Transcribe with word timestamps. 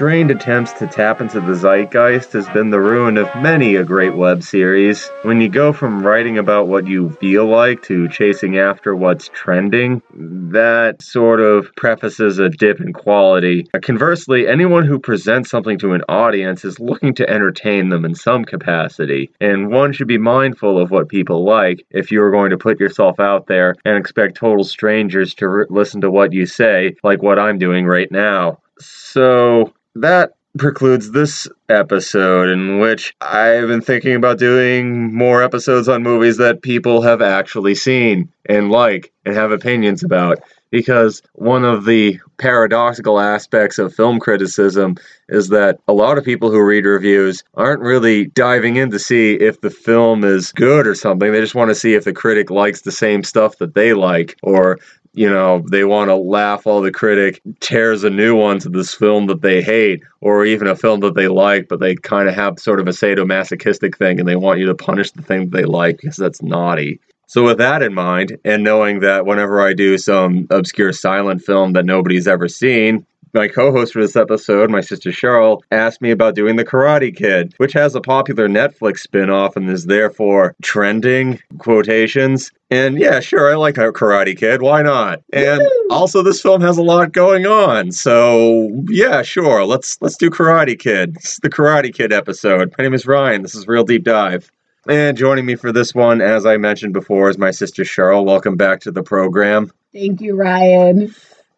strained 0.00 0.30
attempts 0.30 0.72
to 0.72 0.86
tap 0.86 1.20
into 1.20 1.42
the 1.42 1.54
zeitgeist 1.54 2.32
has 2.32 2.48
been 2.54 2.70
the 2.70 2.80
ruin 2.80 3.18
of 3.18 3.28
many 3.42 3.76
a 3.76 3.84
great 3.84 4.14
web 4.14 4.42
series. 4.42 5.06
When 5.24 5.42
you 5.42 5.48
go 5.50 5.74
from 5.74 6.02
writing 6.02 6.38
about 6.38 6.68
what 6.68 6.86
you 6.86 7.10
feel 7.20 7.44
like 7.44 7.82
to 7.82 8.08
chasing 8.08 8.56
after 8.56 8.96
what's 8.96 9.28
trending, 9.34 10.00
that 10.14 11.02
sort 11.02 11.40
of 11.40 11.76
prefaces 11.76 12.38
a 12.38 12.48
dip 12.48 12.80
in 12.80 12.94
quality. 12.94 13.68
Conversely, 13.82 14.48
anyone 14.48 14.86
who 14.86 14.98
presents 14.98 15.50
something 15.50 15.78
to 15.80 15.92
an 15.92 16.00
audience 16.08 16.64
is 16.64 16.80
looking 16.80 17.12
to 17.16 17.28
entertain 17.28 17.90
them 17.90 18.06
in 18.06 18.14
some 18.14 18.46
capacity, 18.46 19.30
and 19.38 19.70
one 19.70 19.92
should 19.92 20.08
be 20.08 20.16
mindful 20.16 20.78
of 20.78 20.90
what 20.90 21.10
people 21.10 21.44
like 21.44 21.84
if 21.90 22.10
you 22.10 22.22
are 22.22 22.30
going 22.30 22.48
to 22.48 22.56
put 22.56 22.80
yourself 22.80 23.20
out 23.20 23.48
there 23.48 23.74
and 23.84 23.98
expect 23.98 24.38
total 24.38 24.64
strangers 24.64 25.34
to 25.34 25.46
re- 25.46 25.66
listen 25.68 26.00
to 26.00 26.10
what 26.10 26.32
you 26.32 26.46
say, 26.46 26.96
like 27.04 27.22
what 27.22 27.38
I'm 27.38 27.58
doing 27.58 27.84
right 27.84 28.10
now. 28.10 28.60
So 28.78 29.74
that 29.94 30.32
precludes 30.58 31.12
this 31.12 31.46
episode 31.68 32.48
in 32.48 32.80
which 32.80 33.14
I've 33.20 33.68
been 33.68 33.80
thinking 33.80 34.14
about 34.14 34.38
doing 34.38 35.14
more 35.14 35.42
episodes 35.42 35.88
on 35.88 36.02
movies 36.02 36.38
that 36.38 36.62
people 36.62 37.02
have 37.02 37.22
actually 37.22 37.74
seen 37.74 38.32
and 38.48 38.70
like 38.70 39.12
and 39.24 39.34
have 39.34 39.52
opinions 39.52 40.02
about. 40.02 40.38
Because 40.70 41.20
one 41.32 41.64
of 41.64 41.84
the 41.84 42.20
paradoxical 42.38 43.18
aspects 43.18 43.78
of 43.78 43.92
film 43.92 44.20
criticism 44.20 44.96
is 45.28 45.48
that 45.48 45.80
a 45.88 45.92
lot 45.92 46.16
of 46.16 46.24
people 46.24 46.50
who 46.50 46.62
read 46.62 46.84
reviews 46.84 47.42
aren't 47.54 47.80
really 47.80 48.26
diving 48.26 48.76
in 48.76 48.90
to 48.92 48.98
see 48.98 49.34
if 49.34 49.60
the 49.60 49.70
film 49.70 50.22
is 50.22 50.52
good 50.52 50.86
or 50.86 50.94
something. 50.94 51.32
They 51.32 51.40
just 51.40 51.56
want 51.56 51.70
to 51.70 51.74
see 51.74 51.94
if 51.94 52.04
the 52.04 52.12
critic 52.12 52.50
likes 52.50 52.82
the 52.82 52.92
same 52.92 53.24
stuff 53.24 53.58
that 53.58 53.74
they 53.74 53.94
like 53.94 54.38
or 54.44 54.78
you 55.12 55.28
know, 55.28 55.64
they 55.70 55.84
want 55.84 56.08
to 56.08 56.14
laugh 56.14 56.66
all 56.66 56.80
the 56.80 56.92
critic 56.92 57.40
tears 57.60 58.04
a 58.04 58.10
new 58.10 58.36
one 58.36 58.58
to 58.60 58.68
this 58.68 58.94
film 58.94 59.26
that 59.26 59.42
they 59.42 59.60
hate, 59.60 60.02
or 60.20 60.44
even 60.44 60.68
a 60.68 60.76
film 60.76 61.00
that 61.00 61.14
they 61.14 61.28
like, 61.28 61.68
but 61.68 61.80
they 61.80 61.96
kind 61.96 62.28
of 62.28 62.34
have 62.34 62.58
sort 62.58 62.80
of 62.80 62.86
a 62.86 62.92
sadomasochistic 62.92 63.96
thing 63.96 64.20
and 64.20 64.28
they 64.28 64.36
want 64.36 64.60
you 64.60 64.66
to 64.66 64.74
punish 64.74 65.10
the 65.10 65.22
thing 65.22 65.50
that 65.50 65.56
they 65.56 65.64
like 65.64 65.98
because 65.98 66.16
that's 66.16 66.42
naughty. 66.42 67.00
So, 67.26 67.44
with 67.44 67.58
that 67.58 67.82
in 67.82 67.94
mind, 67.94 68.38
and 68.44 68.64
knowing 68.64 69.00
that 69.00 69.24
whenever 69.24 69.60
I 69.60 69.72
do 69.72 69.98
some 69.98 70.46
obscure 70.50 70.92
silent 70.92 71.42
film 71.42 71.74
that 71.74 71.84
nobody's 71.84 72.26
ever 72.26 72.48
seen, 72.48 73.06
my 73.32 73.48
co-host 73.48 73.92
for 73.92 74.00
this 74.00 74.16
episode, 74.16 74.70
my 74.70 74.80
sister 74.80 75.10
Cheryl, 75.10 75.62
asked 75.70 76.02
me 76.02 76.10
about 76.10 76.34
doing 76.34 76.56
The 76.56 76.64
Karate 76.64 77.14
Kid, 77.14 77.54
which 77.58 77.72
has 77.72 77.94
a 77.94 78.00
popular 78.00 78.48
Netflix 78.48 78.98
spin-off 78.98 79.56
and 79.56 79.68
is 79.68 79.86
therefore 79.86 80.54
trending 80.62 81.40
quotations. 81.58 82.50
And 82.70 82.98
yeah, 82.98 83.20
sure, 83.20 83.50
I 83.50 83.56
like 83.56 83.74
Karate 83.74 84.36
Kid. 84.36 84.62
Why 84.62 84.82
not? 84.82 85.22
And 85.32 85.60
also, 85.90 86.22
this 86.22 86.40
film 86.40 86.60
has 86.60 86.78
a 86.78 86.82
lot 86.82 87.12
going 87.12 87.46
on, 87.46 87.90
so 87.90 88.70
yeah, 88.88 89.22
sure. 89.22 89.64
Let's 89.64 90.00
let's 90.00 90.16
do 90.16 90.30
Karate 90.30 90.78
Kid. 90.78 91.16
Is 91.22 91.40
the 91.42 91.50
Karate 91.50 91.92
Kid 91.92 92.12
episode. 92.12 92.72
My 92.78 92.84
name 92.84 92.94
is 92.94 93.06
Ryan. 93.06 93.42
This 93.42 93.54
is 93.54 93.66
Reel 93.66 93.84
Deep 93.84 94.04
Dive. 94.04 94.50
And 94.88 95.16
joining 95.16 95.46
me 95.46 95.56
for 95.56 95.72
this 95.72 95.94
one, 95.94 96.20
as 96.20 96.46
I 96.46 96.56
mentioned 96.56 96.94
before, 96.94 97.28
is 97.28 97.36
my 97.36 97.50
sister 97.50 97.82
Cheryl. 97.82 98.24
Welcome 98.24 98.56
back 98.56 98.80
to 98.80 98.90
the 98.90 99.02
program. 99.02 99.70
Thank 99.92 100.20
you, 100.20 100.36
Ryan. 100.36 101.12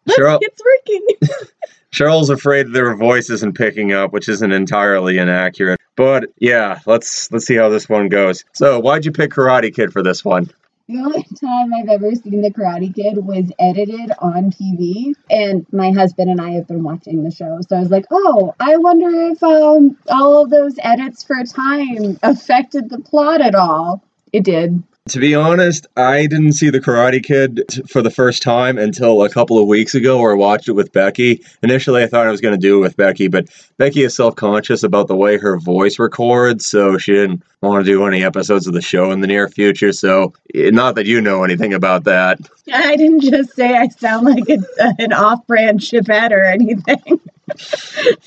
Cheryl, 0.09 0.39
it's 0.41 0.61
working. 0.63 1.47
Cheryl's 1.91 2.29
afraid 2.29 2.73
their 2.73 2.95
voice 2.95 3.29
isn't 3.29 3.55
picking 3.55 3.93
up, 3.93 4.11
which 4.11 4.27
isn't 4.27 4.51
entirely 4.51 5.19
inaccurate. 5.19 5.79
But 5.95 6.25
yeah, 6.39 6.79
let's 6.85 7.31
let's 7.31 7.45
see 7.45 7.55
how 7.55 7.69
this 7.69 7.87
one 7.87 8.09
goes. 8.09 8.43
So, 8.53 8.79
why'd 8.79 9.05
you 9.05 9.11
pick 9.11 9.31
Karate 9.31 9.73
Kid 9.73 9.93
for 9.93 10.01
this 10.01 10.25
one? 10.25 10.49
The 10.87 10.97
only 10.99 11.23
time 11.23 11.73
I've 11.73 11.87
ever 11.87 12.13
seen 12.13 12.41
The 12.41 12.51
Karate 12.51 12.93
Kid 12.93 13.17
was 13.23 13.49
edited 13.57 14.11
on 14.19 14.51
TV, 14.51 15.13
and 15.29 15.65
my 15.71 15.91
husband 15.91 16.29
and 16.29 16.41
I 16.41 16.51
have 16.51 16.67
been 16.67 16.83
watching 16.83 17.23
the 17.23 17.31
show. 17.31 17.59
So 17.69 17.77
I 17.77 17.79
was 17.79 17.89
like, 17.89 18.05
"Oh, 18.11 18.53
I 18.59 18.75
wonder 18.77 19.09
if 19.31 19.41
um, 19.43 19.95
all 20.09 20.43
of 20.43 20.49
those 20.49 20.75
edits 20.79 21.23
for 21.23 21.37
a 21.39 21.45
time 21.45 22.19
affected 22.21 22.89
the 22.89 22.99
plot 22.99 23.39
at 23.39 23.55
all." 23.55 24.03
It 24.33 24.43
did. 24.43 24.83
To 25.09 25.19
be 25.19 25.35
honest, 25.35 25.85
I 25.97 26.27
didn't 26.27 26.53
see 26.53 26.69
The 26.69 26.79
Karate 26.79 27.21
Kid 27.21 27.61
for 27.89 28.01
the 28.01 28.09
first 28.09 28.41
time 28.41 28.77
until 28.77 29.21
a 29.21 29.29
couple 29.29 29.59
of 29.59 29.67
weeks 29.67 29.93
ago 29.93 30.21
where 30.21 30.31
I 30.31 30.35
watched 30.35 30.69
it 30.69 30.73
with 30.73 30.93
Becky. 30.93 31.43
Initially, 31.61 32.03
I 32.03 32.07
thought 32.07 32.25
I 32.25 32.31
was 32.31 32.39
going 32.39 32.53
to 32.53 32.57
do 32.57 32.77
it 32.77 32.79
with 32.79 32.95
Becky, 32.95 33.27
but 33.27 33.49
Becky 33.75 34.03
is 34.03 34.15
self 34.15 34.37
conscious 34.37 34.81
about 34.81 35.09
the 35.09 35.15
way 35.17 35.37
her 35.37 35.59
voice 35.59 35.99
records, 35.99 36.65
so 36.65 36.97
she 36.97 37.11
didn't 37.11 37.43
want 37.61 37.83
to 37.83 37.91
do 37.91 38.05
any 38.05 38.23
episodes 38.23 38.65
of 38.65 38.73
the 38.73 38.81
show 38.81 39.11
in 39.11 39.19
the 39.19 39.27
near 39.27 39.49
future. 39.49 39.91
So, 39.91 40.31
eh, 40.55 40.69
not 40.69 40.95
that 40.95 41.05
you 41.05 41.19
know 41.19 41.43
anything 41.43 41.73
about 41.73 42.05
that. 42.05 42.39
I 42.73 42.95
didn't 42.95 43.29
just 43.29 43.53
say 43.57 43.75
I 43.75 43.89
sound 43.89 44.25
like 44.25 44.47
a, 44.47 44.59
an 44.99 45.11
off 45.11 45.45
brand 45.47 45.81
Chevette 45.81 46.31
or 46.31 46.45
anything. 46.45 47.19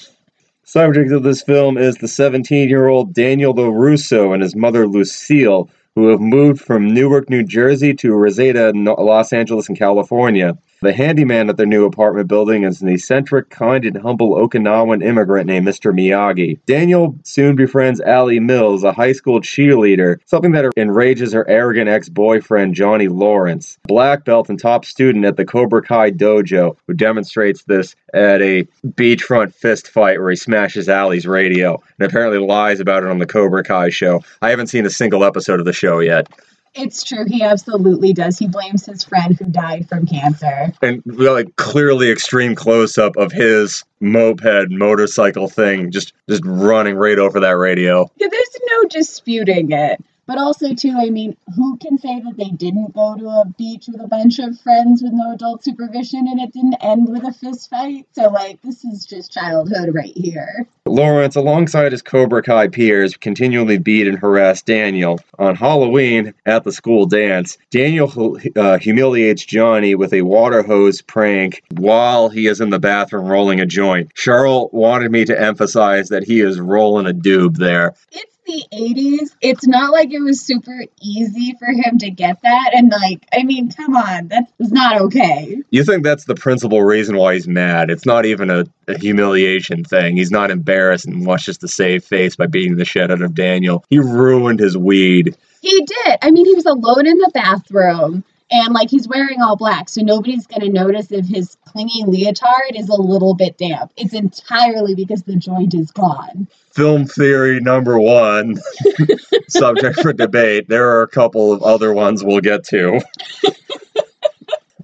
Subject 0.64 1.10
of 1.10 1.22
this 1.22 1.40
film 1.40 1.78
is 1.78 1.96
the 1.96 2.08
17 2.08 2.68
year 2.68 2.88
old 2.88 3.14
Daniel 3.14 3.54
LaRusso 3.54 4.34
and 4.34 4.42
his 4.42 4.54
mother 4.54 4.86
Lucille 4.86 5.70
who 5.96 6.08
have 6.08 6.20
moved 6.20 6.60
from 6.60 6.92
Newark, 6.92 7.28
New 7.30 7.42
Jersey 7.42 7.94
to 7.94 8.14
Reseda, 8.14 8.72
Los 8.74 9.32
Angeles, 9.32 9.68
and 9.68 9.76
California. 9.76 10.56
The 10.82 10.92
handyman 10.92 11.48
at 11.48 11.56
their 11.56 11.66
new 11.66 11.86
apartment 11.86 12.28
building 12.28 12.64
is 12.64 12.82
an 12.82 12.88
eccentric, 12.88 13.48
kind, 13.48 13.84
and 13.84 13.96
humble 13.96 14.34
Okinawan 14.34 15.02
immigrant 15.02 15.46
named 15.46 15.66
Mr. 15.66 15.92
Miyagi. 15.92 16.58
Daniel 16.66 17.16
soon 17.24 17.56
befriends 17.56 18.00
Allie 18.00 18.40
Mills, 18.40 18.84
a 18.84 18.92
high 18.92 19.12
school 19.12 19.40
cheerleader, 19.40 20.18
something 20.26 20.52
that 20.52 20.70
enrages 20.76 21.32
her 21.32 21.48
arrogant 21.48 21.88
ex 21.88 22.10
boyfriend, 22.10 22.74
Johnny 22.74 23.08
Lawrence, 23.08 23.78
black 23.84 24.24
belt 24.24 24.50
and 24.50 24.60
top 24.60 24.84
student 24.84 25.24
at 25.24 25.36
the 25.36 25.46
Cobra 25.46 25.82
Kai 25.82 26.10
dojo, 26.10 26.76
who 26.86 26.94
demonstrates 26.94 27.62
this 27.64 27.96
at 28.12 28.42
a 28.42 28.64
beachfront 28.86 29.54
fist 29.54 29.88
fight 29.88 30.20
where 30.20 30.30
he 30.30 30.36
smashes 30.36 30.88
Allie's 30.88 31.26
radio 31.26 31.82
and 31.98 32.06
apparently 32.06 32.38
lies 32.38 32.80
about 32.80 33.02
it 33.02 33.08
on 33.08 33.18
the 33.18 33.26
Cobra 33.26 33.62
Kai 33.62 33.88
show. 33.88 34.22
I 34.42 34.50
haven't 34.50 34.68
seen 34.68 34.84
a 34.84 34.90
single 34.90 35.24
episode 35.24 35.58
of 35.58 35.66
the 35.66 35.72
show 35.72 36.00
yet. 36.00 36.28
It's 36.76 37.02
true. 37.02 37.24
He 37.26 37.42
absolutely 37.42 38.12
does. 38.12 38.38
He 38.38 38.46
blames 38.46 38.84
his 38.84 39.02
friend 39.02 39.36
who 39.36 39.46
died 39.46 39.88
from 39.88 40.06
cancer. 40.06 40.72
And 40.82 41.02
like 41.06 41.56
clearly 41.56 42.10
extreme 42.10 42.54
close 42.54 42.98
up 42.98 43.16
of 43.16 43.32
his 43.32 43.84
moped 44.00 44.70
motorcycle 44.70 45.48
thing 45.48 45.90
just 45.90 46.12
just 46.28 46.42
running 46.44 46.96
right 46.96 47.18
over 47.18 47.40
that 47.40 47.56
radio. 47.56 48.10
Yeah, 48.16 48.28
there's 48.30 48.56
no 48.70 48.88
disputing 48.88 49.72
it. 49.72 50.02
But 50.26 50.38
also, 50.38 50.74
too, 50.74 50.94
I 50.96 51.10
mean, 51.10 51.36
who 51.54 51.76
can 51.76 51.98
say 51.98 52.20
that 52.20 52.36
they 52.36 52.50
didn't 52.50 52.94
go 52.94 53.16
to 53.16 53.28
a 53.28 53.44
beach 53.56 53.86
with 53.86 54.00
a 54.00 54.08
bunch 54.08 54.40
of 54.40 54.60
friends 54.60 55.00
with 55.00 55.12
no 55.12 55.32
adult 55.32 55.62
supervision 55.62 56.26
and 56.26 56.40
it 56.40 56.52
didn't 56.52 56.74
end 56.80 57.08
with 57.08 57.22
a 57.22 57.32
fist 57.32 57.70
fight? 57.70 58.08
So, 58.10 58.28
like, 58.30 58.60
this 58.62 58.84
is 58.84 59.06
just 59.06 59.32
childhood 59.32 59.94
right 59.94 60.12
here. 60.16 60.66
Lawrence, 60.86 61.36
alongside 61.36 61.92
his 61.92 62.02
Cobra 62.02 62.42
Kai 62.42 62.68
peers, 62.68 63.16
continually 63.16 63.78
beat 63.78 64.08
and 64.08 64.18
harass 64.18 64.62
Daniel. 64.62 65.20
On 65.38 65.54
Halloween, 65.54 66.34
at 66.44 66.64
the 66.64 66.72
school 66.72 67.06
dance, 67.06 67.56
Daniel 67.70 68.36
uh, 68.56 68.78
humiliates 68.78 69.44
Johnny 69.44 69.94
with 69.94 70.12
a 70.12 70.22
water 70.22 70.62
hose 70.62 71.02
prank 71.02 71.62
while 71.76 72.28
he 72.28 72.48
is 72.48 72.60
in 72.60 72.70
the 72.70 72.80
bathroom 72.80 73.26
rolling 73.26 73.60
a 73.60 73.66
joint. 73.66 74.12
Cheryl 74.14 74.72
wanted 74.72 75.12
me 75.12 75.24
to 75.24 75.40
emphasize 75.40 76.08
that 76.08 76.24
he 76.24 76.40
is 76.40 76.58
rolling 76.58 77.06
a 77.06 77.14
doob 77.14 77.56
there. 77.58 77.94
It's 78.10 78.35
the 78.46 78.64
80s, 78.72 79.36
it's 79.40 79.66
not 79.66 79.92
like 79.92 80.12
it 80.12 80.20
was 80.20 80.40
super 80.40 80.84
easy 81.02 81.54
for 81.58 81.66
him 81.66 81.98
to 81.98 82.10
get 82.10 82.42
that. 82.42 82.70
And, 82.74 82.90
like, 82.90 83.26
I 83.32 83.42
mean, 83.42 83.70
come 83.70 83.96
on, 83.96 84.28
that's 84.28 84.50
not 84.58 85.00
okay. 85.02 85.62
You 85.70 85.84
think 85.84 86.04
that's 86.04 86.24
the 86.24 86.34
principal 86.34 86.82
reason 86.82 87.16
why 87.16 87.34
he's 87.34 87.48
mad? 87.48 87.90
It's 87.90 88.06
not 88.06 88.24
even 88.24 88.50
a, 88.50 88.64
a 88.88 88.98
humiliation 88.98 89.84
thing. 89.84 90.16
He's 90.16 90.30
not 90.30 90.50
embarrassed 90.50 91.06
and 91.06 91.26
wants 91.26 91.44
just 91.44 91.60
to 91.60 91.68
save 91.68 92.04
face 92.04 92.36
by 92.36 92.46
beating 92.46 92.76
the 92.76 92.84
shit 92.84 93.10
out 93.10 93.22
of 93.22 93.34
Daniel. 93.34 93.84
He 93.90 93.98
ruined 93.98 94.60
his 94.60 94.76
weed. 94.76 95.36
He 95.60 95.84
did. 95.84 96.18
I 96.22 96.30
mean, 96.30 96.46
he 96.46 96.54
was 96.54 96.66
alone 96.66 97.06
in 97.06 97.18
the 97.18 97.30
bathroom 97.34 98.24
and 98.50 98.74
like 98.74 98.90
he's 98.90 99.08
wearing 99.08 99.42
all 99.42 99.56
black 99.56 99.88
so 99.88 100.00
nobody's 100.02 100.46
going 100.46 100.60
to 100.60 100.68
notice 100.68 101.10
if 101.10 101.26
his 101.26 101.56
clingy 101.66 102.04
leotard 102.04 102.74
is 102.74 102.88
a 102.88 103.00
little 103.00 103.34
bit 103.34 103.58
damp. 103.58 103.92
It's 103.96 104.14
entirely 104.14 104.94
because 104.94 105.22
the 105.22 105.36
joint 105.36 105.74
is 105.74 105.90
gone. 105.90 106.48
Film 106.72 107.06
theory 107.06 107.60
number 107.60 107.98
one. 107.98 108.58
Subject 109.48 110.00
for 110.00 110.12
debate. 110.12 110.68
There 110.68 110.88
are 110.90 111.02
a 111.02 111.08
couple 111.08 111.52
of 111.52 111.62
other 111.62 111.92
ones 111.92 112.22
we'll 112.22 112.40
get 112.40 112.64
to 112.64 113.00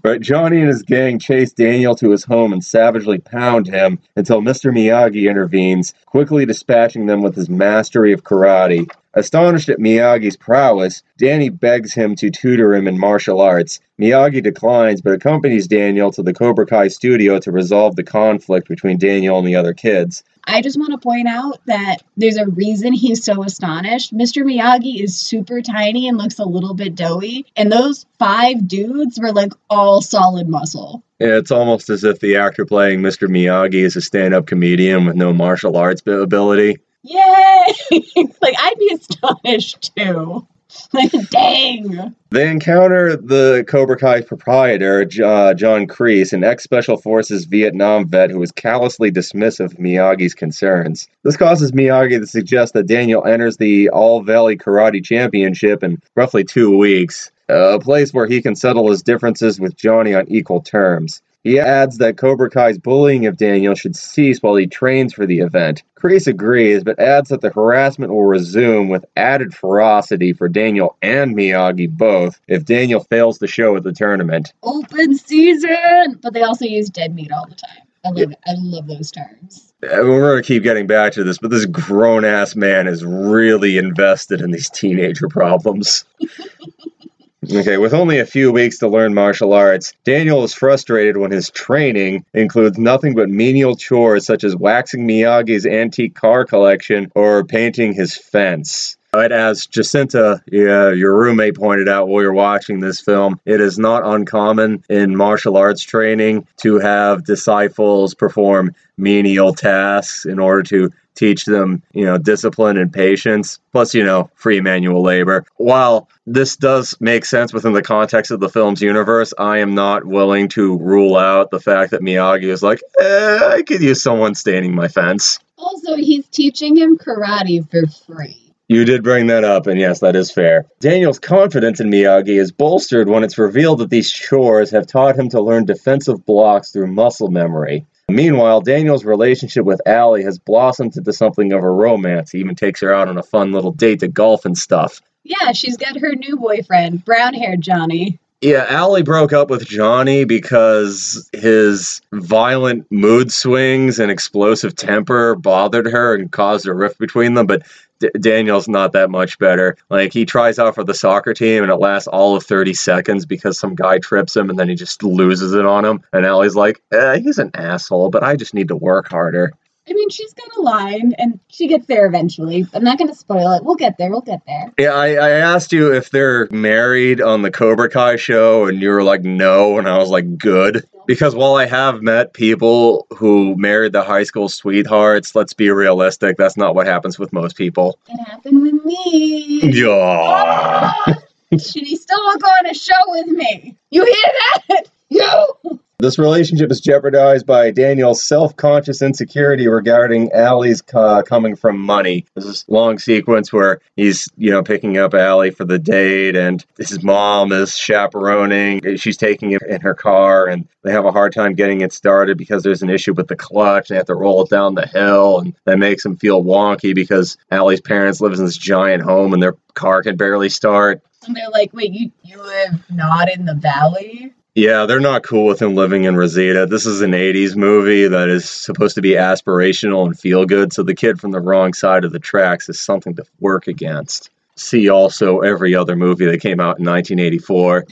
Right, 0.05 0.21
Johnny 0.21 0.59
and 0.59 0.69
his 0.69 0.83
gang 0.83 1.21
chase 1.21 1.53
Daniel 1.53 1.95
to 1.95 2.11
his 2.11 2.25
home 2.25 2.53
and 2.53 2.65
savagely 2.65 3.19
pound 3.19 3.69
him 3.69 4.01
until 4.17 4.43
Mr. 4.43 4.73
Miyagi 4.73 5.31
intervenes, 5.31 5.95
quickly 6.07 6.45
dispatching 6.45 7.07
them 7.07 7.23
with 7.23 7.37
his 7.37 7.49
mastery 7.49 8.13
of 8.13 8.25
karate. 8.25 8.91
Astonished 9.15 9.69
at 9.69 9.79
Miyagi's 9.79 10.37
prowess, 10.37 11.05
Danny 11.19 11.51
begs 11.51 11.95
him 11.95 12.17
to 12.17 12.31
tutor 12.31 12.75
him 12.75 12.89
in 12.89 12.99
martial 12.99 13.41
arts. 13.41 13.79
Miyagi 14.01 14.43
declines 14.43 15.01
but 15.01 15.13
accompanies 15.13 15.69
Daniel 15.69 16.11
to 16.11 16.23
the 16.25 16.35
Cobra 16.35 16.67
Kai 16.67 16.89
studio 16.89 17.39
to 17.39 17.53
resolve 17.53 17.95
the 17.95 18.03
conflict 18.03 18.69
between 18.69 18.99
Daniel 18.99 19.39
and 19.39 19.47
the 19.47 19.55
other 19.55 19.73
kids. 19.73 20.25
I 20.45 20.63
just 20.63 20.79
want 20.79 20.93
to 20.93 20.99
point 20.99 21.29
out 21.29 21.61
that 21.67 21.99
there's 22.17 22.37
a 22.37 22.47
reason 22.47 22.93
he's 22.93 23.25
so 23.25 23.43
astonished. 23.43 24.15
Mr. 24.17 24.45
Miyagi 24.45 25.03
is 25.03 25.19
super 25.19 25.63
tiny 25.63 26.09
and 26.09 26.19
looks 26.19 26.39
a 26.39 26.45
little 26.45 26.75
bit 26.75 26.95
doughy, 26.95 27.47
and 27.57 27.71
those 27.71 28.07
five 28.19 28.67
dudes 28.67 29.19
were 29.21 29.33
like 29.33 29.53
all 29.71 30.03
solid 30.03 30.49
muscle. 30.49 31.03
It's 31.21 31.53
almost 31.53 31.89
as 31.91 32.03
if 32.03 32.19
the 32.19 32.37
actor 32.37 32.67
playing 32.67 33.01
Mr. 33.01 33.29
Miyagi 33.29 33.85
is 33.85 33.97
a 33.97 34.01
stand 34.01 34.35
up 34.35 34.47
comedian 34.47 35.07
with 35.07 35.17
no 35.17 35.33
martial 35.33 35.77
arts 35.77 36.03
ability. 36.05 36.79
Yay! 37.03 37.75
like, 38.41 38.55
I'd 38.59 38.79
be 38.79 38.95
astonished 38.95 39.93
too. 39.97 40.47
Dang. 41.31 42.15
They 42.31 42.51
encounter 42.51 43.17
the 43.17 43.65
Cobra 43.67 43.97
Kai 43.97 44.21
proprietor, 44.23 45.07
uh, 45.25 45.55
John 45.55 45.87
Kreese, 45.87 46.33
an 46.33 46.45
ex 46.45 46.63
Special 46.63 46.97
Forces 46.97 47.45
Vietnam 47.47 48.07
vet 48.09 48.31
who 48.31 48.43
is 48.43 48.53
callously 48.53 49.11
dismissive 49.11 49.73
of 49.73 49.75
Miyagi's 49.75 50.35
concerns. 50.35 51.09
This 51.23 51.37
causes 51.37 51.73
Miyagi 51.73 52.19
to 52.21 52.27
suggest 52.27 52.75
that 52.75 52.87
Daniel 52.87 53.25
enters 53.25 53.57
the 53.57 53.91
All 53.91 54.23
Valley 54.23 54.57
Karate 54.57 55.05
Championship 55.05 55.83
in 55.83 56.01
roughly 56.15 56.45
two 56.45 56.77
weeks, 56.77 57.31
a 57.49 57.79
place 57.79 58.13
where 58.13 58.27
he 58.27 58.43
can 58.43 58.57
settle 58.57 58.91
his 58.91 59.03
differences 59.03 59.61
with 59.61 59.77
Johnny 59.77 60.15
on 60.15 60.27
equal 60.29 60.61
terms. 60.61 61.23
He 61.45 61.59
adds 61.59 61.99
that 61.99 62.17
Cobra 62.17 62.49
Kai's 62.49 62.79
bullying 62.79 63.27
of 63.27 63.37
Daniel 63.37 63.75
should 63.75 63.97
cease 63.97 64.41
while 64.41 64.55
he 64.55 64.67
trains 64.67 65.13
for 65.13 65.27
the 65.27 65.41
event. 65.41 65.83
Kreese 65.97 66.29
agrees, 66.29 66.85
but 66.85 66.99
adds 67.01 67.31
that 67.31 67.41
the 67.41 67.51
harassment 67.51 68.13
will 68.13 68.25
resume 68.25 68.89
with 68.89 69.05
added 69.17 69.53
ferocity 69.55 70.33
for 70.33 70.49
Daniel 70.49 70.97
and 71.03 71.35
Miyagi 71.35 71.91
both 71.91 72.41
if 72.47 72.65
Daniel 72.65 73.01
fails 73.05 73.39
to 73.39 73.49
show 73.49 73.77
at 73.77 73.83
the 73.83 73.93
tournament. 73.93 74.53
Open 74.63 75.17
season! 75.17 76.19
But 76.23 76.33
they 76.33 76.43
also 76.43 76.65
use 76.65 76.89
dead 76.89 77.15
meat 77.15 77.33
all 77.33 77.47
the 77.47 77.57
time. 77.57 77.87
I 78.05 78.11
love 78.11 78.33
it. 78.33 78.39
I 78.47 78.55
love 78.57 78.87
those 78.89 79.11
terms. 79.11 79.73
We're 79.81 80.31
going 80.31 80.43
to 80.43 80.47
keep 80.47 80.63
getting 80.63 80.87
back 80.87 81.13
to 81.15 81.25
this, 81.25 81.39
but 81.39 81.51
this 81.51 81.67
grown 81.67 82.25
ass 82.25 82.57
man 82.57 82.89
is 82.89 83.05
really 83.05 83.79
invested 83.79 84.41
in 84.41 84.51
these 84.51 84.71
teenager 84.71 85.29
problems. 85.29 86.05
Okay, 87.51 87.77
with 87.77 87.93
only 87.93 88.21
a 88.21 88.27
few 88.27 88.53
weeks 88.53 88.79
to 88.79 88.89
learn 88.89 89.15
martial 89.15 89.53
arts, 89.53 89.95
Daniel 90.05 90.45
is 90.45 90.55
frustrated 90.55 91.17
when 91.17 91.33
his 91.33 91.51
training 91.51 92.25
includes 92.33 92.79
nothing 92.79 93.17
but 93.17 93.29
menial 93.29 93.75
chores 93.75 94.25
such 94.25 94.45
as 94.45 94.55
waxing 94.55 95.09
Miyagi's 95.09 95.67
antique 95.67 96.15
car 96.15 96.45
collection 96.45 97.11
or 97.17 97.45
painting 97.45 97.95
his 97.95 98.17
fence. 98.17 98.97
But 99.13 99.31
as 99.31 99.67
Jacinta, 99.67 100.43
yeah, 100.51 100.91
your 100.91 101.15
roommate 101.15 101.55
pointed 101.55 101.87
out 101.87 102.09
while 102.09 102.23
you're 102.23 102.33
watching 102.33 102.81
this 102.81 103.03
film, 103.03 103.39
it 103.45 103.61
is 103.61 103.79
not 103.79 104.07
uncommon 104.07 104.83
in 104.89 105.15
martial 105.15 105.59
arts 105.59 105.83
training 105.83 106.47
to 106.63 106.79
have 106.79 107.23
disciples 107.23 108.15
perform 108.15 108.75
menial 108.97 109.53
tasks 109.53 110.25
in 110.25 110.39
order 110.39 110.63
to 110.63 110.91
teach 111.15 111.45
them, 111.45 111.83
you 111.93 112.07
know, 112.07 112.17
discipline 112.17 112.79
and 112.79 112.91
patience, 112.91 113.61
plus, 113.71 113.95
you 113.95 114.03
know, 114.03 114.31
free 114.35 114.63
manual 114.63 115.03
labor. 115.03 115.45
While 115.57 116.09
this 116.27 116.57
does 116.57 116.97
make 116.99 117.27
sense 117.27 117.53
within 117.53 117.75
the 117.75 117.83
context 117.83 118.31
of 118.31 118.41
the 118.41 118.49
film's 118.49 118.81
universe, 118.81 119.35
I 119.39 119.59
am 119.59 119.75
not 119.75 120.07
willing 120.07 120.49
to 120.49 120.79
rule 120.79 121.19
out 121.19 121.51
the 121.51 121.61
fact 121.61 121.91
that 121.91 122.01
Miyagi 122.01 122.45
is 122.45 122.63
like, 122.63 122.81
eh, 122.99 123.39
I 123.43 123.61
could 123.61 123.83
use 123.83 124.03
someone 124.03 124.35
standing 124.35 124.75
my 124.75 124.89
fence. 124.89 125.39
Also, 125.59 125.97
he's 125.97 126.27
teaching 126.29 126.79
him 126.79 126.97
karate 126.97 127.71
for 127.71 127.87
free. 128.07 128.52
You 128.69 128.85
did 128.85 129.03
bring 129.03 129.27
that 129.27 129.45
up, 129.45 129.67
and 129.67 129.79
yes, 129.79 130.01
that 130.01 130.17
is 130.17 130.31
fair. 130.31 130.67
Daniel's 130.81 131.19
confidence 131.19 131.81
in 131.81 131.91
Miyagi 131.91 132.41
is 132.41 132.53
bolstered 132.53 133.09
when 133.09 133.25
it's 133.25 133.37
revealed 133.37 133.81
that 133.81 133.91
these 133.91 134.11
chores 134.11 134.71
have 134.71 134.87
taught 134.87 135.19
him 135.19 135.29
to 135.31 135.41
learn 135.43 135.65
defensive 135.65 136.25
blocks 136.25 136.71
through 136.71 136.87
muscle 136.87 137.29
memory. 137.29 137.85
Meanwhile, 138.09 138.63
Daniel's 138.63 139.05
relationship 139.05 139.65
with 139.65 139.81
Allie 139.87 140.23
has 140.25 140.39
blossomed 140.39 140.97
into 140.97 141.13
something 141.13 141.53
of 141.53 141.63
a 141.63 141.71
romance. 141.71 142.31
He 142.31 142.39
even 142.39 142.55
takes 142.55 142.81
her 142.81 142.95
out 142.95 143.09
on 143.09 143.19
a 143.19 143.23
fun 143.23 143.53
little 143.53 143.73
date 143.73 144.01
to 144.01 144.09
golf 144.09 144.45
and 144.45 144.57
stuff. 144.57 145.01
Yeah, 145.25 145.53
she's 145.53 145.77
got 145.77 145.99
her 145.99 146.15
new 146.15 146.37
boyfriend, 146.37 147.05
brown 147.05 147.35
haired 147.35 147.61
Johnny. 147.61 148.19
Yeah, 148.43 148.67
Allie 148.69 149.05
broke 149.05 149.33
up 149.33 149.51
with 149.51 149.65
Johnny 149.65 150.25
because 150.25 151.31
his 151.33 152.01
violent 152.13 152.91
mood 152.91 153.33
swings 153.33 154.01
and 154.01 154.11
explosive 154.11 154.75
temper 154.75 155.37
bothered 155.37 155.87
her 155.87 156.17
and 156.17 156.31
caused 156.33 156.67
a 156.67 156.75
rift 156.75 156.99
between 156.99 157.35
them. 157.35 157.47
But 157.47 157.63
D- 158.03 158.11
Daniel's 158.21 158.69
not 158.69 158.93
that 158.93 159.11
much 159.11 159.39
better. 159.39 159.77
Like, 159.89 160.13
he 160.13 160.25
tries 160.25 160.59
out 160.59 160.75
for 160.75 160.85
the 160.85 160.95
soccer 160.95 161.33
team 161.33 161.63
and 161.63 161.73
it 161.73 161.77
lasts 161.77 162.09
all 162.09 162.37
of 162.37 162.45
30 162.45 162.75
seconds 162.75 163.25
because 163.27 163.59
some 163.59 163.75
guy 163.75 163.99
trips 163.99 164.37
him 164.37 164.51
and 164.51 164.59
then 164.59 164.69
he 164.69 164.75
just 164.75 165.03
loses 165.03 165.55
it 165.55 165.65
on 165.65 165.85
him. 165.85 166.03
And 166.13 166.27
Allie's 166.27 166.57
like, 166.57 166.83
eh, 166.93 167.19
he's 167.21 167.39
an 167.39 167.51
asshole, 167.55 168.11
but 168.11 168.23
I 168.23 168.37
just 168.37 168.55
need 168.55 168.69
to 168.69 168.77
work 168.77 169.09
harder. 169.09 169.53
I 169.89 169.95
mean, 169.95 170.11
she's 170.11 170.33
got 170.33 170.57
a 170.57 170.61
line, 170.61 171.13
and 171.19 171.41
she 171.49 171.67
gets 171.67 171.87
there 171.87 172.07
eventually. 172.07 172.67
I'm 172.73 172.85
not 172.85 172.99
going 172.99 173.11
to 173.11 173.17
spoil 173.17 173.51
it. 173.53 173.65
We'll 173.65 173.75
get 173.75 173.99
there. 173.99 174.11
We'll 174.11 174.21
get 174.21 174.43
there. 174.47 174.73
Yeah, 174.79 174.93
I, 174.93 175.15
I 175.15 175.31
asked 175.31 175.73
you 175.73 175.93
if 175.93 176.11
they're 176.11 176.49
married 176.53 177.21
on 177.21 177.43
the 177.43 177.51
Cobra 177.51 177.91
Kai 177.91 178.15
show, 178.17 178.67
and 178.67 178.81
you 178.81 178.91
were 178.91 179.03
like, 179.03 179.23
no. 179.23 179.79
And 179.79 179.89
I 179.89 179.99
was 179.99 180.09
like, 180.09 180.39
good. 180.39 180.87
Because 181.07 181.35
while 181.35 181.57
I 181.57 181.67
have 181.67 182.01
met 182.01 182.33
people 182.33 183.09
who 183.11 183.57
married 183.57 183.93
the 183.93 184.05
high 184.05 184.23
school 184.23 184.49
sweethearts, 184.49 185.35
let's 185.35 185.53
be 185.53 185.69
realistic, 185.71 186.37
that's 186.37 186.57
not 186.57 186.77
what 186.77 186.87
happens 186.87 187.19
with 187.19 187.33
most 187.33 187.57
people. 187.57 187.99
It 188.09 188.19
happened 188.25 188.63
with 188.63 188.85
me. 188.85 189.63
Yeah. 189.65 190.93
Should 191.53 191.83
he 191.83 191.97
still 191.97 192.19
go 192.39 192.47
on 192.47 192.67
a 192.67 192.75
show 192.75 192.95
with 193.09 193.27
me? 193.27 193.77
You 193.91 194.05
hear 194.05 194.33
that? 194.69 194.85
You! 195.09 195.62
This 196.03 196.19
relationship 196.19 196.73
is 196.73 196.81
jeopardized 196.81 197.47
by 197.47 197.71
Daniel's 197.71 198.27
self-conscious 198.27 199.03
insecurity 199.03 199.69
regarding 199.69 200.33
Allie's 200.33 200.83
uh, 200.93 201.23
coming 201.23 201.55
from 201.55 201.79
money. 201.79 202.27
There's 202.35 202.45
this 202.45 202.65
long 202.69 202.99
sequence 202.99 203.53
where 203.53 203.79
he's, 203.95 204.29
you 204.37 204.51
know, 204.51 204.65
picking 204.65 204.99
up 204.99 205.15
Allie 205.15 205.53
for 205.53 205.65
the 205.65 205.79
date, 205.79 206.35
and 206.35 206.67
his 206.77 207.05
mom 207.05 207.53
is 207.53 207.77
chaperoning. 207.77 208.97
She's 208.97 209.17
taking 209.17 209.53
it 209.53 209.63
in 209.63 209.81
her 209.83 209.95
car, 209.95 210.49
and 210.49 210.69
they 210.83 210.91
have 210.91 211.05
a 211.05 211.13
hard 211.13 211.33
time 211.33 211.55
getting 211.55 211.83
it 211.83 211.93
started 211.93 212.37
because 212.37 212.65
there's 212.65 212.83
an 212.83 212.91
issue 212.91 213.15
with 213.15 213.29
the 213.29 213.37
clutch. 213.37 213.87
They 213.87 213.95
have 213.95 214.07
to 214.07 214.17
roll 214.17 214.43
it 214.43 214.51
down 214.51 214.75
the 214.75 214.89
hill, 214.89 215.39
and 215.39 215.55
that 215.67 215.79
makes 215.79 216.05
him 216.05 216.17
feel 216.17 216.43
wonky 216.43 216.97
because 216.97 217.37
Allie's 217.53 217.81
parents 217.81 218.21
live 218.21 218.33
in 218.33 218.45
this 218.45 218.57
giant 218.57 219.05
home, 219.05 219.33
and 219.35 219.41
their 219.41 219.55
car 219.75 220.03
can 220.03 220.17
barely 220.17 220.49
start. 220.49 221.01
And 221.29 221.37
they're 221.37 221.49
like, 221.51 221.73
wait, 221.73 221.93
you, 221.93 222.11
you 222.25 222.43
live 222.43 222.83
not 222.91 223.33
in 223.33 223.45
the 223.45 223.55
valley? 223.55 224.35
Yeah, 224.55 224.85
they're 224.85 225.01
not 225.01 225.23
cool 225.23 225.47
with 225.47 225.63
him 225.63 225.75
living 225.75 226.05
in 226.05 226.15
Reseda. 226.15 226.67
This 226.67 226.85
is 226.85 227.01
an 227.01 227.13
80s 227.13 227.57
movie 227.57 228.07
that 228.07 228.29
is 228.29 228.51
supposed 228.51 228.97
to 228.97 229.01
be 229.01 229.13
aspirational 229.13 230.05
and 230.05 230.19
feel 230.19 230.45
good, 230.45 230.75
so 230.75 230.83
the 230.83 230.95
kid 230.95 231.19
from 231.19 231.31
the 231.31 231.41
wrong 231.41 231.73
side 231.73 232.05
of 232.05 232.13
the 232.13 232.19
tracks 232.19 232.69
is 232.69 232.79
something 232.79 233.15
to 233.17 233.25
work 233.41 233.67
against. 233.67 234.29
See 234.55 234.91
also 234.91 235.39
every 235.39 235.75
other 235.75 235.97
movie 235.97 236.27
that 236.27 236.43
came 236.43 236.61
out 236.61 236.79
in 236.79 236.85
1984. 236.85 237.87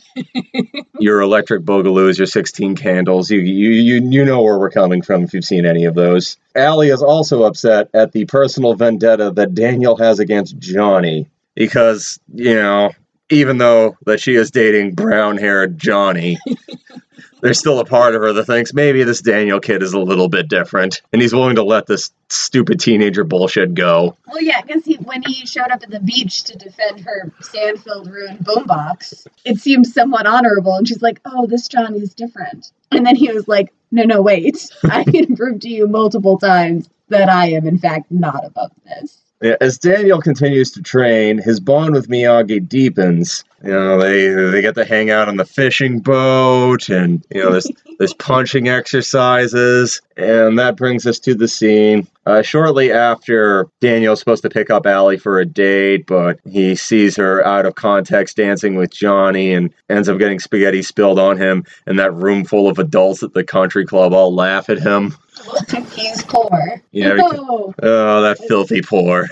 your 0.98 1.22
Electric 1.22 1.62
Boogaloo's, 1.62 2.18
your 2.18 2.26
16 2.26 2.76
Candles. 2.76 3.30
You, 3.30 3.40
you, 3.40 3.70
you, 3.70 4.10
you 4.10 4.24
know 4.26 4.42
where 4.42 4.58
we're 4.58 4.70
coming 4.70 5.00
from 5.00 5.24
if 5.24 5.32
you've 5.32 5.46
seen 5.46 5.64
any 5.64 5.86
of 5.86 5.94
those. 5.94 6.36
Allie 6.54 6.90
is 6.90 7.02
also 7.02 7.44
upset 7.44 7.88
at 7.94 8.12
the 8.12 8.26
personal 8.26 8.74
vendetta 8.74 9.30
that 9.30 9.54
Daniel 9.54 9.96
has 9.96 10.18
against 10.18 10.58
Johnny 10.58 11.30
because, 11.54 12.20
you 12.34 12.54
know, 12.54 12.90
even 13.30 13.58
though 13.58 13.96
that 14.06 14.20
she 14.20 14.34
is 14.34 14.50
dating 14.50 14.94
brown-haired 14.94 15.78
Johnny, 15.78 16.38
there's 17.40 17.58
still 17.58 17.78
a 17.78 17.84
part 17.84 18.14
of 18.14 18.22
her 18.22 18.32
that 18.32 18.44
thinks 18.44 18.74
maybe 18.74 19.02
this 19.04 19.20
Daniel 19.20 19.60
kid 19.60 19.82
is 19.82 19.92
a 19.92 19.98
little 19.98 20.28
bit 20.28 20.48
different, 20.48 21.00
and 21.12 21.22
he's 21.22 21.32
willing 21.32 21.56
to 21.56 21.62
let 21.62 21.86
this 21.86 22.10
stupid 22.28 22.80
teenager 22.80 23.24
bullshit 23.24 23.74
go. 23.74 24.16
Well, 24.26 24.42
yeah, 24.42 24.60
because 24.60 24.84
he, 24.84 24.96
when 24.96 25.22
he 25.22 25.46
showed 25.46 25.70
up 25.70 25.82
at 25.82 25.90
the 25.90 26.00
beach 26.00 26.44
to 26.44 26.58
defend 26.58 27.00
her 27.00 27.32
sand-filled 27.40 28.10
ruined 28.10 28.40
boombox, 28.40 29.26
it 29.44 29.58
seemed 29.58 29.86
somewhat 29.86 30.26
honorable, 30.26 30.74
and 30.74 30.86
she's 30.86 31.02
like, 31.02 31.20
"Oh, 31.24 31.46
this 31.46 31.68
Johnny's 31.68 32.14
different." 32.14 32.72
And 32.90 33.06
then 33.06 33.16
he 33.16 33.32
was 33.32 33.48
like, 33.48 33.72
"No, 33.90 34.02
no, 34.02 34.22
wait! 34.22 34.68
I 34.84 35.04
can 35.04 35.36
prove 35.36 35.60
to 35.60 35.68
you 35.68 35.86
multiple 35.86 36.38
times 36.38 36.88
that 37.08 37.28
I 37.28 37.50
am, 37.50 37.66
in 37.66 37.78
fact, 37.78 38.10
not 38.10 38.44
above 38.44 38.72
this." 38.84 39.18
As 39.42 39.78
Daniel 39.78 40.20
continues 40.20 40.70
to 40.72 40.82
train, 40.82 41.38
his 41.38 41.60
bond 41.60 41.94
with 41.94 42.08
Miyagi 42.08 42.68
deepens. 42.68 43.42
You 43.62 43.70
know, 43.70 43.98
they 43.98 44.28
they 44.28 44.62
get 44.62 44.74
to 44.76 44.86
hang 44.86 45.10
out 45.10 45.28
on 45.28 45.36
the 45.36 45.44
fishing 45.44 46.00
boat, 46.00 46.88
and 46.88 47.22
you 47.30 47.42
know, 47.42 47.50
there's 47.50 47.70
there's 47.98 48.14
punching 48.14 48.68
exercises, 48.68 50.00
and 50.16 50.58
that 50.58 50.76
brings 50.76 51.06
us 51.06 51.18
to 51.20 51.34
the 51.34 51.46
scene. 51.48 52.06
Uh, 52.24 52.40
shortly 52.40 52.90
after, 52.92 53.66
Daniel's 53.80 54.18
supposed 54.18 54.42
to 54.42 54.48
pick 54.48 54.70
up 54.70 54.86
Allie 54.86 55.18
for 55.18 55.38
a 55.38 55.44
date, 55.44 56.06
but 56.06 56.38
he 56.48 56.74
sees 56.74 57.16
her 57.16 57.44
out 57.46 57.66
of 57.66 57.74
context 57.74 58.36
dancing 58.36 58.76
with 58.76 58.92
Johnny, 58.92 59.52
and 59.52 59.74
ends 59.90 60.08
up 60.08 60.18
getting 60.18 60.38
spaghetti 60.38 60.80
spilled 60.82 61.18
on 61.18 61.36
him, 61.36 61.64
and 61.86 61.98
that 61.98 62.14
room 62.14 62.44
full 62.46 62.68
of 62.68 62.78
adults 62.78 63.22
at 63.22 63.34
the 63.34 63.44
country 63.44 63.84
club 63.84 64.14
all 64.14 64.34
laugh 64.34 64.70
at 64.70 64.78
him. 64.78 65.14
He's 65.94 66.22
poor. 66.24 66.80
Yeah, 66.92 67.14
No. 67.14 67.74
Oh, 67.82 68.22
that 68.22 68.38
filthy 68.48 68.80
poor. 68.80 69.26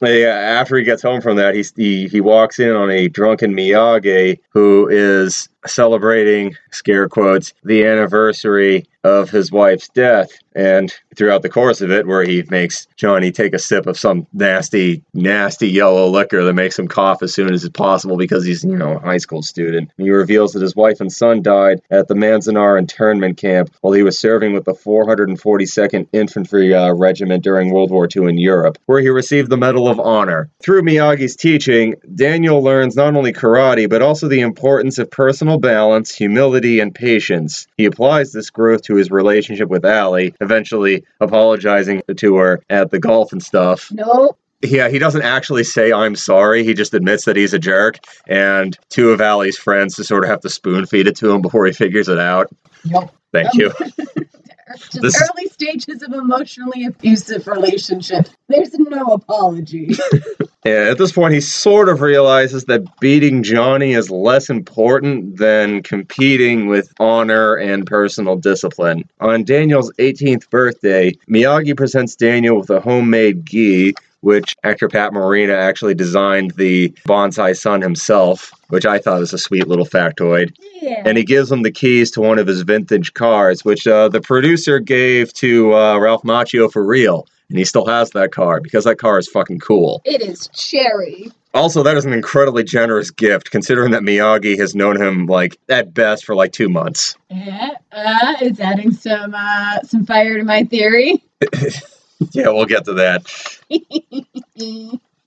Yeah, 0.00 0.28
uh, 0.28 0.60
after 0.60 0.76
he 0.76 0.84
gets 0.84 1.02
home 1.02 1.20
from 1.20 1.36
that, 1.36 1.54
he, 1.54 1.64
he 1.76 2.08
he 2.08 2.20
walks 2.20 2.58
in 2.58 2.70
on 2.70 2.90
a 2.90 3.08
drunken 3.08 3.54
Miyagi 3.54 4.38
who 4.50 4.88
is 4.88 5.48
celebrating, 5.68 6.56
scare 6.70 7.08
quotes, 7.08 7.52
the 7.64 7.84
anniversary 7.84 8.86
of 9.04 9.30
his 9.30 9.50
wife's 9.52 9.88
death. 9.88 10.30
And 10.54 10.92
throughout 11.16 11.42
the 11.42 11.48
course 11.48 11.80
of 11.80 11.90
it, 11.92 12.06
where 12.06 12.24
he 12.24 12.42
makes 12.50 12.88
Johnny 12.96 13.30
take 13.30 13.54
a 13.54 13.58
sip 13.58 13.86
of 13.86 13.96
some 13.96 14.26
nasty, 14.32 15.04
nasty 15.14 15.68
yellow 15.68 16.08
liquor 16.08 16.42
that 16.42 16.54
makes 16.54 16.76
him 16.76 16.88
cough 16.88 17.22
as 17.22 17.32
soon 17.32 17.54
as 17.54 17.64
it's 17.64 17.76
possible 17.76 18.16
because 18.16 18.44
he's, 18.44 18.64
you 18.64 18.76
know, 18.76 18.96
a 18.96 18.98
high 18.98 19.18
school 19.18 19.42
student. 19.42 19.92
He 19.98 20.10
reveals 20.10 20.52
that 20.52 20.62
his 20.62 20.74
wife 20.74 21.00
and 21.00 21.12
son 21.12 21.42
died 21.42 21.80
at 21.90 22.08
the 22.08 22.14
Manzanar 22.14 22.76
internment 22.76 23.36
camp 23.36 23.70
while 23.82 23.92
he 23.92 24.02
was 24.02 24.18
serving 24.18 24.52
with 24.52 24.64
the 24.64 24.74
442nd 24.74 26.08
Infantry 26.12 26.74
uh, 26.74 26.92
Regiment 26.92 27.44
during 27.44 27.70
World 27.70 27.92
War 27.92 28.08
II 28.14 28.28
in 28.28 28.38
Europe, 28.38 28.78
where 28.86 29.00
he 29.00 29.10
received 29.10 29.50
the 29.50 29.56
Medal 29.56 29.86
of 29.86 30.00
Honor. 30.00 30.50
Through 30.60 30.82
Miyagi's 30.82 31.36
teaching, 31.36 31.94
Daniel 32.16 32.60
learns 32.60 32.96
not 32.96 33.14
only 33.14 33.32
karate, 33.32 33.88
but 33.88 34.02
also 34.02 34.26
the 34.26 34.40
importance 34.40 34.98
of 34.98 35.10
personal 35.10 35.57
balance, 35.58 36.14
humility, 36.14 36.80
and 36.80 36.94
patience. 36.94 37.66
He 37.76 37.84
applies 37.84 38.32
this 38.32 38.50
growth 38.50 38.82
to 38.82 38.96
his 38.96 39.10
relationship 39.10 39.68
with 39.68 39.84
Allie, 39.84 40.34
eventually 40.40 41.04
apologizing 41.20 42.02
to 42.16 42.36
her 42.36 42.60
at 42.70 42.90
the 42.90 42.98
golf 42.98 43.32
and 43.32 43.42
stuff. 43.42 43.90
Nope. 43.92 44.38
Yeah, 44.60 44.88
he 44.88 44.98
doesn't 44.98 45.22
actually 45.22 45.62
say 45.62 45.92
I'm 45.92 46.16
sorry. 46.16 46.64
He 46.64 46.74
just 46.74 46.92
admits 46.92 47.26
that 47.26 47.36
he's 47.36 47.54
a 47.54 47.60
jerk, 47.60 47.98
and 48.26 48.76
two 48.88 49.10
of 49.10 49.20
Allie's 49.20 49.56
friends 49.56 49.94
just 49.94 50.08
sort 50.08 50.24
of 50.24 50.30
have 50.30 50.40
to 50.40 50.50
spoon 50.50 50.84
feed 50.86 51.06
it 51.06 51.16
to 51.16 51.30
him 51.30 51.42
before 51.42 51.64
he 51.66 51.72
figures 51.72 52.08
it 52.08 52.18
out. 52.18 52.48
Yep. 52.84 53.12
Thank 53.32 53.54
you. 53.54 53.72
This- 54.92 55.20
early 55.22 55.46
stages 55.48 56.02
of 56.02 56.12
emotionally 56.12 56.84
abusive 56.84 57.46
relationship. 57.46 58.28
There's 58.48 58.74
no 58.78 59.06
apology. 59.06 59.90
Yeah, 60.64 60.90
at 60.90 60.98
this 60.98 61.12
point, 61.12 61.32
he 61.32 61.40
sort 61.40 61.88
of 61.88 62.02
realizes 62.02 62.64
that 62.66 62.82
beating 63.00 63.42
Johnny 63.42 63.94
is 63.94 64.10
less 64.10 64.50
important 64.50 65.38
than 65.38 65.82
competing 65.82 66.66
with 66.66 66.92
honor 66.98 67.54
and 67.54 67.86
personal 67.86 68.36
discipline. 68.36 69.08
On 69.20 69.44
Daniel's 69.44 69.90
18th 69.98 70.50
birthday, 70.50 71.12
Miyagi 71.30 71.74
presents 71.74 72.16
Daniel 72.16 72.58
with 72.58 72.68
a 72.68 72.80
homemade 72.80 73.46
gi, 73.46 73.94
which 74.20 74.54
actor 74.64 74.88
Pat 74.88 75.12
Morita 75.12 75.54
actually 75.54 75.94
designed 75.94 76.52
the 76.52 76.90
bonsai 77.06 77.56
sun 77.56 77.82
himself, 77.82 78.52
which 78.68 78.84
I 78.86 78.98
thought 78.98 79.20
was 79.20 79.32
a 79.32 79.38
sweet 79.38 79.68
little 79.68 79.86
factoid. 79.86 80.54
yeah. 80.80 81.02
And 81.04 81.16
he 81.16 81.24
gives 81.24 81.50
him 81.50 81.62
the 81.62 81.70
keys 81.70 82.10
to 82.12 82.20
one 82.20 82.38
of 82.38 82.46
his 82.46 82.62
vintage 82.62 83.14
cars, 83.14 83.64
which 83.64 83.86
uh, 83.86 84.08
the 84.08 84.20
producer 84.20 84.78
gave 84.80 85.32
to 85.34 85.74
uh, 85.74 85.98
Ralph 85.98 86.22
Macchio 86.22 86.70
for 86.70 86.84
real. 86.84 87.26
And 87.48 87.56
he 87.56 87.64
still 87.64 87.86
has 87.86 88.10
that 88.10 88.30
car 88.30 88.60
because 88.60 88.84
that 88.84 88.96
car 88.98 89.18
is 89.18 89.26
fucking 89.26 89.60
cool. 89.60 90.02
it 90.04 90.20
is 90.20 90.48
cherry. 90.48 91.32
Also, 91.54 91.82
that 91.82 91.96
is 91.96 92.04
an 92.04 92.12
incredibly 92.12 92.62
generous 92.62 93.10
gift, 93.10 93.50
considering 93.50 93.92
that 93.92 94.02
Miyagi 94.02 94.58
has 94.58 94.74
known 94.74 95.00
him 95.00 95.26
like 95.26 95.58
at 95.70 95.94
best 95.94 96.26
for 96.26 96.34
like 96.34 96.52
two 96.52 96.68
months. 96.68 97.16
Yeah, 97.30 97.70
uh, 97.90 98.34
it's 98.42 98.60
adding 98.60 98.92
some 98.92 99.34
uh, 99.34 99.80
some 99.82 100.04
fire 100.04 100.36
to 100.36 100.44
my 100.44 100.64
theory. 100.64 101.24
Yeah, 102.32 102.48
we'll 102.48 102.66
get 102.66 102.84
to 102.86 102.94
that. 102.94 103.22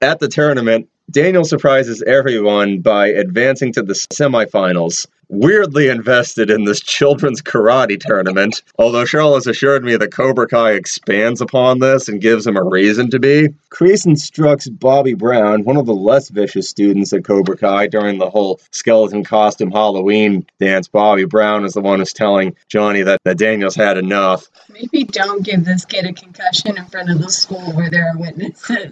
At 0.02 0.20
the 0.20 0.28
tournament, 0.28 0.90
Daniel 1.10 1.44
surprises 1.44 2.02
everyone 2.02 2.82
by 2.82 3.08
advancing 3.08 3.74
to 3.74 3.84
the 3.84 3.94
semifinals. 3.94 5.08
Weirdly 5.34 5.88
invested 5.88 6.50
in 6.50 6.66
this 6.66 6.82
children's 6.82 7.42
karate 7.42 7.98
tournament, 7.98 8.64
although 8.78 9.06
Charlotte 9.06 9.36
has 9.36 9.48
assured 9.48 9.82
me 9.82 9.96
that 9.96 10.12
Cobra 10.12 10.46
Kai 10.46 10.74
expands 10.74 11.40
upon 11.40 11.80
this 11.80 12.10
and 12.10 12.20
gives 12.20 12.46
him 12.46 12.58
a 12.58 12.64
reason 12.66 13.10
to 13.12 13.18
be. 13.18 13.48
Kreese 13.70 14.06
instructs 14.06 14.68
Bobby 14.68 15.14
Brown, 15.14 15.64
one 15.64 15.78
of 15.78 15.86
the 15.86 15.96
less 15.96 16.28
vicious 16.28 16.68
students 16.68 17.14
at 17.14 17.24
Cobra 17.24 17.56
Kai, 17.56 17.88
during 17.88 18.18
the 18.18 18.30
whole 18.30 18.60
skeleton 18.72 19.24
costume 19.24 19.72
Halloween 19.72 20.46
dance. 20.60 20.90
Bobby 20.90 21.24
Brown 21.24 21.64
is 21.64 21.76
the 21.76 21.82
one 21.82 22.00
who's 22.00 22.12
telling 22.12 22.54
Johnny 22.68 23.02
that, 23.04 23.22
that 23.24 23.38
Daniel's 23.38 23.76
had 23.76 23.98
enough. 23.98 24.50
Maybe 24.68 25.06
don't 25.06 25.46
give 25.46 25.64
this 25.64 25.86
kid 25.86 26.04
a 26.06 26.12
concussion 26.12 26.78
in 26.78 26.86
front 26.88 27.10
of 27.10 27.20
the 27.20 27.30
school 27.30 27.72
where 27.72 27.90
there 27.90 28.10
are 28.10 28.18
witnesses. 28.18 28.92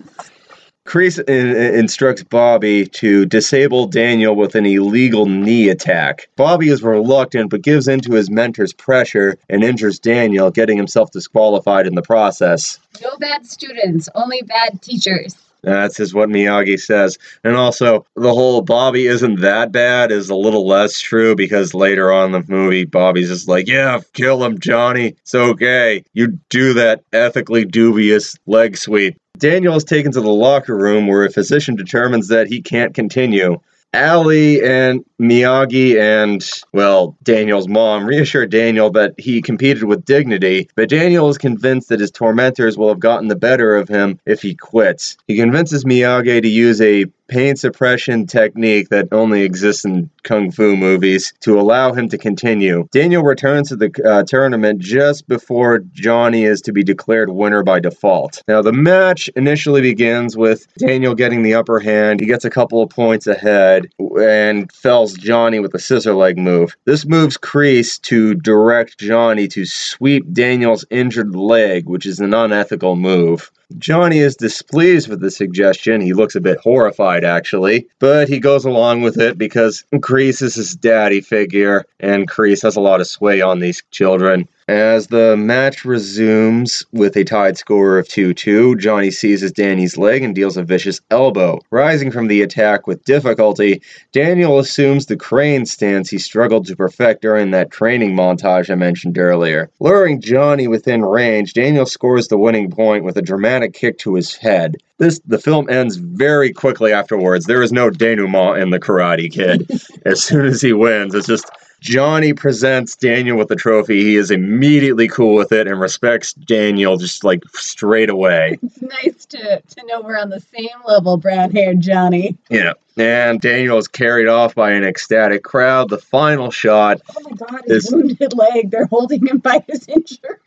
Kreese 0.90 1.20
in, 1.30 1.50
in- 1.56 1.76
instructs 1.76 2.24
Bobby 2.24 2.88
to 2.88 3.24
disable 3.28 3.86
Daniel 3.86 4.36
with 4.36 4.56
an 4.56 4.66
illegal 4.66 5.28
knee 5.28 5.70
attack. 5.70 6.28
Bobby 6.36 6.70
is 6.70 6.82
reluctant 6.82 7.52
but 7.52 7.62
gives 7.62 7.88
in 7.88 8.02
to 8.02 8.14
his 8.14 8.32
mentor's 8.32 8.74
pressure 8.74 9.38
and 9.50 9.64
injures 9.64 10.00
Daniel, 10.00 10.50
getting 10.50 10.78
himself 10.78 11.12
disqualified 11.12 11.86
in 11.86 11.94
the 11.94 12.02
process. 12.02 12.80
No 13.04 13.16
bad 13.20 13.46
students, 13.46 14.10
only 14.16 14.42
bad 14.42 14.82
teachers. 14.82 15.38
That's 15.62 15.98
just 15.98 16.16
what 16.16 16.30
Miyagi 16.30 16.80
says. 16.80 17.20
And 17.44 17.56
also, 17.56 18.06
the 18.16 18.34
whole 18.34 18.62
Bobby 18.62 19.06
isn't 19.06 19.42
that 19.42 19.72
bad 19.72 20.12
is 20.12 20.30
a 20.30 20.36
little 20.36 20.66
less 20.66 21.00
true 21.00 21.36
because 21.36 21.76
later 21.76 22.12
on 22.12 22.34
in 22.34 22.42
the 22.42 22.52
movie, 22.52 22.86
Bobby's 22.86 23.28
just 23.28 23.48
like, 23.48 23.68
yeah, 23.68 24.00
kill 24.14 24.44
him, 24.44 24.60
Johnny. 24.60 25.10
It's 25.22 25.36
okay. 25.36 26.04
You 26.14 26.40
do 26.50 26.74
that 26.76 27.04
ethically 27.14 27.66
dubious 27.66 28.38
leg 28.48 28.76
sweep. 28.76 29.18
Daniel 29.40 29.76
is 29.76 29.84
taken 29.84 30.12
to 30.12 30.22
the 30.22 30.30
locker 30.30 30.76
room 30.76 31.08
where 31.08 31.24
a 31.24 31.32
physician 31.32 31.76
determines 31.76 32.28
that 32.28 32.48
he 32.48 32.62
can't 32.62 32.94
continue. 32.94 33.60
Allie 33.94 34.64
and 34.64 35.04
Miyagi 35.20 36.00
and, 36.00 36.48
well, 36.74 37.18
Daniel's 37.24 37.68
mom 37.68 38.06
reassure 38.06 38.46
Daniel 38.46 38.90
that 38.92 39.16
he 39.20 39.42
competed 39.42 39.84
with 39.84 40.06
dignity, 40.06 40.70
but 40.76 40.90
Daniel 40.90 41.30
is 41.30 41.38
convinced 41.38 41.90
that 41.90 42.00
his 42.00 42.12
tormentors 42.12 42.78
will 42.78 42.90
have 42.90 43.00
gotten 43.00 43.28
the 43.28 43.36
better 43.36 43.76
of 43.76 43.90
him 43.90 44.20
if 44.26 44.42
he 44.42 44.56
quits. 44.56 45.18
He 45.28 45.38
convinces 45.38 45.86
Miyagi 45.86 46.42
to 46.42 46.50
use 46.50 46.80
a 46.82 47.06
pain 47.30 47.56
suppression 47.56 48.26
technique 48.26 48.90
that 48.90 49.08
only 49.12 49.44
exists 49.44 49.86
in 49.86 50.10
kung 50.24 50.52
fu 50.52 50.76
movies 50.76 51.34
to 51.42 51.60
allow 51.60 51.94
him 51.94 52.10
to 52.10 52.18
continue. 52.18 52.88
Daniel 52.92 53.24
returns 53.24 53.70
to 53.70 53.76
the 53.76 53.92
uh, 54.04 54.24
tournament 54.24 54.80
just 54.80 55.28
before 55.28 55.80
Johnny 55.94 56.44
is 56.44 56.62
to 56.62 56.74
be 56.74 56.84
declared 56.84 57.30
winner 57.30 57.64
by 57.64 57.80
default. 57.80 58.42
Now, 58.48 58.62
the 58.62 58.74
match 58.74 59.30
initially 59.36 59.82
begins 59.82 60.36
with 60.36 60.68
Daniel 60.78 61.16
getting 61.16 61.44
the 61.44 61.54
upper 61.54 61.80
hand. 61.80 62.20
He 62.20 62.26
gets 62.26 62.46
a 62.46 62.50
couple 62.50 62.82
of 62.82 62.90
points 62.90 63.28
ahead 63.28 63.90
and 64.00 64.72
fells 64.72 65.09
Johnny 65.14 65.60
with 65.60 65.74
a 65.74 65.80
scissor 65.80 66.14
leg 66.14 66.38
move. 66.38 66.76
This 66.86 67.06
moves 67.06 67.38
Kreese 67.38 68.02
to 68.04 68.36
direct 68.36 68.98
Johnny 68.98 69.48
to 69.50 69.66
sweep 69.66 70.32
Daniel's 70.32 70.86
injured 70.90 71.36
leg, 71.36 71.88
which 71.88 72.06
is 72.06 72.20
an 72.20 72.34
unethical 72.34 72.96
move. 72.96 73.52
Johnny 73.78 74.18
is 74.18 74.36
displeased 74.36 75.08
with 75.08 75.20
the 75.20 75.30
suggestion. 75.30 76.02
He 76.02 76.14
looks 76.14 76.36
a 76.36 76.42
bit 76.42 76.58
horrified, 76.58 77.24
actually, 77.24 77.88
but 78.00 78.28
he 78.28 78.40
goes 78.40 78.66
along 78.66 79.04
with 79.04 79.20
it 79.20 79.38
because 79.38 79.84
Kreese 79.94 80.42
is 80.42 80.56
his 80.56 80.76
daddy 80.76 81.22
figure, 81.22 81.86
and 82.00 82.30
Kreese 82.30 82.64
has 82.64 82.76
a 82.76 82.82
lot 82.82 83.00
of 83.00 83.08
sway 83.08 83.42
on 83.42 83.60
these 83.60 83.84
children. 83.92 84.48
As 84.70 85.08
the 85.08 85.36
match 85.36 85.84
resumes 85.84 86.86
with 86.92 87.18
a 87.18 87.24
tied 87.24 87.58
score 87.58 87.98
of 87.98 88.08
2 88.08 88.36
2, 88.36 88.76
Johnny 88.76 89.10
seizes 89.10 89.52
Danny's 89.52 89.98
leg 89.98 90.22
and 90.22 90.36
deals 90.36 90.58
a 90.58 90.64
vicious 90.64 91.02
elbow. 91.10 91.58
Rising 91.72 92.12
from 92.12 92.28
the 92.28 92.44
attack 92.44 92.86
with 92.86 93.04
difficulty, 93.04 93.82
Daniel 94.12 94.60
assumes 94.60 95.08
the 95.08 95.18
crane 95.18 95.66
stance 95.66 96.12
he 96.12 96.20
struggled 96.20 96.68
to 96.68 96.76
perfect 96.76 97.24
during 97.24 97.50
that 97.50 97.72
training 97.72 98.16
montage 98.16 98.70
I 98.70 98.76
mentioned 98.76 99.18
earlier. 99.18 99.72
Luring 99.80 100.22
Johnny 100.22 100.68
within 100.68 101.04
range, 101.04 101.54
Daniel 101.54 101.88
scores 101.88 102.28
the 102.28 102.38
winning 102.38 102.70
point 102.70 103.04
with 103.04 103.18
a 103.18 103.24
dramatic 103.24 103.74
kick 103.74 103.98
to 103.98 104.14
his 104.14 104.36
head. 104.36 104.76
This 105.00 105.20
the 105.26 105.40
film 105.40 105.68
ends 105.68 105.96
very 105.96 106.54
quickly 106.54 106.94
afterwards. 106.94 107.48
There 107.48 107.64
is 107.64 107.72
no 107.72 107.90
denouement 107.90 108.62
in 108.62 108.70
the 108.70 108.80
Karate 108.80 109.34
Kid. 109.34 109.68
as 110.06 110.22
soon 110.22 110.46
as 110.46 110.62
he 110.62 110.74
wins, 110.74 111.16
it's 111.16 111.26
just 111.26 111.50
Johnny 111.80 112.34
presents 112.34 112.96
Daniel 112.96 113.38
with 113.38 113.48
the 113.48 113.56
trophy. 113.56 114.02
He 114.04 114.16
is 114.16 114.32
immediately 114.32 115.08
cool 115.08 115.36
with 115.36 115.52
it 115.52 115.68
and 115.68 115.80
respects 115.80 116.34
Daniel 116.34 116.98
just 116.98 117.24
like 117.24 117.42
straight 117.54 118.10
away. 118.10 118.58
It's 118.70 118.82
nice 118.82 119.26
to, 119.28 119.62
to 119.62 119.86
know 119.88 120.02
we're 120.02 120.18
on 120.18 120.30
the 120.30 120.40
same 120.40 120.68
level, 120.86 121.18
brown 121.18 121.52
haired 121.52 121.80
Johnny. 121.82 122.38
Yeah. 122.50 122.74
And 122.98 123.40
Daniel 123.40 123.78
is 123.78 123.88
carried 123.88 124.28
off 124.28 124.56
by 124.56 124.72
an 124.72 124.84
ecstatic 124.84 125.44
crowd. 125.44 125.90
The 125.90 125.98
final 125.98 126.52
shot 126.52 127.02
Oh 127.16 127.22
my 127.24 127.32
god, 127.36 127.62
his 127.66 127.86
Is- 127.86 127.92
wounded 127.92 128.34
leg. 128.34 128.72
They're 128.72 128.86
holding 128.88 129.26
him 129.26 129.38
by 129.38 129.64
his 129.68 129.88
injury. 129.88 130.38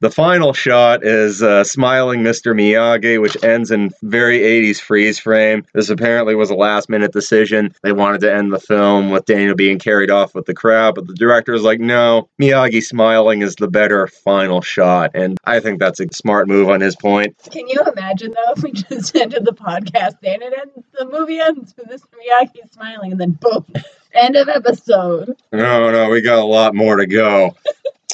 The 0.00 0.10
final 0.10 0.52
shot 0.52 1.06
is 1.06 1.42
uh, 1.42 1.64
smiling 1.64 2.20
Mr. 2.20 2.54
Miyagi, 2.54 3.18
which 3.18 3.42
ends 3.42 3.70
in 3.70 3.90
very 4.02 4.40
80s 4.40 4.78
freeze 4.78 5.18
frame. 5.18 5.64
This 5.72 5.88
apparently 5.88 6.34
was 6.34 6.50
a 6.50 6.54
last 6.54 6.90
minute 6.90 7.14
decision. 7.14 7.74
They 7.82 7.92
wanted 7.92 8.20
to 8.20 8.34
end 8.34 8.52
the 8.52 8.60
film 8.60 9.10
with 9.10 9.24
Daniel 9.24 9.54
being 9.54 9.78
carried 9.78 10.10
off 10.10 10.34
with 10.34 10.44
the 10.44 10.52
crowd, 10.52 10.96
but 10.96 11.06
the 11.06 11.14
director 11.14 11.52
was 11.52 11.62
like, 11.62 11.80
no, 11.80 12.28
Miyagi 12.38 12.82
smiling 12.82 13.40
is 13.40 13.54
the 13.54 13.68
better 13.68 14.06
final 14.06 14.60
shot. 14.60 15.12
And 15.14 15.38
I 15.44 15.60
think 15.60 15.78
that's 15.80 15.98
a 15.98 16.12
smart 16.12 16.46
move 16.46 16.68
on 16.68 16.82
his 16.82 16.94
point. 16.94 17.34
Can 17.50 17.66
you 17.66 17.80
imagine 17.90 18.32
though 18.32 18.52
if 18.52 18.62
we 18.62 18.72
just 18.72 19.16
ended 19.16 19.46
the 19.46 19.54
podcast 19.54 20.16
and 20.22 20.42
it 20.42 20.52
ends 20.58 20.86
the 20.98 21.06
movie 21.06 21.40
ends 21.40 21.74
with 21.74 21.88
this 21.88 22.02
Miyagi 22.02 22.70
smiling 22.70 23.12
and 23.12 23.20
then 23.20 23.32
boom. 23.32 23.64
End 24.12 24.36
of 24.36 24.48
episode. 24.48 25.36
No, 25.52 25.90
no, 25.90 26.08
we 26.08 26.22
got 26.22 26.38
a 26.38 26.44
lot 26.44 26.74
more 26.74 26.96
to 26.96 27.06
go. 27.06 27.54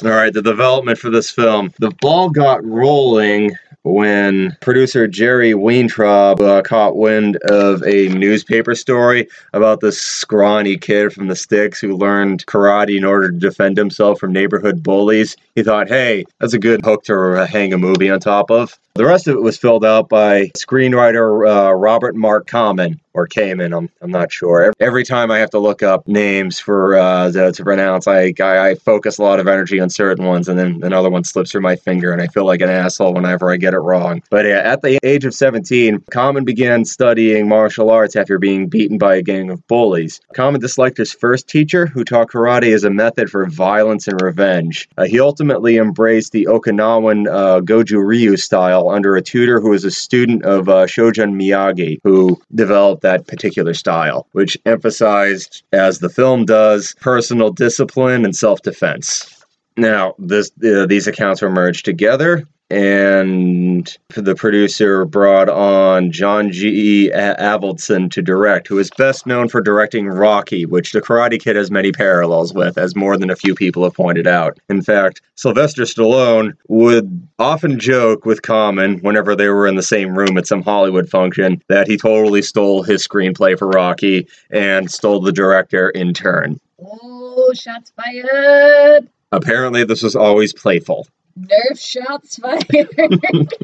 All 0.01 0.09
right, 0.09 0.33
the 0.33 0.41
development 0.41 0.97
for 0.97 1.11
this 1.11 1.29
film. 1.29 1.71
The 1.77 1.91
ball 2.01 2.29
got 2.29 2.65
rolling 2.65 3.51
when 3.83 4.57
producer 4.59 5.07
Jerry 5.07 5.53
Weintraub 5.53 6.41
uh, 6.41 6.61
caught 6.61 6.95
wind 6.95 7.37
of 7.49 7.83
a 7.83 8.07
newspaper 8.09 8.75
story 8.75 9.27
about 9.53 9.81
this 9.81 10.01
scrawny 10.01 10.77
kid 10.77 11.13
from 11.13 11.27
the 11.27 11.35
sticks 11.35 11.79
who 11.79 11.95
learned 11.95 12.45
karate 12.45 12.97
in 12.97 13.03
order 13.03 13.29
to 13.29 13.37
defend 13.37 13.77
himself 13.77 14.19
from 14.19 14.33
neighborhood 14.33 14.81
bullies. 14.81 15.35
He 15.55 15.63
thought, 15.63 15.89
hey, 15.89 16.25
that's 16.39 16.53
a 16.53 16.59
good 16.59 16.83
hook 16.83 17.03
to 17.03 17.41
uh, 17.41 17.45
hang 17.45 17.73
a 17.73 17.77
movie 17.77 18.09
on 18.09 18.19
top 18.19 18.49
of. 18.49 18.77
The 18.95 19.05
rest 19.05 19.27
of 19.27 19.35
it 19.35 19.41
was 19.41 19.57
filled 19.57 19.85
out 19.85 20.07
by 20.09 20.47
screenwriter 20.57 21.47
uh, 21.47 21.73
Robert 21.73 22.15
Mark 22.15 22.47
Kamen, 22.47 22.99
or 23.13 23.27
Kamen, 23.27 23.75
I'm, 23.75 23.89
I'm 24.01 24.11
not 24.11 24.31
sure. 24.31 24.73
Every 24.79 25.03
time 25.03 25.31
I 25.31 25.39
have 25.39 25.51
to 25.51 25.59
look 25.59 25.83
up 25.83 26.07
names 26.07 26.59
for 26.59 26.95
uh, 26.95 27.31
to, 27.31 27.51
to 27.51 27.63
pronounce, 27.63 28.07
I, 28.07 28.33
I, 28.39 28.69
I 28.69 28.75
focus 28.75 29.17
a 29.17 29.23
lot 29.23 29.39
of 29.39 29.47
energy 29.47 29.79
on 29.79 29.89
certain 29.89 30.25
ones, 30.25 30.47
and 30.47 30.57
then 30.57 30.81
another 30.83 31.09
one 31.09 31.23
slips 31.23 31.51
through 31.51 31.61
my 31.61 31.75
finger, 31.75 32.11
and 32.11 32.21
I 32.21 32.27
feel 32.27 32.45
like 32.45 32.61
an 32.61 32.69
asshole 32.69 33.13
whenever 33.13 33.51
I 33.51 33.57
get 33.57 33.73
it 33.73 33.79
wrong. 33.79 34.21
But 34.29 34.45
yeah, 34.45 34.59
at 34.59 34.81
the 34.81 34.99
age 35.03 35.25
of 35.25 35.33
17, 35.33 35.99
Kamen 36.11 36.45
began 36.45 36.85
studying 36.85 37.47
martial 37.47 37.89
arts 37.89 38.15
after 38.15 38.39
being 38.39 38.67
beaten 38.67 38.97
by 38.97 39.15
a 39.15 39.21
gang 39.21 39.49
of 39.49 39.65
bullies. 39.67 40.19
Kamen 40.35 40.59
disliked 40.59 40.97
his 40.97 41.13
first 41.13 41.47
teacher, 41.47 41.85
who 41.85 42.03
taught 42.03 42.29
karate 42.29 42.73
as 42.73 42.83
a 42.83 42.89
method 42.89 43.29
for 43.29 43.45
violence 43.45 44.07
and 44.07 44.19
revenge. 44.21 44.89
Uh, 44.97 45.05
he 45.05 45.19
ultimately 45.19 45.77
embraced 45.77 46.31
the 46.31 46.45
Okinawan 46.45 47.27
uh, 47.27 47.61
Goju 47.61 48.03
Ryu 48.03 48.37
style 48.37 48.89
under 48.89 49.15
a 49.15 49.21
tutor 49.21 49.59
who 49.59 49.69
was 49.69 49.85
a 49.85 49.91
student 49.91 50.43
of 50.43 50.67
uh, 50.69 50.85
Miyagi, 50.85 51.99
who 52.03 52.41
developed 52.53 53.02
that 53.03 53.27
particular 53.27 53.73
style, 53.73 54.27
which 54.31 54.57
emphasized, 54.65 55.63
as 55.71 55.99
the 55.99 56.09
film 56.09 56.45
does, 56.45 56.95
personal 56.99 57.51
discipline 57.51 58.25
and 58.25 58.35
self 58.35 58.61
defense. 58.63 59.45
Now, 59.77 60.15
this, 60.19 60.51
uh, 60.65 60.85
these 60.87 61.07
accounts 61.07 61.41
were 61.41 61.49
merged 61.49 61.85
together, 61.85 62.47
and 62.73 63.95
the 64.15 64.33
producer 64.33 65.05
brought 65.05 65.47
on 65.47 66.11
John 66.11 66.51
G. 66.51 67.11
Avildsen 67.13 68.09
to 68.09 68.21
direct, 68.23 68.67
who 68.67 68.79
is 68.79 68.89
best 68.97 69.27
known 69.27 69.47
for 69.47 69.61
directing 69.61 70.07
Rocky, 70.07 70.65
which 70.65 70.91
The 70.91 71.01
Karate 71.01 71.39
Kid 71.39 71.55
has 71.55 71.69
many 71.69 71.91
parallels 71.91 72.51
with, 72.51 72.79
as 72.79 72.95
more 72.95 73.15
than 73.15 73.29
a 73.29 73.35
few 73.35 73.53
people 73.53 73.83
have 73.83 73.93
pointed 73.93 74.25
out. 74.25 74.57
In 74.69 74.81
fact, 74.81 75.21
Sylvester 75.35 75.83
Stallone 75.83 76.53
would 76.67 77.27
often 77.37 77.79
joke 77.79 78.25
with 78.25 78.41
Kamen 78.41 79.03
whenever 79.03 79.35
they 79.35 79.49
were 79.49 79.67
in 79.67 79.75
the 79.75 79.83
same 79.83 80.17
room 80.17 80.35
at 80.39 80.47
some 80.47 80.63
Hollywood 80.63 81.07
function 81.07 81.61
that 81.67 81.87
he 81.87 81.95
totally 81.95 82.41
stole 82.41 82.81
his 82.81 83.07
screenplay 83.07 83.55
for 83.55 83.67
Rocky 83.67 84.27
and 84.49 84.89
stole 84.89 85.19
the 85.19 85.31
director 85.31 85.91
in 85.91 86.11
turn. 86.15 86.59
Oh, 86.83 87.51
shots 87.53 87.93
fired! 87.95 89.07
Apparently, 89.31 89.83
this 89.83 90.01
was 90.01 90.15
always 90.15 90.53
playful. 90.53 91.07
Nerf 91.39 91.79
shots 91.79 92.37
fired. 92.37 93.53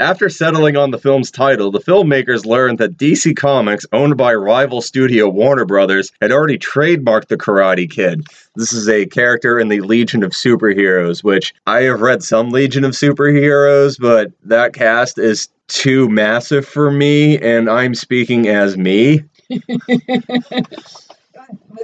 After 0.00 0.30
settling 0.30 0.78
on 0.78 0.92
the 0.92 0.98
film's 0.98 1.30
title, 1.30 1.70
the 1.70 1.78
filmmakers 1.78 2.46
learned 2.46 2.78
that 2.78 2.96
DC 2.96 3.36
Comics, 3.36 3.84
owned 3.92 4.16
by 4.16 4.32
rival 4.32 4.80
studio 4.80 5.28
Warner 5.28 5.66
Brothers, 5.66 6.10
had 6.22 6.32
already 6.32 6.56
trademarked 6.56 7.28
the 7.28 7.36
Karate 7.36 7.90
Kid. 7.90 8.26
This 8.56 8.72
is 8.72 8.88
a 8.88 9.04
character 9.04 9.58
in 9.58 9.68
the 9.68 9.80
Legion 9.80 10.22
of 10.22 10.30
Superheroes, 10.30 11.22
which 11.22 11.52
I 11.66 11.82
have 11.82 12.00
read 12.00 12.22
some 12.22 12.48
Legion 12.48 12.84
of 12.84 12.92
Superheroes, 12.92 14.00
but 14.00 14.32
that 14.44 14.72
cast 14.72 15.18
is 15.18 15.48
too 15.68 16.08
massive 16.08 16.66
for 16.66 16.90
me, 16.90 17.38
and 17.38 17.68
I'm 17.68 17.94
speaking 17.94 18.48
as 18.48 18.78
me. 18.78 19.24
was 19.50 19.60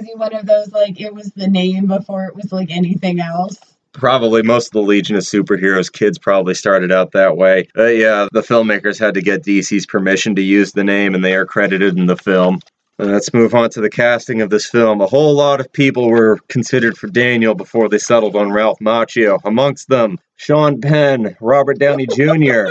he 0.05 0.15
one 0.15 0.33
of 0.33 0.47
those 0.47 0.71
like 0.71 0.99
it 0.99 1.13
was 1.13 1.31
the 1.33 1.47
name 1.47 1.85
before 1.85 2.25
it 2.25 2.35
was 2.35 2.51
like 2.51 2.71
anything 2.71 3.19
else? 3.19 3.59
Probably 3.97 4.43
most 4.43 4.67
of 4.67 4.73
the 4.73 4.81
Legion 4.81 5.15
of 5.15 5.23
Superheroes 5.23 5.91
kids 5.91 6.19
probably 6.19 6.53
started 6.53 6.91
out 6.91 7.13
that 7.13 7.35
way. 7.35 7.67
Uh, 7.75 7.85
yeah, 7.85 8.27
the 8.31 8.41
filmmakers 8.41 8.99
had 8.99 9.15
to 9.15 9.21
get 9.21 9.43
DC's 9.43 9.87
permission 9.87 10.35
to 10.35 10.41
use 10.41 10.71
the 10.71 10.83
name, 10.83 11.15
and 11.15 11.25
they 11.25 11.35
are 11.35 11.47
credited 11.47 11.97
in 11.97 12.05
the 12.05 12.15
film. 12.15 12.59
Uh, 12.99 13.05
let's 13.05 13.33
move 13.33 13.55
on 13.55 13.71
to 13.71 13.81
the 13.81 13.89
casting 13.89 14.41
of 14.41 14.51
this 14.51 14.67
film. 14.67 15.01
A 15.01 15.07
whole 15.07 15.33
lot 15.33 15.59
of 15.59 15.73
people 15.73 16.09
were 16.09 16.37
considered 16.47 16.95
for 16.95 17.07
Daniel 17.07 17.55
before 17.55 17.89
they 17.89 17.97
settled 17.97 18.35
on 18.35 18.51
Ralph 18.51 18.77
Macchio. 18.79 19.39
Amongst 19.43 19.89
them, 19.89 20.19
Sean 20.35 20.79
Penn, 20.79 21.35
Robert 21.41 21.79
Downey 21.79 22.05
Jr. 22.15 22.67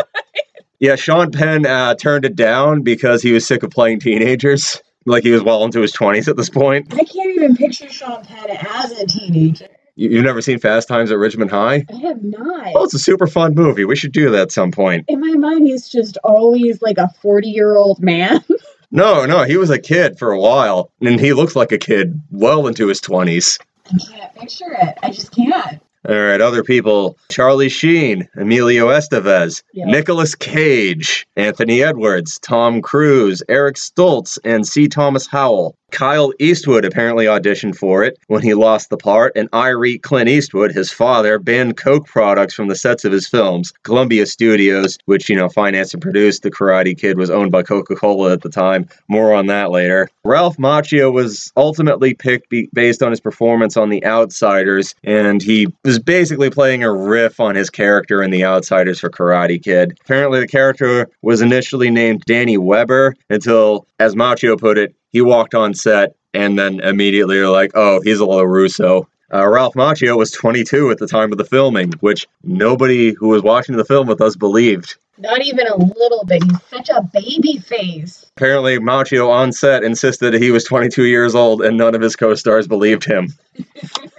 yeah, 0.78 0.95
Sean 0.95 1.33
Penn 1.33 1.66
uh, 1.66 1.97
turned 1.97 2.25
it 2.25 2.37
down 2.37 2.83
because 2.83 3.21
he 3.21 3.33
was 3.33 3.45
sick 3.45 3.64
of 3.64 3.71
playing 3.71 3.99
teenagers. 3.99 4.80
Like 5.06 5.25
he 5.25 5.30
was 5.33 5.42
well 5.42 5.64
into 5.64 5.80
his 5.80 5.92
20s 5.92 6.28
at 6.28 6.37
this 6.37 6.50
point. 6.50 6.92
I 6.92 7.04
can't 7.04 7.35
even 7.35 7.56
picture 7.56 7.88
Sean 7.88 8.25
Penn 8.25 8.50
as 8.50 8.92
a 8.92 9.06
teenager. 9.06 9.68
You, 9.96 10.10
you've 10.10 10.25
never 10.25 10.40
seen 10.40 10.58
Fast 10.58 10.88
Times 10.88 11.10
at 11.10 11.16
Ridgemont 11.16 11.50
High? 11.50 11.84
I 11.92 11.97
have 12.06 12.23
not. 12.23 12.73
Oh, 12.75 12.84
it's 12.84 12.94
a 12.94 12.99
super 12.99 13.26
fun 13.26 13.54
movie. 13.54 13.84
We 13.84 13.97
should 13.97 14.12
do 14.12 14.30
that 14.30 14.40
at 14.42 14.52
some 14.52 14.71
point. 14.71 15.06
In 15.08 15.21
my 15.21 15.32
mind, 15.32 15.66
he's 15.66 15.88
just 15.88 16.18
always 16.23 16.80
like 16.82 16.99
a 16.99 17.08
40 17.21 17.49
year 17.49 17.76
old 17.76 18.00
man. 18.00 18.44
No, 18.92 19.26
no, 19.26 19.42
he 19.42 19.56
was 19.56 19.68
a 19.68 19.80
kid 19.80 20.16
for 20.16 20.30
a 20.30 20.38
while, 20.38 20.92
and 21.00 21.18
he 21.18 21.32
looks 21.32 21.56
like 21.56 21.73
a 21.73 21.76
kid 21.76 22.23
well 22.30 22.68
into 22.68 22.86
his 22.86 23.00
20s. 23.00 23.58
I 23.92 23.99
can't 23.99 24.34
picture 24.36 24.76
it. 24.80 24.97
I 25.02 25.10
just 25.10 25.34
can't. 25.34 25.82
All 26.08 26.14
right, 26.14 26.40
other 26.40 26.62
people 26.62 27.19
Charlie 27.30 27.69
Sheen, 27.69 28.28
Emilio 28.36 28.88
Estevez, 28.88 29.62
Yeah. 29.73 29.86
Nicolas 29.86 30.34
Cage, 30.34 31.26
Anthony 31.36 31.82
Edwards, 31.82 32.38
Tom 32.38 32.80
Cruise, 32.80 33.42
Eric 33.49 33.76
Stoltz, 33.76 34.38
and 34.45 34.66
C. 34.66 34.86
Thomas 34.88 35.26
Howell. 35.26 35.76
Kyle 35.92 36.32
Eastwood 36.40 36.84
apparently 36.84 37.26
auditioned 37.26 37.76
for 37.76 38.02
it 38.02 38.19
when 38.26 38.42
he 38.42 38.54
lost 38.54 38.90
the 38.90 38.97
part, 38.97 39.32
and 39.36 39.49
Irie 39.52 40.02
Clint 40.02 40.28
Eastwood, 40.28 40.73
his 40.73 40.92
father, 40.92 41.38
banned 41.38 41.76
Coke 41.76 42.06
products 42.06 42.54
from 42.54 42.66
the 42.66 42.75
sets 42.75 43.04
of 43.04 43.12
his 43.12 43.28
films. 43.28 43.73
Columbia 43.84 44.26
Studios, 44.26 44.99
which, 45.04 45.28
you 45.30 45.36
know, 45.36 45.49
financed 45.49 45.95
and 45.95 46.02
produced 46.02 46.42
The 46.42 46.50
Karate 46.50 46.99
Kid, 46.99 47.16
was 47.16 47.30
owned 47.30 47.52
by 47.52 47.62
Coca 47.62 47.95
Cola 47.95 48.32
at 48.32 48.42
the 48.42 48.49
time. 48.49 48.88
More 49.08 49.32
on 49.32 49.47
that 49.47 49.71
later. 49.71 50.08
Ralph 50.25 50.56
Macchio 50.56 51.12
was 51.12 51.52
ultimately 51.56 52.14
picked 52.14 52.50
be- 52.50 52.69
based 52.75 53.00
on 53.00 53.10
his 53.10 53.21
performance 53.21 53.76
on 53.76 53.88
The 53.88 54.04
Outsiders, 54.04 54.92
and 55.04 55.40
he 55.40 55.69
was 55.84 55.96
basically 55.99 56.50
playing 56.50 56.82
a 56.82 56.93
riff 56.93 57.41
on 57.41 57.54
his 57.54 57.71
character 57.71 58.23
in 58.23 58.30
The 58.30 58.45
Outsiders 58.45 59.00
for 59.00 59.11
Karate 59.11 59.63
Kid. 59.63 59.99
Apparently, 60.00 60.41
the 60.41 60.49
character 60.49 61.09
was 61.23 61.43
initially 61.43 61.91
named 61.91 62.23
Danny 62.26 62.59
Weber 62.59 63.15
until, 63.30 63.87
as 63.99 64.15
Macchio 64.15 64.59
put 64.59 64.78
it, 64.78 64.95
he 65.11 65.21
walked 65.21 65.54
on 65.54 65.75
set 65.75 66.15
and 66.35 66.59
then 66.59 66.80
immediately 66.80 67.41
were 67.41 67.49
like, 67.49 67.73
oh, 67.75 68.00
he's 68.02 68.21
a 68.21 68.26
little 68.26 68.47
Russo. 68.47 69.09
Uh, 69.32 69.47
Ralph 69.47 69.75
Macchio 69.75 70.17
was 70.17 70.30
22 70.30 70.91
at 70.91 70.99
the 70.99 71.06
time 71.06 71.32
of 71.32 71.39
the 71.39 71.45
filming, 71.45 71.93
which 72.00 72.26
nobody 72.45 73.13
who 73.13 73.28
was 73.28 73.43
watching 73.43 73.76
the 73.76 73.85
film 73.85 74.06
with 74.06 74.21
us 74.21 74.37
believed. 74.37 74.97
Not 75.19 75.43
even 75.43 75.67
a 75.67 75.76
little 75.76 76.25
bit. 76.26 76.45
He's 76.45 76.63
such 76.71 76.91
a 76.91 77.02
baby 77.02 77.59
face. 77.59 78.26
Apparently, 78.37 78.78
Macchio 78.78 79.30
on 79.30 79.50
set 79.52 79.82
insisted 79.82 80.35
he 80.35 80.50
was 80.50 80.65
22 80.65 81.04
years 81.04 81.35
old, 81.35 81.63
and 81.63 81.76
none 81.78 81.95
of 81.95 82.02
his 82.02 82.17
co 82.17 82.35
stars 82.35 82.69
believed 82.69 83.04
him. 83.04 83.32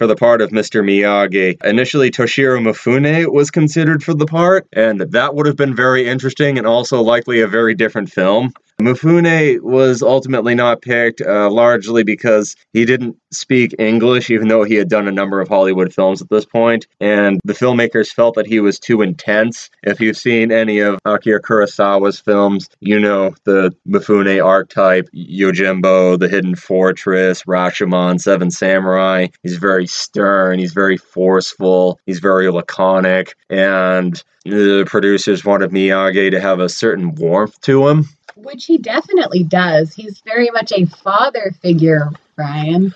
for 0.00 0.06
the 0.06 0.16
part 0.16 0.40
of 0.40 0.48
Mr. 0.48 0.82
Miyagi. 0.82 1.62
Initially, 1.62 2.10
Toshiro 2.10 2.58
Mifune 2.58 3.30
was 3.30 3.50
considered 3.50 4.02
for 4.02 4.14
the 4.14 4.24
part, 4.24 4.66
and 4.72 4.98
that 4.98 5.34
would 5.34 5.44
have 5.44 5.56
been 5.56 5.76
very 5.76 6.08
interesting 6.08 6.56
and 6.56 6.66
also 6.66 7.02
likely 7.02 7.42
a 7.42 7.46
very 7.46 7.74
different 7.74 8.10
film. 8.10 8.54
Mifune 8.80 9.60
was 9.60 10.02
ultimately 10.02 10.54
not 10.54 10.82
picked 10.82 11.20
uh, 11.20 11.50
largely 11.50 12.02
because 12.02 12.56
he 12.72 12.84
didn't 12.84 13.16
speak 13.32 13.74
English, 13.78 14.30
even 14.30 14.48
though 14.48 14.64
he 14.64 14.74
had 14.74 14.88
done 14.88 15.06
a 15.08 15.12
number 15.12 15.40
of 15.40 15.48
Hollywood 15.48 15.92
films 15.92 16.20
at 16.20 16.28
this 16.28 16.44
point, 16.44 16.86
and 17.00 17.40
the 17.44 17.52
filmmakers 17.52 18.12
felt 18.12 18.34
that 18.34 18.46
he 18.46 18.60
was 18.60 18.78
too 18.78 19.02
intense. 19.02 19.70
If 19.82 20.00
you've 20.00 20.16
seen 20.16 20.50
any 20.50 20.80
of 20.80 20.98
Akira 21.04 21.40
Kurosawa's 21.40 22.18
films, 22.20 22.68
you 22.80 22.98
know 22.98 23.34
the 23.44 23.74
Mifune 23.88 24.44
archetype, 24.44 25.08
Yojimbo, 25.14 26.18
The 26.18 26.28
Hidden 26.28 26.56
Fortress, 26.56 27.44
Rashomon, 27.44 28.20
Seven 28.20 28.50
Samurai. 28.50 29.28
He's 29.42 29.56
very 29.56 29.86
stern, 29.86 30.58
he's 30.58 30.72
very 30.72 30.96
forceful, 30.96 32.00
he's 32.06 32.20
very 32.20 32.50
laconic, 32.50 33.34
and 33.48 34.22
the 34.44 34.84
producers 34.86 35.44
wanted 35.44 35.70
Miyagi 35.70 36.30
to 36.30 36.40
have 36.40 36.60
a 36.60 36.68
certain 36.68 37.14
warmth 37.14 37.60
to 37.62 37.88
him. 37.88 38.06
Which 38.42 38.66
he 38.66 38.78
definitely 38.78 39.42
does. 39.42 39.94
He's 39.94 40.20
very 40.20 40.50
much 40.50 40.72
a 40.72 40.86
father 40.86 41.52
figure, 41.62 42.10
Brian. 42.36 42.94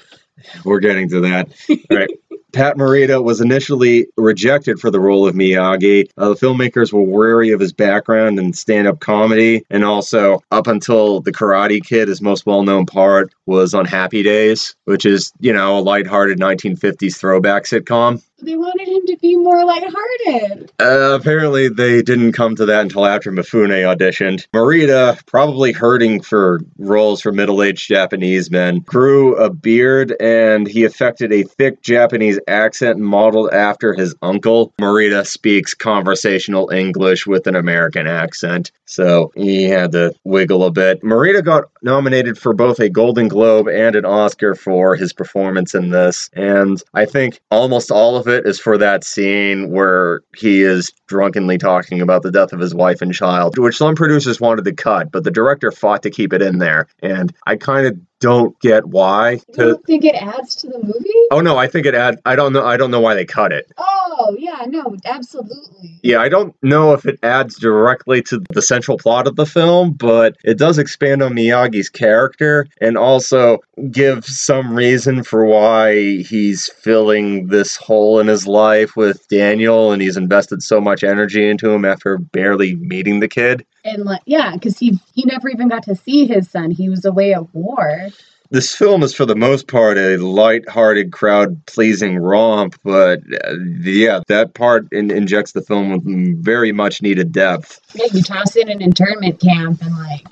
We're 0.65 0.81
getting 0.81 1.09
to 1.11 1.21
that. 1.21 1.49
All 1.69 1.97
right. 1.97 2.11
Pat 2.55 2.77
Morita 2.77 3.23
was 3.23 3.41
initially 3.41 4.07
rejected 4.17 4.79
for 4.79 4.89
the 4.89 5.01
role 5.01 5.27
of 5.27 5.35
Miyagi. 5.35 6.09
Uh, 6.17 6.29
the 6.29 6.35
filmmakers 6.37 6.93
were 6.93 7.03
wary 7.03 7.51
of 7.51 7.59
his 7.59 7.73
background 7.73 8.39
in 8.39 8.53
stand 8.53 8.87
up 8.87 9.01
comedy, 9.01 9.65
and 9.71 9.85
also, 9.85 10.41
up 10.53 10.69
until 10.69 11.21
The 11.21 11.33
Karate 11.33 11.85
Kid, 11.85 12.07
his 12.07 12.23
most 12.23 12.47
well 12.47 12.63
known 12.63 12.87
part 12.87 13.35
was 13.47 13.75
on 13.75 13.87
Happy 13.87 14.23
Days, 14.23 14.77
which 14.85 15.05
is, 15.05 15.33
you 15.41 15.53
know, 15.53 15.79
a 15.79 15.81
lighthearted 15.81 16.39
1950s 16.39 17.17
throwback 17.17 17.65
sitcom. 17.65 18.23
They 18.45 18.57
wanted 18.57 18.89
him 18.89 19.07
to 19.07 19.17
be 19.17 19.37
more 19.37 19.65
lighthearted. 19.65 20.71
Uh, 20.79 21.19
apparently, 21.19 21.69
they 21.69 22.03
didn't 22.03 22.33
come 22.33 22.55
to 22.57 22.67
that 22.67 22.83
until 22.83 23.07
after 23.07 23.33
Mifune 23.33 23.71
auditioned. 23.71 24.47
Morita, 24.53 25.25
probably 25.25 25.73
hurting 25.73 26.21
for 26.21 26.61
roles 26.77 27.23
for 27.23 27.33
middle 27.33 27.63
aged 27.63 27.89
Japanese 27.89 28.51
men, 28.51 28.81
grew 28.81 29.35
a 29.37 29.49
beard 29.49 30.15
and 30.21 30.69
he 30.69 30.85
affected 30.85 31.33
a 31.33 31.45
thick 31.45 31.81
Japanese 31.81 32.39
accent 32.47 32.99
modeled 32.99 33.51
after 33.53 33.95
his 33.95 34.15
uncle. 34.21 34.75
Morita 34.79 35.27
speaks 35.27 35.73
conversational 35.73 36.71
English 36.71 37.27
with 37.27 37.47
an 37.47 37.57
American 37.57 38.07
accent, 38.07 38.73
so 38.85 39.33
he 39.35 39.65
had 39.65 39.93
to 39.93 40.15
wiggle 40.25 40.65
a 40.65 40.71
bit. 40.71 41.03
Morita 41.03 41.43
got 41.43 41.65
nominated 41.83 42.37
for 42.37 42.53
both 42.53 42.79
a 42.79 42.91
Golden 42.91 43.29
Globe 43.29 43.69
and 43.69 43.97
an 43.97 44.05
Oscar 44.05 44.55
for 44.55 44.97
his 44.97 45.15
performance 45.15 45.75
in 45.75 45.91
this, 45.91 46.29
and 46.35 46.83
I 46.93 47.07
think 47.07 47.41
almost 47.51 47.91
all 47.91 48.17
of 48.17 48.29
it 48.29 48.34
is 48.35 48.61
for 48.61 48.79
that 48.79 49.05
scene 49.05 49.71
where 49.71 50.23
he 50.37 50.63
is 50.63 50.93
drunkenly 51.07 51.59
talking 51.59 52.01
about 52.01 52.23
the 52.23 52.31
death 52.31 52.53
of 52.53 52.61
his 52.61 52.75
wife 52.75 53.03
and 53.03 53.13
child, 53.15 53.59
which 53.59 53.77
some 53.77 53.95
producers 53.95 54.41
wanted 54.41 54.65
to 54.65 54.73
cut, 54.73 55.11
but 55.11 55.25
the 55.25 55.31
director 55.31 55.71
fought 55.71 56.03
to 56.03 56.11
keep 56.11 56.33
it 56.33 56.43
in 56.43 56.59
there. 56.59 56.89
And 57.03 57.35
I 57.47 57.57
kind 57.57 57.87
of 57.87 57.97
don't 58.25 58.59
get 58.61 58.87
why. 58.87 59.33
You 59.33 59.55
don't 59.55 59.85
think 59.85 60.03
it 60.03 60.15
adds 60.15 60.57
to 60.57 60.67
the 60.67 60.79
movie? 60.79 61.11
Oh 61.31 61.43
no, 61.43 61.59
I 61.59 61.67
think 61.67 61.85
it 61.85 61.95
adds. 61.95 62.17
I 62.25 62.35
don't 62.35 62.55
know. 62.55 62.65
I 62.65 62.79
don't 62.79 62.91
know 62.91 63.01
why 63.01 63.15
they 63.15 63.27
cut 63.27 63.53
it. 63.53 63.71
Oh 63.77 64.35
yeah, 64.39 64.65
no, 64.67 64.97
absolutely. 65.05 66.01
Yeah, 66.03 66.21
I 66.21 66.31
don't 66.31 66.55
know 66.63 66.95
if 66.95 67.05
it 67.05 67.19
adds 67.23 67.59
directly 67.59 68.23
to 68.23 68.43
the 68.49 68.63
central 68.63 68.97
plot 68.97 69.29
of 69.29 69.37
the 69.37 69.45
film, 69.45 69.93
but 69.93 70.39
it 70.43 70.57
does 70.57 70.79
expand 70.79 71.23
on 71.23 71.35
Miyagi's 71.35 71.91
character 71.91 72.67
and 72.81 72.97
also 72.97 73.59
give 73.91 74.25
some 74.25 74.75
reason 74.75 75.23
for 75.23 75.45
why 75.45 76.23
he's 76.23 76.69
filling 76.69 77.49
this 77.49 77.77
hole 77.77 78.21
in 78.21 78.27
his 78.27 78.47
life 78.47 78.97
with 78.97 79.29
Daniel, 79.29 79.93
and 79.93 80.01
he's 80.01 80.17
invested 80.17 80.63
so 80.63 80.81
much 80.81 81.05
energy 81.05 81.47
into 81.47 81.69
him 81.71 81.85
after 81.85 82.17
barely 82.17 82.77
meeting 82.77 83.21
the 83.21 83.29
kid 83.29 83.67
and 83.85 84.05
like 84.05 84.23
yeah 84.27 84.53
because 84.55 84.79
he 84.79 84.99
he 85.15 85.25
never 85.27 85.49
even 85.49 85.69
got 85.69 85.83
to 85.83 85.95
see 85.95 86.27
his 86.27 86.49
son 86.49 86.71
he 86.71 86.89
was 86.89 87.05
away 87.05 87.33
at 87.33 87.55
war 87.55 88.09
this 88.51 88.75
film 88.77 89.03
is 89.03 89.15
for 89.15 89.25
the 89.25 89.35
most 89.35 89.69
part 89.69 89.97
a 89.99 90.17
light-hearted 90.17 91.13
crowd-pleasing 91.13 92.19
romp 92.19 92.77
but 92.83 93.21
uh, 93.45 93.55
yeah 93.83 94.21
that 94.29 94.55
part 94.55 94.87
in, 94.93 95.11
injects 95.11 95.53
the 95.53 95.63
film 95.63 95.91
with 95.91 96.43
very 96.43 96.73
much 96.73 97.03
needed 97.03 97.33
depth 97.33 97.81
yeah 97.95 98.07
you 98.13 98.23
toss 98.23 98.57
in 98.57 98.69
an 98.69 98.83
internment 98.83 99.41
camp 99.41 99.81
and 99.83 99.97
like 99.97 100.27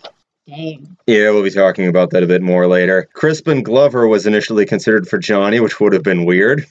Dang. 0.48 0.96
Yeah, 1.06 1.30
we'll 1.30 1.44
be 1.44 1.50
talking 1.50 1.86
about 1.86 2.10
that 2.10 2.24
a 2.24 2.26
bit 2.26 2.42
more 2.42 2.66
later. 2.66 3.08
Crispin 3.12 3.62
Glover 3.62 4.08
was 4.08 4.26
initially 4.26 4.66
considered 4.66 5.06
for 5.06 5.18
Johnny, 5.18 5.60
which 5.60 5.78
would 5.78 5.92
have 5.92 6.02
been 6.02 6.24
weird. 6.24 6.66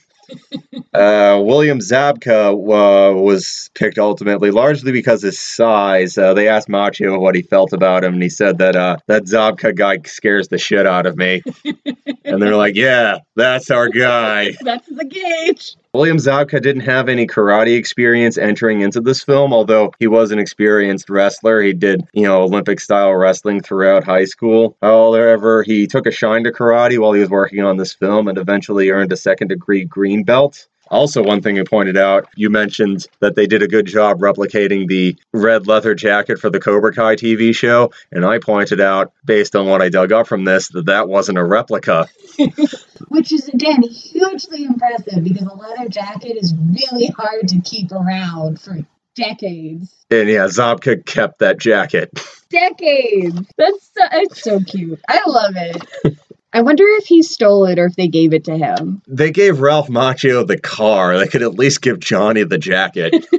Uh, 0.94 1.40
William 1.42 1.78
Zabka 1.78 2.52
uh, 2.52 3.14
was 3.14 3.70
picked 3.74 3.98
ultimately, 3.98 4.50
largely 4.50 4.92
because 4.92 5.22
his 5.22 5.38
size. 5.38 6.18
Uh, 6.18 6.34
they 6.34 6.48
asked 6.48 6.68
Macchio 6.68 7.20
what 7.20 7.34
he 7.34 7.42
felt 7.42 7.72
about 7.72 8.04
him, 8.04 8.14
and 8.14 8.22
he 8.22 8.28
said 8.28 8.58
that 8.58 8.76
uh, 8.76 8.96
that 9.06 9.24
Zabka 9.24 9.74
guy 9.74 9.98
scares 10.04 10.48
the 10.48 10.58
shit 10.58 10.86
out 10.86 11.06
of 11.06 11.16
me. 11.16 11.42
and 12.24 12.42
they're 12.42 12.56
like, 12.56 12.74
"Yeah, 12.74 13.18
that's 13.36 13.70
our 13.70 13.88
guy. 13.88 14.52
that's 14.62 14.88
the 14.88 15.04
gauge." 15.04 15.76
William 15.94 16.16
Zabka 16.16 16.62
didn't 16.62 16.82
have 16.82 17.10
any 17.10 17.26
karate 17.26 17.76
experience 17.76 18.38
entering 18.38 18.80
into 18.80 19.00
this 19.00 19.22
film, 19.22 19.52
although 19.52 19.92
he 19.98 20.06
was 20.06 20.30
an 20.30 20.38
experienced 20.38 21.10
wrestler. 21.10 21.60
He 21.60 21.74
did, 21.74 22.02
you 22.14 22.22
know, 22.22 22.42
Olympic 22.42 22.80
style 22.80 23.14
wrestling 23.14 23.60
throughout 23.60 24.02
high 24.02 24.24
school. 24.24 24.74
However, 24.80 25.62
he 25.62 25.86
took 25.86 26.06
a 26.06 26.10
shine 26.10 26.44
to 26.44 26.50
karate 26.50 26.98
while 26.98 27.12
he 27.12 27.20
was 27.20 27.28
working 27.28 27.60
on 27.60 27.76
this 27.76 27.92
film 27.92 28.26
and 28.26 28.38
eventually 28.38 28.88
earned 28.88 29.12
a 29.12 29.18
second 29.18 29.48
degree 29.48 29.84
green 29.84 30.24
belt. 30.24 30.66
Also, 30.90 31.22
one 31.22 31.40
thing 31.40 31.56
you 31.56 31.64
pointed 31.64 31.96
out, 31.96 32.28
you 32.36 32.50
mentioned 32.50 33.06
that 33.20 33.34
they 33.34 33.46
did 33.46 33.62
a 33.62 33.68
good 33.68 33.86
job 33.86 34.20
replicating 34.20 34.86
the 34.88 35.16
red 35.32 35.66
leather 35.66 35.94
jacket 35.94 36.38
for 36.38 36.50
the 36.50 36.60
Cobra 36.60 36.92
Kai 36.92 37.16
TV 37.16 37.54
show, 37.54 37.92
and 38.10 38.24
I 38.24 38.38
pointed 38.38 38.80
out, 38.80 39.12
based 39.24 39.56
on 39.56 39.66
what 39.66 39.80
I 39.80 39.88
dug 39.88 40.12
up 40.12 40.26
from 40.26 40.44
this, 40.44 40.68
that 40.68 40.86
that 40.86 41.08
wasn't 41.08 41.38
a 41.38 41.44
replica. 41.44 42.08
Which 43.08 43.32
is, 43.32 43.48
again, 43.48 43.82
hugely 43.82 44.64
impressive 44.64 45.24
because 45.24 45.46
a 45.46 45.54
leather 45.54 45.88
jacket 45.88 46.36
is 46.36 46.54
really 46.54 47.06
hard 47.06 47.48
to 47.48 47.60
keep 47.60 47.92
around 47.92 48.60
for 48.60 48.78
decades. 49.14 49.94
And 50.10 50.28
yeah, 50.28 50.46
Zabka 50.46 51.04
kept 51.04 51.40
that 51.40 51.58
jacket. 51.58 52.10
Decades. 52.50 53.40
That's 53.56 53.90
so, 53.94 54.02
it's 54.12 54.42
so 54.42 54.60
cute. 54.60 55.00
I 55.08 55.20
love 55.26 55.54
it. 55.56 56.18
I 56.54 56.60
wonder 56.60 56.84
if 56.98 57.06
he 57.06 57.22
stole 57.22 57.64
it 57.64 57.78
or 57.78 57.86
if 57.86 57.96
they 57.96 58.08
gave 58.08 58.32
it 58.32 58.44
to 58.44 58.56
him. 58.56 59.02
They 59.08 59.30
gave 59.30 59.60
Ralph 59.60 59.88
Macchio 59.88 60.46
the 60.46 60.58
car. 60.58 61.18
They 61.18 61.26
could 61.26 61.42
at 61.42 61.54
least 61.54 61.82
give 61.82 61.98
Johnny 61.98 62.44
the 62.44 62.58
jacket. 62.58 63.12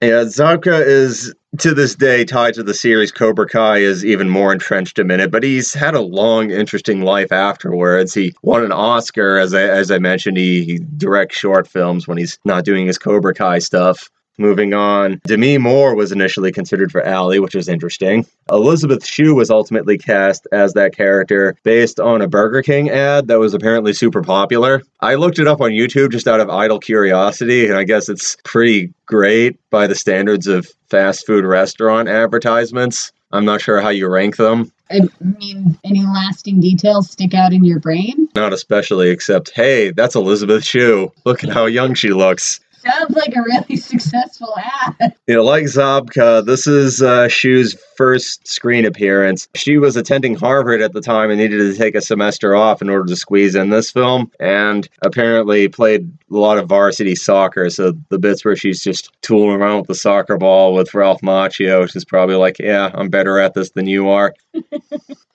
yeah, 0.00 0.24
Zabka 0.24 0.84
is 0.84 1.34
to 1.58 1.74
this 1.74 1.94
day 1.94 2.24
tied 2.24 2.54
to 2.54 2.62
the 2.62 2.74
series 2.74 3.12
Cobra 3.12 3.46
Kai 3.48 3.78
is 3.78 4.04
even 4.04 4.28
more 4.28 4.52
entrenched 4.52 4.98
in 4.98 5.10
it, 5.10 5.30
but 5.30 5.42
he's 5.42 5.74
had 5.74 5.94
a 5.94 6.00
long, 6.00 6.50
interesting 6.50 7.02
life 7.02 7.32
afterwards. 7.32 8.14
He 8.14 8.34
won 8.42 8.64
an 8.64 8.72
Oscar, 8.72 9.38
as 9.38 9.54
I, 9.54 9.62
as 9.62 9.90
I 9.90 9.98
mentioned. 9.98 10.36
He, 10.36 10.64
he 10.64 10.78
directs 10.96 11.36
short 11.36 11.68
films 11.68 12.08
when 12.08 12.18
he's 12.18 12.38
not 12.44 12.64
doing 12.64 12.86
his 12.86 12.98
Cobra 12.98 13.34
Kai 13.34 13.58
stuff. 13.58 14.10
Moving 14.40 14.72
on, 14.72 15.20
Demi 15.26 15.58
Moore 15.58 15.94
was 15.94 16.12
initially 16.12 16.50
considered 16.50 16.90
for 16.90 17.02
Allie, 17.02 17.40
which 17.40 17.54
is 17.54 17.68
interesting. 17.68 18.24
Elizabeth 18.50 19.04
Shue 19.04 19.34
was 19.34 19.50
ultimately 19.50 19.98
cast 19.98 20.48
as 20.50 20.72
that 20.72 20.96
character 20.96 21.58
based 21.62 22.00
on 22.00 22.22
a 22.22 22.26
Burger 22.26 22.62
King 22.62 22.88
ad 22.88 23.28
that 23.28 23.38
was 23.38 23.52
apparently 23.52 23.92
super 23.92 24.22
popular. 24.22 24.80
I 24.98 25.16
looked 25.16 25.38
it 25.38 25.46
up 25.46 25.60
on 25.60 25.72
YouTube 25.72 26.12
just 26.12 26.26
out 26.26 26.40
of 26.40 26.48
idle 26.48 26.78
curiosity, 26.78 27.66
and 27.66 27.76
I 27.76 27.84
guess 27.84 28.08
it's 28.08 28.38
pretty 28.42 28.94
great 29.04 29.60
by 29.68 29.86
the 29.86 29.94
standards 29.94 30.46
of 30.46 30.66
fast 30.88 31.26
food 31.26 31.44
restaurant 31.44 32.08
advertisements. 32.08 33.12
I'm 33.32 33.44
not 33.44 33.60
sure 33.60 33.82
how 33.82 33.90
you 33.90 34.08
rank 34.08 34.36
them. 34.36 34.72
I 34.90 35.02
mean, 35.20 35.78
any 35.84 36.04
lasting 36.06 36.60
details 36.60 37.10
stick 37.10 37.34
out 37.34 37.52
in 37.52 37.62
your 37.62 37.78
brain? 37.78 38.30
Not 38.34 38.54
especially, 38.54 39.10
except, 39.10 39.50
hey, 39.50 39.90
that's 39.90 40.14
Elizabeth 40.14 40.64
Shue. 40.64 41.12
Look 41.26 41.44
at 41.44 41.50
how 41.50 41.66
young 41.66 41.92
she 41.92 42.14
looks. 42.14 42.60
Sounds 42.82 43.14
like 43.14 43.34
a 43.36 43.42
really 43.42 43.76
successful 43.76 44.54
ad. 44.56 45.14
You 45.26 45.34
know, 45.34 45.44
like 45.44 45.64
Zabka, 45.64 46.44
this 46.44 46.66
is 46.66 47.02
uh, 47.02 47.28
Shue's 47.28 47.74
first 47.96 48.48
screen 48.48 48.86
appearance. 48.86 49.48
She 49.54 49.76
was 49.76 49.96
attending 49.96 50.34
Harvard 50.34 50.80
at 50.80 50.92
the 50.92 51.00
time 51.00 51.30
and 51.30 51.38
needed 51.38 51.58
to 51.58 51.76
take 51.76 51.94
a 51.94 52.00
semester 52.00 52.54
off 52.54 52.80
in 52.80 52.88
order 52.88 53.06
to 53.06 53.16
squeeze 53.16 53.54
in 53.54 53.70
this 53.70 53.90
film, 53.90 54.30
and 54.40 54.88
apparently 55.02 55.68
played 55.68 56.10
a 56.30 56.36
lot 56.36 56.58
of 56.58 56.68
varsity 56.68 57.14
soccer. 57.14 57.68
So 57.68 57.92
the 58.08 58.18
bits 58.18 58.44
where 58.44 58.56
she's 58.56 58.82
just 58.82 59.12
tooling 59.20 59.60
around 59.60 59.80
with 59.80 59.88
the 59.88 59.94
soccer 59.94 60.38
ball 60.38 60.72
with 60.72 60.94
Ralph 60.94 61.20
Macchio, 61.20 61.90
she's 61.90 62.04
probably 62.04 62.36
like, 62.36 62.58
"Yeah, 62.58 62.90
I'm 62.94 63.10
better 63.10 63.38
at 63.38 63.54
this 63.54 63.70
than 63.70 63.86
you 63.86 64.08
are." 64.08 64.34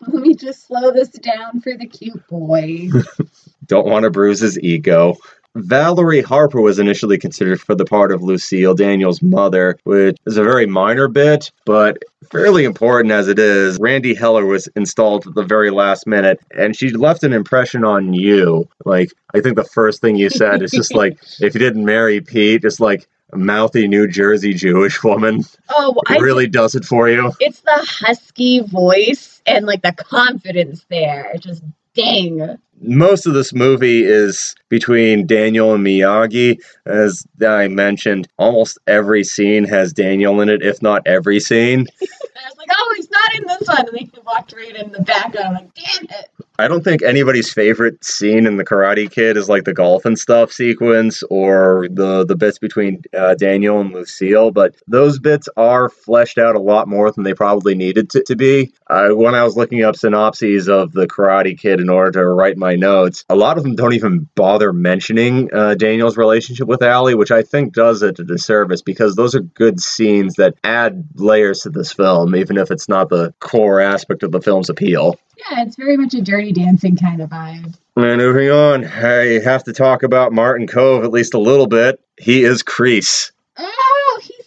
Let 0.07 0.21
me 0.21 0.35
just 0.35 0.67
slow 0.67 0.91
this 0.91 1.09
down 1.09 1.61
for 1.61 1.75
the 1.75 1.87
cute 1.87 2.27
boy. 2.27 2.89
Don't 3.65 3.87
want 3.87 4.03
to 4.03 4.11
bruise 4.11 4.39
his 4.39 4.59
ego. 4.59 5.17
Valerie 5.55 6.21
Harper 6.21 6.59
was 6.59 6.79
initially 6.79 7.17
considered 7.17 7.61
for 7.61 7.75
the 7.75 7.85
part 7.85 8.11
of 8.11 8.21
Lucille, 8.21 8.75
Daniel's 8.75 9.21
mother, 9.21 9.77
which 9.85 10.17
is 10.25 10.37
a 10.37 10.43
very 10.43 10.65
minor 10.65 11.07
bit, 11.07 11.51
but 11.65 11.97
fairly 12.29 12.65
important 12.65 13.11
as 13.11 13.29
it 13.29 13.39
is. 13.39 13.77
Randy 13.79 14.13
Heller 14.13 14.45
was 14.45 14.67
installed 14.75 15.27
at 15.27 15.33
the 15.33 15.43
very 15.43 15.71
last 15.71 16.07
minute, 16.07 16.39
and 16.51 16.75
she 16.75 16.89
left 16.89 17.23
an 17.23 17.31
impression 17.31 17.85
on 17.85 18.13
you. 18.13 18.67
Like, 18.83 19.11
I 19.33 19.39
think 19.39 19.55
the 19.55 19.63
first 19.63 20.01
thing 20.01 20.17
you 20.17 20.29
said 20.29 20.61
is 20.61 20.71
just 20.71 20.93
like, 20.93 21.17
if 21.39 21.53
you 21.53 21.59
didn't 21.59 21.85
marry 21.85 22.19
Pete, 22.19 22.61
just 22.61 22.79
like, 22.79 23.07
mouthy 23.33 23.87
New 23.87 24.07
Jersey 24.07 24.53
Jewish 24.53 25.03
woman. 25.03 25.43
Oh, 25.69 25.95
it 26.09 26.21
really 26.21 26.47
does 26.47 26.75
it 26.75 26.85
for 26.85 27.09
you. 27.09 27.31
It's 27.39 27.61
the 27.61 27.87
husky 28.05 28.59
voice 28.59 29.41
and 29.45 29.65
like 29.65 29.81
the 29.81 29.93
confidence 29.93 30.85
there. 30.89 31.33
Just 31.39 31.63
dang 31.95 32.57
most 32.81 33.25
of 33.25 33.33
this 33.33 33.53
movie 33.53 34.03
is 34.03 34.55
between 34.69 35.25
Daniel 35.25 35.73
and 35.73 35.85
Miyagi. 35.85 36.57
As 36.85 37.25
I 37.45 37.67
mentioned, 37.67 38.27
almost 38.37 38.77
every 38.87 39.23
scene 39.23 39.63
has 39.65 39.93
Daniel 39.93 40.41
in 40.41 40.49
it, 40.49 40.61
if 40.61 40.81
not 40.81 41.05
every 41.05 41.39
scene. 41.39 41.87
I 42.01 42.49
was 42.49 42.57
like, 42.57 42.67
oh, 42.71 42.93
he's 42.95 43.09
not 43.09 43.35
in 43.35 43.43
this 43.47 43.67
one. 43.67 43.79
And 43.79 43.87
then 43.87 44.09
he 44.13 44.19
walked 44.25 44.53
right 44.53 44.75
in 44.75 44.91
the 44.91 45.01
back. 45.01 45.35
I'm 45.41 45.53
like, 45.53 45.73
damn 45.73 46.03
it. 46.05 46.29
I 46.57 46.69
don't 46.69 46.83
think 46.83 47.01
anybody's 47.01 47.51
favorite 47.51 48.03
scene 48.05 48.47
in 48.47 48.55
The 48.55 48.63
Karate 48.63 49.11
Kid 49.11 49.35
is 49.35 49.49
like 49.49 49.65
the 49.65 49.73
golf 49.73 50.05
and 50.05 50.17
stuff 50.17 50.53
sequence 50.53 51.21
or 51.23 51.87
the 51.91 52.23
the 52.25 52.37
bits 52.37 52.59
between 52.59 53.01
uh, 53.13 53.35
Daniel 53.35 53.81
and 53.81 53.91
Lucille, 53.91 54.51
but 54.51 54.75
those 54.87 55.19
bits 55.19 55.49
are 55.57 55.89
fleshed 55.89 56.37
out 56.37 56.55
a 56.55 56.61
lot 56.61 56.87
more 56.87 57.11
than 57.11 57.25
they 57.25 57.33
probably 57.33 57.75
needed 57.75 58.09
to, 58.11 58.23
to 58.23 58.37
be. 58.37 58.71
When 58.89 59.35
I 59.35 59.43
was 59.43 59.57
looking 59.57 59.83
up 59.83 59.97
synopses 59.97 60.69
of 60.69 60.93
The 60.93 61.07
Karate 61.07 61.57
Kid 61.57 61.81
in 61.81 61.89
order 61.89 62.11
to 62.11 62.25
write 62.25 62.57
my 62.57 62.75
notes, 62.75 63.25
a 63.27 63.35
lot 63.35 63.57
of 63.57 63.63
them 63.63 63.75
don't 63.75 63.93
even 63.93 64.29
bother 64.35 64.71
mentioning 64.71 65.53
uh, 65.53 65.75
Daniel's 65.75 66.15
relationship 66.15 66.67
with 66.67 66.81
Allie, 66.81 67.15
which 67.15 67.31
I 67.31 67.43
think 67.43 67.73
does 67.73 68.01
it 68.01 68.19
a 68.19 68.23
disservice 68.23 68.81
because 68.81 69.15
those 69.15 69.35
are 69.35 69.41
good 69.41 69.81
scenes 69.81 70.35
that 70.35 70.55
add 70.63 71.09
layers 71.15 71.61
to 71.61 71.69
this 71.69 71.91
film, 71.91 72.33
even 72.35 72.57
if 72.57 72.71
it's 72.71 72.87
not 72.87 73.09
the 73.09 73.33
core 73.39 73.81
aspect 73.81 74.23
of 74.23 74.31
the 74.31 74.41
film's 74.41 74.69
appeal. 74.69 75.19
Yeah, 75.37 75.63
it's 75.63 75.75
very 75.75 75.97
much 75.97 76.13
a 76.13 76.21
dirty 76.21 76.51
dancing 76.51 76.95
kind 76.95 77.21
of 77.21 77.29
vibe. 77.29 77.75
And 77.95 78.17
moving 78.17 78.49
on, 78.49 78.85
I 78.85 79.39
have 79.43 79.63
to 79.65 79.73
talk 79.73 80.03
about 80.03 80.33
Martin 80.33 80.67
Kove 80.67 81.03
at 81.03 81.11
least 81.11 81.33
a 81.33 81.39
little 81.39 81.67
bit. 81.67 81.99
He 82.17 82.43
is 82.43 82.63
Kreese. 82.63 83.31
Oh, 83.57 84.19
he's 84.21 84.45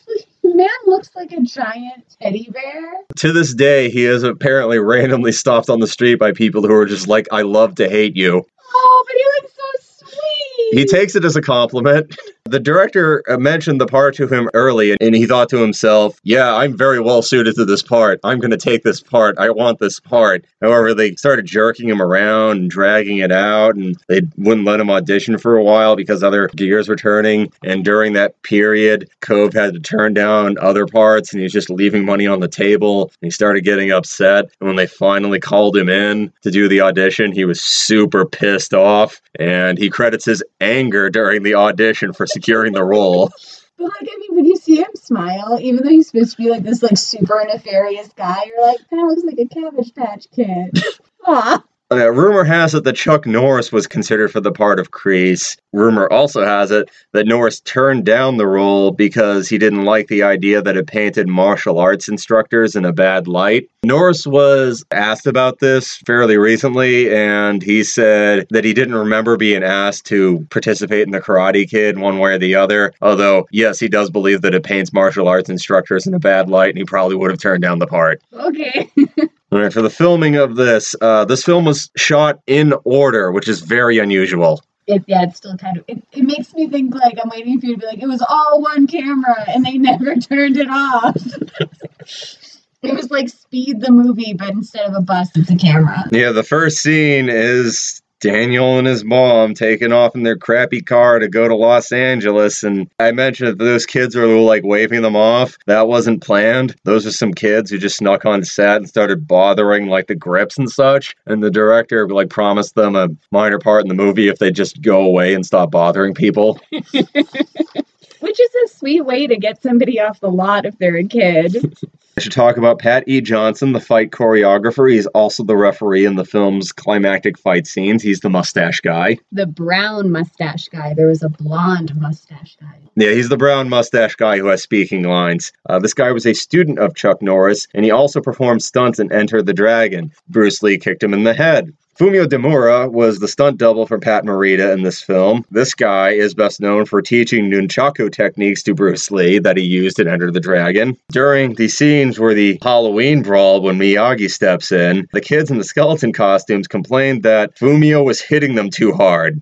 man 0.59 0.68
looks 0.87 1.11
like 1.14 1.33
a 1.33 1.40
giant 1.40 2.05
teddy 2.20 2.48
bear. 2.51 2.92
To 3.16 3.33
this 3.33 3.55
day, 3.55 3.90
he 3.90 4.05
is 4.05 4.22
apparently 4.24 4.79
randomly 4.79 5.33
stopped 5.33 5.70
on 5.70 5.81
the 5.81 5.87
street 5.87 6.16
by 6.16 6.33
people 6.33 6.62
who 6.62 6.74
are 6.74 6.87
just 6.87 7.07
like, 7.07 7.29
I 7.31 7.42
love 7.42 7.77
to 7.77 7.88
hate 7.88 8.16
you. 8.16 8.44
Oh, 8.74 9.05
but 9.07 9.14
he 9.14 9.24
looks 9.42 9.57
so 9.57 10.07
sweet. 10.07 10.79
He 10.79 10.85
takes 10.85 11.14
it 11.14 11.24
as 11.24 11.37
a 11.37 11.42
compliment. 11.42 12.14
The 12.48 12.61
director 12.61 13.22
uh, 13.28 13.37
mentioned 13.37 13.78
the 13.78 13.87
part 13.87 14.14
to 14.14 14.26
him 14.26 14.48
early, 14.54 14.96
and 15.02 15.14
he 15.14 15.26
thought 15.26 15.50
to 15.50 15.58
himself, 15.58 16.18
Yeah, 16.24 16.54
I'm 16.54 16.76
very 16.76 16.98
well 16.98 17.20
suited 17.20 17.56
to 17.56 17.66
this 17.66 17.82
part. 17.82 18.20
I'm 18.24 18.38
going 18.38 18.52
to 18.52 18.56
take 18.56 18.84
this 18.84 19.02
part. 19.02 19.37
I 19.38 19.50
want 19.50 19.80
this 19.80 20.00
part. 20.00 20.46
However, 20.62 20.94
they 20.94 21.14
started 21.16 21.44
jerking 21.44 21.90
him 21.90 22.00
around 22.00 22.56
and 22.56 22.70
dragging 22.70 23.18
it 23.18 23.30
out, 23.30 23.76
and 23.76 23.98
they 24.08 24.22
wouldn't 24.38 24.66
let 24.66 24.80
him 24.80 24.88
audition 24.88 25.37
for 25.37 25.56
a 25.56 25.62
while 25.62 25.94
because 25.94 26.22
other 26.22 26.48
gears 26.48 26.88
were 26.88 26.96
turning. 26.96 27.52
And 27.62 27.84
during 27.84 28.14
that 28.14 28.40
period, 28.42 29.11
Kove 29.20 29.52
had 29.52 29.74
to 29.74 29.80
turn 29.80 30.14
down 30.14 30.56
other 30.58 30.87
parts, 30.87 31.32
and 31.32 31.40
he 31.40 31.44
was 31.44 31.52
just 31.52 31.68
leaving 31.68 32.06
money 32.06 32.26
on 32.26 32.40
the 32.40 32.48
table. 32.48 33.12
He 33.20 33.30
started 33.30 33.62
getting 33.64 33.90
upset. 33.90 34.46
And 34.61 34.68
when 34.68 34.76
they 34.76 34.87
finally 34.87 35.38
called 35.38 35.76
him 35.76 35.90
in 35.90 36.32
to 36.42 36.50
do 36.50 36.66
the 36.66 36.80
audition, 36.80 37.30
he 37.32 37.44
was 37.44 37.61
super 37.61 38.24
pissed 38.24 38.72
off. 38.72 39.20
And 39.38 39.76
he 39.76 39.90
credits 39.90 40.24
his 40.24 40.42
anger 40.62 41.11
during 41.11 41.42
the 41.42 41.54
audition 41.54 42.14
for 42.14 42.26
securing 42.38 42.72
the 42.72 42.85
role. 42.85 43.33
But 43.77 43.85
like, 43.85 44.03
I 44.03 44.16
mean, 44.18 44.37
when 44.37 44.44
you 44.44 44.57
see 44.57 44.77
him 44.77 44.90
smile, 44.94 45.59
even 45.61 45.85
though 45.85 45.90
he's 45.90 46.09
supposed 46.09 46.33
to 46.33 46.42
be 46.42 46.51
like 46.51 46.62
this 46.62 46.83
like 46.83 46.96
super 46.96 47.44
nefarious 47.46 48.09
guy, 48.16 48.42
you're 48.46 48.66
like, 48.66 48.81
of 48.81 48.98
looks 48.98 49.24
like 49.24 49.38
a 49.38 49.46
Cabbage 49.46 49.94
Patch 49.94 50.27
Kid. 50.35 50.83
Aw. 51.27 51.62
Uh, 51.90 52.12
rumor 52.12 52.44
has 52.44 52.74
it 52.74 52.85
that 52.85 52.96
Chuck 52.96 53.27
Norris 53.27 53.72
was 53.72 53.87
considered 53.87 54.31
for 54.31 54.40
the 54.40 54.53
part 54.53 54.79
of 54.79 54.90
Kreese. 54.90 55.57
Rumor 55.72 56.11
also 56.12 56.44
has 56.44 56.70
it 56.70 56.90
that 57.12 57.27
Norris 57.27 57.61
turned 57.61 58.05
down 58.05 58.37
the 58.37 58.46
role 58.46 58.90
because 58.90 59.48
he 59.48 59.57
didn't 59.57 59.85
like 59.85 60.09
the 60.09 60.22
idea 60.22 60.61
that 60.61 60.77
it 60.77 60.87
painted 60.87 61.29
martial 61.29 61.79
arts 61.79 62.07
instructors 62.07 62.77
in 62.77 62.85
a 62.85 62.92
bad 62.92 63.27
light. 63.27 63.70
Norris 63.85 64.27
was 64.27 64.85
asked 64.90 65.27
about 65.27 65.61
this 65.61 65.96
fairly 65.98 66.37
recently, 66.37 67.14
and 67.14 67.62
he 67.62 67.83
said 67.83 68.46
that 68.51 68.64
he 68.64 68.74
didn't 68.74 68.94
remember 68.94 69.38
being 69.38 69.62
asked 69.62 70.05
to 70.07 70.46
participate 70.51 71.07
in 71.07 71.12
the 71.12 71.20
Karate 71.20 71.68
Kid 71.68 71.98
one 71.98 72.18
way 72.18 72.33
or 72.33 72.38
the 72.38 72.55
other. 72.55 72.92
Although, 73.01 73.48
yes, 73.51 73.81
he 73.81 73.88
does 73.88 74.11
believe 74.11 74.42
that 74.42 74.55
it 74.55 74.62
paints 74.62 74.92
martial 74.92 75.27
arts 75.27 75.48
instructors 75.48 76.07
in 76.07 76.12
a 76.12 76.18
bad 76.18 76.51
light, 76.51 76.70
and 76.70 76.79
he 76.79 76.85
probably 76.85 77.16
would 77.16 77.31
have 77.31 77.40
turned 77.40 77.62
down 77.62 77.79
the 77.79 77.87
part. 77.87 78.20
Okay. 78.35 78.90
All 79.50 79.58
right, 79.61 79.72
for 79.72 79.80
the 79.80 79.90
filming 79.90 80.37
of 80.37 80.56
this, 80.56 80.94
uh, 81.00 81.24
this 81.24 81.42
film 81.42 81.64
was 81.64 81.90
shot 81.96 82.40
in 82.46 82.74
order, 82.84 83.32
which 83.32 83.48
is 83.48 83.61
very 83.61 83.98
unusual. 83.98 84.62
it, 84.87 85.04
yeah, 85.06 85.22
it's 85.22 85.38
still 85.38 85.56
kind 85.56 85.78
of. 85.78 85.84
It, 85.88 86.02
it 86.12 86.22
makes 86.22 86.52
me 86.54 86.68
think 86.68 86.94
like 86.94 87.18
I'm 87.22 87.30
waiting 87.30 87.61
for 87.61 87.66
you 87.66 87.74
to 87.74 87.80
be 87.80 87.87
like, 87.87 88.02
it 88.02 88.08
was 88.08 88.22
all 88.28 88.61
one 88.61 88.87
camera 88.87 89.44
and 89.48 89.64
they 89.64 89.78
never 89.78 90.16
turned 90.16 90.56
it 90.56 90.68
off. 90.68 91.16
it 92.82 92.94
was 92.94 93.11
like 93.11 93.28
Speed 93.28 93.80
the 93.80 93.90
movie, 93.90 94.34
but 94.34 94.50
instead 94.50 94.87
of 94.87 94.94
a 94.94 95.00
bus, 95.00 95.28
it's 95.34 95.50
a 95.50 95.56
camera. 95.56 96.04
Yeah, 96.11 96.32
the 96.32 96.42
first 96.42 96.78
scene 96.78 97.28
is 97.30 98.02
Daniel 98.20 98.78
and 98.78 98.87
his 98.87 99.04
mom 99.04 99.54
taking 99.54 99.92
off 99.92 100.14
in 100.14 100.22
their 100.22 100.37
crappy 100.37 100.81
car 100.81 101.18
to 101.18 101.28
go 101.28 101.46
to 101.46 101.54
Los 101.54 101.92
Angeles. 101.92 102.62
And 102.62 102.90
I 102.98 103.12
mentioned 103.12 103.50
that 103.50 103.64
those 103.64 103.87
kids 103.87 104.16
are 104.16 104.26
like 104.26 104.64
waving 104.64 105.02
them 105.02 105.16
off. 105.16 105.57
That 105.66 105.88
wasn't 105.88 106.22
planned. 106.22 106.74
Those 106.85 107.07
are 107.07 107.12
some 107.12 107.33
kids 107.33 107.70
who 107.70 107.78
just 107.78 107.98
snuck 107.98 108.24
on 108.24 108.44
set 108.44 108.76
and 108.76 108.88
started 108.88 109.28
bothering 109.28 109.87
like 109.87 110.09
the 110.09 110.14
grips 110.14 110.59
and 110.59 110.70
such. 110.70 111.14
And 111.26 111.42
the 111.42 111.50
director 111.50 112.09
like 112.09 112.31
promised 112.31 112.74
them 112.74 112.96
a 112.96 113.09
minor 113.31 113.59
part 113.59 113.83
in 113.83 113.88
the 113.88 113.94
movie 113.94 114.28
if 114.28 114.38
they 114.38 114.50
just 114.50 114.83
go 114.83 115.00
away 115.00 115.35
and 115.35 115.46
stop 115.46 115.70
bothering 115.70 116.14
people. 116.14 116.61
Which 118.20 118.40
is 118.40 118.50
a 118.64 118.68
sweet 118.76 119.02
way 119.02 119.26
to 119.26 119.37
get 119.37 119.62
somebody 119.62 120.00
off 120.00 120.20
the 120.20 120.31
lot 120.31 120.66
if 120.66 120.76
they're 120.78 120.96
a 120.96 121.04
kid. 121.04 121.76
I 122.18 122.20
should 122.20 122.33
talk 122.33 122.57
about 122.57 122.81
Pat 122.81 123.04
E. 123.07 123.20
Johnson, 123.20 123.70
the 123.70 123.78
fight 123.78 124.11
choreographer. 124.11 124.90
He's 124.90 125.07
also 125.07 125.44
the 125.44 125.57
referee 125.57 126.04
in 126.04 126.16
the 126.16 126.24
film's 126.24 126.72
climactic 126.72 127.38
fight 127.38 127.68
scenes. 127.68 128.02
He's 128.02 128.18
the 128.18 128.28
mustache 128.28 128.81
guy. 128.81 129.18
the 129.31 129.46
brown 129.46 130.11
mustache 130.11 130.66
guy. 130.66 130.94
There 130.94 131.07
was 131.07 131.22
a 131.22 131.28
blonde 131.28 131.94
mustache 131.94 132.57
guy. 132.61 132.78
Yeah, 133.00 133.12
he's 133.12 133.28
the 133.28 133.37
brown 133.37 133.68
mustache 133.68 134.16
guy 134.16 134.38
who 134.38 134.46
has 134.46 134.61
speaking 134.61 135.04
lines. 135.04 135.52
Uh, 135.68 135.78
this 135.78 135.94
guy 135.94 136.11
was 136.11 136.26
a 136.26 136.34
student 136.34 136.80
of 136.80 136.96
Chuck 136.96 137.22
Norris, 137.22 137.68
and 137.72 137.84
he 137.84 137.92
also 137.92 138.20
performed 138.20 138.61
stunts 138.61 138.98
in 138.98 139.12
Enter 139.12 139.40
the 139.40 139.54
Dragon. 139.54 140.11
Bruce 140.28 140.64
Lee 140.64 140.78
kicked 140.78 141.04
him 141.04 141.14
in 141.14 141.22
the 141.22 141.32
head. 141.32 141.72
Fumio 141.96 142.26
Demura 142.26 142.90
was 142.90 143.20
the 143.20 143.28
stunt 143.28 143.56
double 143.56 143.87
for 143.87 144.00
Pat 144.00 144.24
Morita 144.24 144.72
in 144.72 144.82
this 144.82 145.00
film. 145.00 145.44
This 145.48 145.74
guy 145.74 146.11
is 146.11 146.34
best 146.34 146.61
known 146.61 146.87
for 146.87 147.00
teaching 147.00 147.48
nunchaku 147.48 148.11
techniques 148.11 148.64
to 148.64 148.74
Bruce 148.74 149.12
Lee 149.12 149.38
that 149.38 149.56
he 149.56 149.62
used 149.62 150.00
in 150.00 150.08
Enter 150.08 150.32
the 150.32 150.40
Dragon. 150.40 150.96
During 151.12 151.54
the 151.54 151.68
scenes 151.68 152.18
where 152.18 152.34
the 152.34 152.58
Halloween 152.62 153.22
brawl 153.22 153.62
when 153.62 153.78
Miyagi 153.78 154.28
steps 154.28 154.72
in, 154.72 155.06
the 155.12 155.20
kids 155.20 155.52
in 155.52 155.58
the 155.58 155.64
skeleton 155.64 156.12
costumes 156.12 156.66
complained 156.66 157.22
that 157.22 157.56
Fumio 157.56 158.04
was 158.04 158.20
hitting 158.20 158.56
them 158.56 158.70
too 158.70 158.92
hard. 158.92 159.40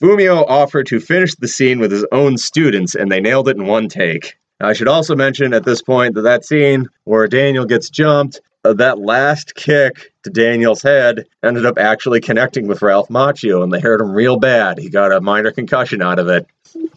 Fumio 0.00 0.44
offered 0.48 0.86
to 0.86 0.98
finish 1.00 1.34
the 1.34 1.48
scene 1.48 1.78
with 1.78 1.92
his 1.92 2.06
own 2.10 2.38
students, 2.38 2.94
and 2.94 3.12
they 3.12 3.20
nailed 3.20 3.48
it 3.48 3.56
in 3.56 3.66
one 3.66 3.88
take. 3.88 4.38
I 4.60 4.72
should 4.72 4.88
also 4.88 5.14
mention 5.14 5.52
at 5.52 5.64
this 5.64 5.82
point 5.82 6.14
that 6.14 6.22
that 6.22 6.44
scene 6.44 6.88
where 7.04 7.26
Daniel 7.26 7.64
gets 7.64 7.90
jumped, 7.90 8.40
uh, 8.64 8.74
that 8.74 8.98
last 8.98 9.54
kick 9.54 10.12
to 10.22 10.30
Daniel's 10.30 10.82
head 10.82 11.26
ended 11.42 11.64
up 11.66 11.78
actually 11.78 12.20
connecting 12.20 12.66
with 12.66 12.82
Ralph 12.82 13.08
Macchio, 13.08 13.62
and 13.62 13.72
they 13.72 13.80
hurt 13.80 14.00
him 14.00 14.10
real 14.12 14.38
bad. 14.38 14.78
He 14.78 14.88
got 14.88 15.12
a 15.12 15.20
minor 15.20 15.50
concussion 15.50 16.02
out 16.02 16.18
of 16.18 16.28
it. 16.28 16.46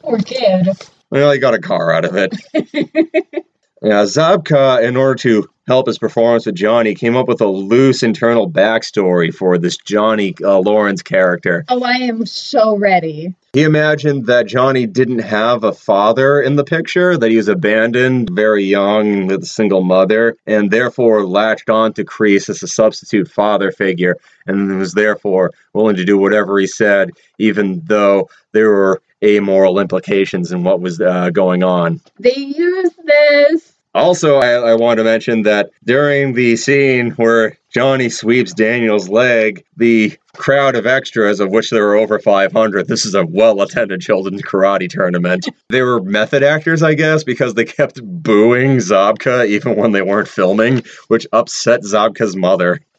poor 0.01 0.19
kid. 0.19 0.69
Well, 1.09 1.31
he 1.31 1.39
got 1.39 1.53
a 1.53 1.59
car 1.59 1.91
out 1.91 2.05
of 2.05 2.15
it. 2.15 2.35
Yeah, 3.83 4.03
Zabka, 4.03 4.81
in 4.81 4.95
order 4.95 5.15
to 5.15 5.49
help 5.67 5.87
his 5.87 5.97
performance 5.97 6.45
with 6.45 6.55
Johnny, 6.55 6.93
came 6.93 7.15
up 7.15 7.27
with 7.27 7.41
a 7.41 7.47
loose 7.47 8.03
internal 8.03 8.49
backstory 8.49 9.33
for 9.33 9.57
this 9.57 9.77
Johnny 9.77 10.35
uh, 10.43 10.59
Lawrence 10.59 11.01
character. 11.01 11.65
Oh, 11.69 11.83
I 11.83 11.93
am 11.93 12.25
so 12.25 12.75
ready. 12.75 13.33
He 13.53 13.63
imagined 13.63 14.25
that 14.25 14.47
Johnny 14.47 14.87
didn't 14.87 15.19
have 15.19 15.63
a 15.63 15.73
father 15.73 16.41
in 16.41 16.55
the 16.55 16.63
picture, 16.63 17.17
that 17.17 17.29
he 17.29 17.37
was 17.37 17.47
abandoned 17.47 18.31
very 18.31 18.63
young 18.63 19.27
with 19.27 19.43
a 19.43 19.45
single 19.45 19.83
mother, 19.83 20.35
and 20.47 20.71
therefore 20.71 21.25
latched 21.25 21.69
on 21.69 21.93
to 21.93 22.03
Kreese 22.03 22.49
as 22.49 22.63
a 22.63 22.67
substitute 22.67 23.29
father 23.29 23.71
figure, 23.71 24.17
and 24.47 24.79
was 24.79 24.93
therefore 24.93 25.51
willing 25.73 25.95
to 25.95 26.03
do 26.03 26.17
whatever 26.17 26.57
he 26.57 26.67
said, 26.67 27.11
even 27.37 27.81
though 27.85 28.27
there 28.53 28.69
were 28.69 29.01
amoral 29.23 29.79
implications 29.79 30.51
in 30.51 30.63
what 30.63 30.81
was 30.81 30.99
uh, 30.99 31.29
going 31.29 31.63
on. 31.63 32.01
They 32.19 32.35
used 32.35 32.97
this. 33.05 33.72
Also, 33.95 34.37
I, 34.37 34.71
I 34.71 34.75
want 34.75 34.97
to 34.97 35.03
mention 35.03 35.43
that 35.43 35.69
during 35.83 36.33
the 36.33 36.55
scene 36.55 37.11
where 37.11 37.57
Johnny 37.71 38.09
sweeps 38.09 38.53
Daniel's 38.53 39.07
leg, 39.07 39.63
the 39.77 40.17
crowd 40.35 40.75
of 40.75 40.87
extras, 40.87 41.39
of 41.39 41.51
which 41.51 41.69
there 41.69 41.85
were 41.85 41.95
over 41.95 42.17
500, 42.17 42.87
this 42.87 43.05
is 43.05 43.13
a 43.13 43.25
well 43.25 43.61
attended 43.61 44.01
children's 44.01 44.41
karate 44.41 44.89
tournament. 44.89 45.47
they 45.69 45.81
were 45.83 46.01
method 46.01 46.41
actors, 46.43 46.81
I 46.81 46.95
guess, 46.95 47.23
because 47.23 47.53
they 47.53 47.65
kept 47.65 48.01
booing 48.03 48.77
Zabka 48.77 49.47
even 49.47 49.75
when 49.75 49.91
they 49.91 50.01
weren't 50.01 50.27
filming, 50.27 50.83
which 51.07 51.27
upset 51.31 51.81
Zabka's 51.81 52.35
mother. 52.35 52.81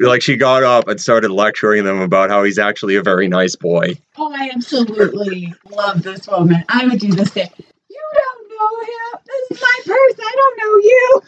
Like, 0.00 0.22
she 0.22 0.36
got 0.36 0.62
up 0.62 0.88
and 0.88 1.00
started 1.00 1.30
lecturing 1.30 1.84
them 1.84 2.00
about 2.00 2.30
how 2.30 2.44
he's 2.44 2.58
actually 2.58 2.96
a 2.96 3.02
very 3.02 3.28
nice 3.28 3.56
boy. 3.56 3.94
Oh, 4.16 4.32
I 4.32 4.50
absolutely 4.54 5.54
love 5.70 6.02
this 6.02 6.26
woman. 6.28 6.64
I 6.68 6.86
would 6.86 6.98
do 6.98 7.12
the 7.12 7.26
same. 7.26 7.48
You 7.88 8.00
don't 8.14 8.48
know 8.50 8.80
him. 8.80 9.11
This 9.48 9.58
is 9.58 9.62
my 9.62 9.78
purse. 9.84 10.18
I 10.18 10.32
don't 10.34 10.58
know 10.58 10.76
you. 10.88 11.22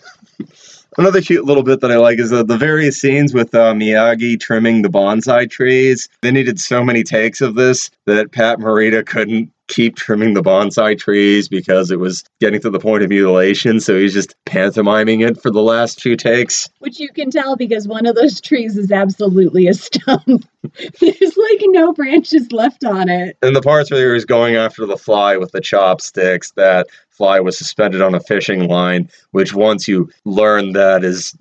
Another 0.97 1.21
cute 1.21 1.45
little 1.45 1.65
bit 1.65 1.81
that 1.81 1.91
I 1.91 1.97
like 1.97 2.21
is 2.21 2.31
the, 2.31 2.45
the 2.45 2.57
various 2.57 3.01
scenes 3.01 3.35
with 3.35 3.53
uh, 3.55 3.73
Miyagi 3.73 4.39
trimming 4.39 4.83
the 4.83 4.89
bonsai 4.89 5.51
trees. 5.51 6.09
They 6.21 6.31
needed 6.31 6.61
so 6.61 6.85
many 6.85 7.03
takes 7.03 7.41
of 7.41 7.57
this 7.57 7.91
that 8.07 8.31
Pat 8.31 8.59
Morita 8.61 9.05
couldn't 9.05 9.51
keep 9.69 9.97
trimming 9.97 10.35
the 10.35 10.43
bonsai 10.43 10.99
trees 10.99 11.49
because 11.49 11.91
it 11.91 11.99
was 11.99 12.25
getting 12.41 12.61
to 12.61 12.71
the 12.71 12.79
point 12.79 13.03
of 13.03 13.09
mutilation. 13.09 13.81
So 13.81 13.99
he's 13.99 14.13
just 14.13 14.35
pantomiming 14.45 15.21
it 15.21 15.41
for 15.41 15.51
the 15.51 15.63
last 15.63 16.01
few 16.01 16.17
takes. 16.17 16.69
Which 16.79 17.01
you 17.01 17.09
can 17.11 17.31
tell 17.31 17.57
because 17.57 17.89
one 17.89 18.07
of 18.07 18.15
those 18.15 18.41
trees 18.41 18.77
is 18.77 18.93
absolutely 18.93 19.67
a 19.67 19.75
stump. 19.75 20.47
There's 21.01 21.37
like 21.37 21.61
no 21.63 21.93
branches 21.93 22.53
left 22.53 22.85
on 22.85 23.09
it. 23.09 23.37
And 23.43 23.55
the 23.55 23.63
parts 23.63 23.91
where 23.91 24.09
he 24.09 24.13
was 24.13 24.25
going 24.25 24.57
after 24.57 24.87
the 24.87 24.97
fly 24.97 25.37
with 25.37 25.53
the 25.53 25.61
chopsticks, 25.61 26.53
that 26.53 26.87
fly 27.11 27.41
was 27.41 27.57
suspended 27.57 28.03
on 28.03 28.15
a 28.15 28.21
fishing 28.21 28.69
line, 28.69 29.09
which 29.31 29.55
once 29.55 29.87
you 29.87 30.11
learn 30.25 30.73
that 30.73 31.05
is 31.05 31.35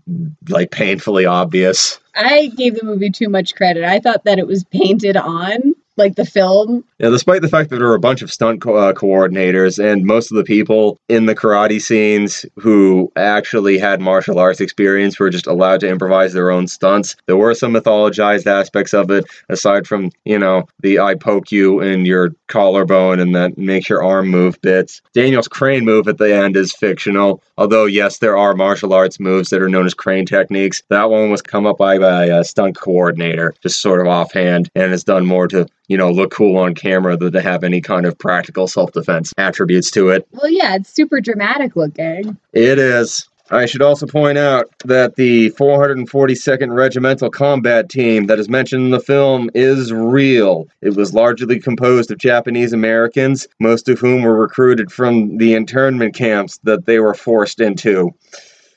like 0.50 0.72
painfully 0.72 1.26
obvious. 1.26 2.00
I 2.16 2.52
gave 2.56 2.76
the 2.76 2.86
movie 2.86 3.10
too 3.10 3.30
much 3.30 3.56
credit. 3.56 3.84
I 3.84 4.00
thought 4.00 4.24
that 4.26 4.40
it 4.40 4.48
was 4.48 4.64
painted 4.66 5.18
on. 5.18 5.74
Like 5.98 6.16
the 6.16 6.26
film. 6.26 6.84
Yeah, 7.00 7.10
despite 7.10 7.42
the 7.42 7.50
fact 7.50 7.70
that 7.70 7.78
there 7.78 7.88
were 7.88 7.96
a 7.96 8.00
bunch 8.00 8.22
of 8.22 8.32
stunt 8.32 8.62
co- 8.62 8.76
uh, 8.76 8.94
coordinators 8.94 9.84
and 9.84 10.06
most 10.06 10.32
of 10.32 10.38
the 10.38 10.44
people 10.44 10.98
in 11.10 11.26
the 11.26 11.36
karate 11.36 11.82
scenes 11.82 12.46
who 12.56 13.12
actually 13.16 13.78
had 13.78 14.02
martial 14.02 14.40
arts 14.40 14.62
experience 14.62 15.20
were 15.20 15.30
just 15.30 15.48
allowed 15.48 15.80
to 15.82 15.90
improvise 15.90 16.34
their 16.34 16.52
own 16.52 16.68
stunts, 16.68 17.16
there 17.26 17.38
were 17.38 17.54
some 17.54 17.74
mythologized 17.74 18.48
aspects 18.48 18.94
of 18.94 19.12
it, 19.12 19.26
aside 19.50 19.88
from, 19.88 20.12
you 20.26 20.40
know, 20.40 20.68
the 20.80 21.00
I 21.00 21.16
poke 21.16 21.52
you 21.52 21.82
in 21.82 22.06
your 22.06 22.34
collarbone 22.48 23.20
and 23.20 23.36
that 23.36 23.58
makes 23.58 23.90
your 23.90 24.04
arm 24.04 24.30
move 24.30 24.60
bits. 24.62 25.02
Daniel's 25.14 25.48
crane 25.48 25.86
move 25.86 26.08
at 26.08 26.18
the 26.18 26.34
end 26.36 26.56
is 26.56 26.74
fictional, 26.74 27.42
although, 27.58 27.86
yes, 27.86 28.20
there 28.20 28.38
are 28.38 28.54
martial 28.54 28.94
arts 28.94 29.20
moves 29.20 29.50
that 29.50 29.62
are 29.62 29.70
known 29.70 29.86
as 29.86 29.94
crane 29.94 30.26
techniques. 30.26 30.84
That 30.90 31.10
one 31.10 31.30
was 31.30 31.42
come 31.42 31.66
up 31.66 31.78
by, 31.78 31.98
by 31.98 32.26
a 32.26 32.44
stunt 32.44 32.76
coordinator, 32.76 33.54
just 33.62 33.82
sort 33.82 34.02
of 34.02 34.08
offhand, 34.08 34.70
and 34.76 34.92
has 34.92 35.04
done 35.04 35.26
more 35.26 35.48
to 35.50 35.68
you 35.88 35.98
know, 35.98 36.12
look 36.12 36.32
cool 36.32 36.58
on 36.58 36.76
camera 36.76 37.18
than 37.18 37.34
to 37.34 37.42
have 37.42 37.64
any 37.64 37.82
kind 37.82 38.06
of 38.06 38.18
practical 38.18 38.68
self 38.68 38.92
defense 38.92 39.34
attributes 39.38 39.92
to 39.92 40.10
it. 40.10 40.28
Well, 40.32 40.52
yeah, 40.52 40.76
it's 40.76 40.94
super 40.94 41.22
dramatic 41.22 41.76
looking. 41.76 42.38
It 42.54 42.80
is. 42.80 43.28
I 43.52 43.66
should 43.66 43.82
also 43.82 44.08
point 44.08 44.38
out 44.38 44.74
that 44.86 45.16
the 45.16 45.52
442nd 45.52 46.74
Regimental 46.74 47.30
Combat 47.30 47.90
Team 47.90 48.28
that 48.28 48.40
is 48.40 48.48
mentioned 48.48 48.86
in 48.86 48.92
the 48.92 49.00
film 49.02 49.50
is 49.54 49.92
real. 49.92 50.68
It 50.82 50.96
was 50.96 51.14
largely 51.14 51.60
composed 51.60 52.10
of 52.10 52.18
Japanese 52.18 52.72
Americans, 52.72 53.48
most 53.60 53.90
of 53.90 54.00
whom 54.00 54.24
were 54.24 54.40
recruited 54.40 54.92
from 54.92 55.38
the 55.38 55.54
internment 55.54 56.16
camps 56.16 56.60
that 56.64 56.86
they 56.86 57.00
were 57.00 57.14
forced 57.14 57.60
into. 57.60 58.12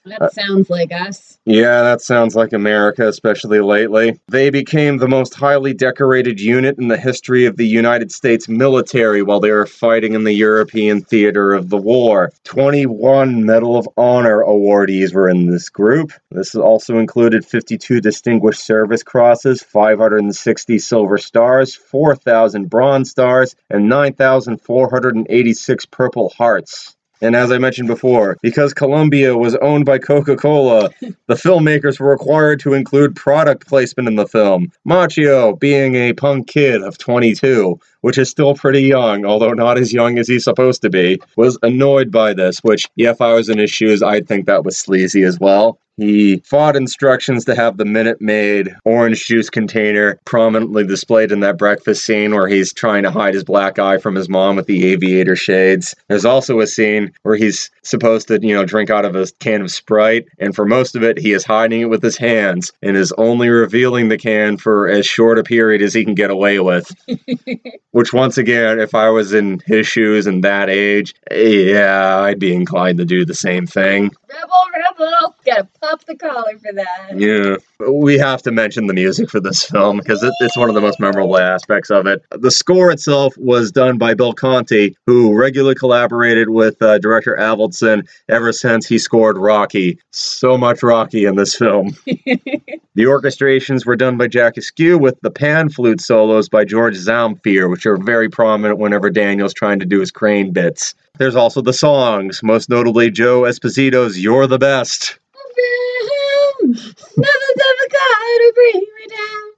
That 0.06 0.32
sounds 0.32 0.70
like 0.70 0.92
us. 0.92 1.38
Yeah, 1.44 1.82
that 1.82 2.00
sounds 2.00 2.36
like 2.36 2.52
America, 2.52 3.08
especially 3.08 3.60
lately. 3.60 4.20
They 4.28 4.50
became 4.50 4.98
the 4.98 5.08
most 5.08 5.34
highly 5.34 5.74
decorated 5.74 6.40
unit 6.40 6.78
in 6.78 6.86
the 6.88 6.96
history 6.96 7.46
of 7.46 7.56
the 7.56 7.66
United 7.66 8.12
States 8.12 8.48
military 8.48 9.22
while 9.22 9.40
they 9.40 9.50
were 9.50 9.66
fighting 9.66 10.14
in 10.14 10.22
the 10.24 10.32
European 10.32 11.02
theater 11.02 11.54
of 11.54 11.68
the 11.68 11.76
war. 11.76 12.30
21 12.44 13.44
Medal 13.44 13.76
of 13.76 13.88
Honor 13.96 14.44
awardees 14.44 15.12
were 15.12 15.28
in 15.28 15.50
this 15.50 15.68
group. 15.68 16.12
This 16.30 16.54
also 16.54 16.98
included 16.98 17.44
52 17.44 18.00
Distinguished 18.00 18.64
Service 18.64 19.02
Crosses, 19.02 19.62
560 19.62 20.78
Silver 20.78 21.18
Stars, 21.18 21.74
4,000 21.74 22.70
Bronze 22.70 23.10
Stars, 23.10 23.56
and 23.70 23.88
9,486 23.88 25.86
Purple 25.86 26.28
Hearts. 26.30 26.95
And 27.22 27.34
as 27.34 27.50
I 27.50 27.58
mentioned 27.58 27.88
before, 27.88 28.36
because 28.42 28.74
Columbia 28.74 29.36
was 29.36 29.54
owned 29.56 29.86
by 29.86 29.98
Coca 29.98 30.36
Cola, 30.36 30.90
the 31.00 31.34
filmmakers 31.34 31.98
were 31.98 32.10
required 32.10 32.60
to 32.60 32.74
include 32.74 33.16
product 33.16 33.66
placement 33.66 34.08
in 34.08 34.16
the 34.16 34.26
film. 34.26 34.70
Macchio, 34.86 35.58
being 35.58 35.94
a 35.94 36.12
punk 36.12 36.48
kid 36.48 36.82
of 36.82 36.98
22, 36.98 37.80
which 38.02 38.18
is 38.18 38.28
still 38.28 38.54
pretty 38.54 38.82
young, 38.82 39.24
although 39.24 39.52
not 39.52 39.78
as 39.78 39.92
young 39.92 40.18
as 40.18 40.28
he's 40.28 40.44
supposed 40.44 40.82
to 40.82 40.90
be, 40.90 41.18
was 41.36 41.58
annoyed 41.62 42.10
by 42.10 42.34
this, 42.34 42.58
which, 42.60 42.88
yeah, 42.96 43.10
if 43.10 43.20
I 43.20 43.32
was 43.32 43.48
in 43.48 43.58
his 43.58 43.70
shoes, 43.70 44.02
I'd 44.02 44.28
think 44.28 44.46
that 44.46 44.64
was 44.64 44.76
sleazy 44.76 45.22
as 45.22 45.40
well. 45.40 45.78
He 45.96 46.42
fought 46.44 46.76
instructions 46.76 47.46
to 47.46 47.54
have 47.54 47.78
the 47.78 47.86
Minute 47.86 48.20
Maid 48.20 48.74
orange 48.84 49.24
juice 49.24 49.48
container 49.48 50.20
prominently 50.26 50.84
displayed 50.86 51.32
in 51.32 51.40
that 51.40 51.56
breakfast 51.56 52.04
scene 52.04 52.34
where 52.34 52.48
he's 52.48 52.72
trying 52.72 53.02
to 53.04 53.10
hide 53.10 53.32
his 53.32 53.44
black 53.44 53.78
eye 53.78 53.96
from 53.96 54.14
his 54.14 54.28
mom 54.28 54.56
with 54.56 54.66
the 54.66 54.86
aviator 54.92 55.36
shades. 55.36 55.94
There's 56.08 56.26
also 56.26 56.60
a 56.60 56.66
scene 56.66 57.12
where 57.22 57.36
he's 57.36 57.70
supposed 57.82 58.28
to, 58.28 58.38
you 58.46 58.54
know, 58.54 58.66
drink 58.66 58.90
out 58.90 59.06
of 59.06 59.16
a 59.16 59.26
can 59.40 59.62
of 59.62 59.70
Sprite, 59.70 60.26
and 60.38 60.54
for 60.54 60.66
most 60.66 60.96
of 60.96 61.02
it, 61.02 61.18
he 61.18 61.32
is 61.32 61.44
hiding 61.46 61.80
it 61.80 61.90
with 61.90 62.02
his 62.02 62.18
hands 62.18 62.72
and 62.82 62.96
is 62.96 63.12
only 63.16 63.48
revealing 63.48 64.08
the 64.08 64.18
can 64.18 64.58
for 64.58 64.88
as 64.88 65.06
short 65.06 65.38
a 65.38 65.42
period 65.42 65.80
as 65.80 65.94
he 65.94 66.04
can 66.04 66.14
get 66.14 66.30
away 66.30 66.60
with. 66.60 66.94
Which, 67.92 68.12
once 68.12 68.36
again, 68.36 68.78
if 68.80 68.94
I 68.94 69.08
was 69.08 69.32
in 69.32 69.62
his 69.64 69.86
shoes 69.86 70.26
and 70.26 70.44
that 70.44 70.68
age, 70.68 71.14
yeah, 71.30 72.18
I'd 72.18 72.38
be 72.38 72.54
inclined 72.54 72.98
to 72.98 73.06
do 73.06 73.24
the 73.24 73.34
same 73.34 73.66
thing. 73.66 74.10
Rebel, 74.28 74.64
rebel, 74.74 75.35
gotta 75.46 75.68
pop 75.80 76.04
the 76.04 76.16
collar 76.16 76.58
for 76.58 76.72
that. 76.72 77.12
Yeah, 77.16 77.56
we 77.88 78.18
have 78.18 78.42
to 78.42 78.50
mention 78.50 78.86
the 78.86 78.94
music 78.94 79.30
for 79.30 79.40
this 79.40 79.64
film 79.64 79.98
because 79.98 80.22
it, 80.22 80.32
it's 80.40 80.56
one 80.56 80.68
of 80.68 80.74
the 80.74 80.80
most 80.80 81.00
memorable 81.00 81.38
aspects 81.38 81.90
of 81.90 82.06
it. 82.06 82.22
The 82.30 82.50
score 82.50 82.90
itself 82.90 83.36
was 83.38 83.72
done 83.72 83.98
by 83.98 84.14
Bill 84.14 84.32
Conti, 84.32 84.96
who 85.06 85.34
regularly 85.34 85.74
collaborated 85.74 86.50
with 86.50 86.80
uh, 86.82 86.98
director 86.98 87.36
Avildsen 87.38 88.08
ever 88.28 88.52
since 88.52 88.86
he 88.86 88.98
scored 88.98 89.38
Rocky. 89.38 89.98
So 90.12 90.58
much 90.58 90.82
Rocky 90.82 91.24
in 91.24 91.36
this 91.36 91.54
film. 91.54 91.96
the 92.06 93.04
orchestrations 93.04 93.86
were 93.86 93.96
done 93.96 94.16
by 94.16 94.26
Jack 94.26 94.56
Eskew 94.56 95.00
with 95.00 95.20
the 95.20 95.30
pan 95.30 95.68
flute 95.68 96.00
solos 96.00 96.48
by 96.48 96.64
George 96.64 96.96
Zamfir, 96.96 97.70
which 97.70 97.86
are 97.86 97.96
very 97.96 98.28
prominent 98.28 98.78
whenever 98.78 99.10
Daniel's 99.10 99.54
trying 99.54 99.78
to 99.78 99.86
do 99.86 100.00
his 100.00 100.10
crane 100.10 100.52
bits. 100.52 100.94
There's 101.18 101.36
also 101.36 101.62
the 101.62 101.72
songs, 101.72 102.42
most 102.42 102.68
notably 102.68 103.10
Joe 103.10 103.42
Esposito's 103.42 104.18
You're 104.18 104.46
the 104.46 104.58
Best. 104.58 105.18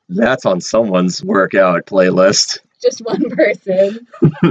That's 0.09 0.47
on 0.47 0.61
someone's 0.61 1.23
workout 1.23 1.87
playlist. 1.87 2.59
Just 2.81 3.01
one 3.05 3.29
person. 3.31 4.07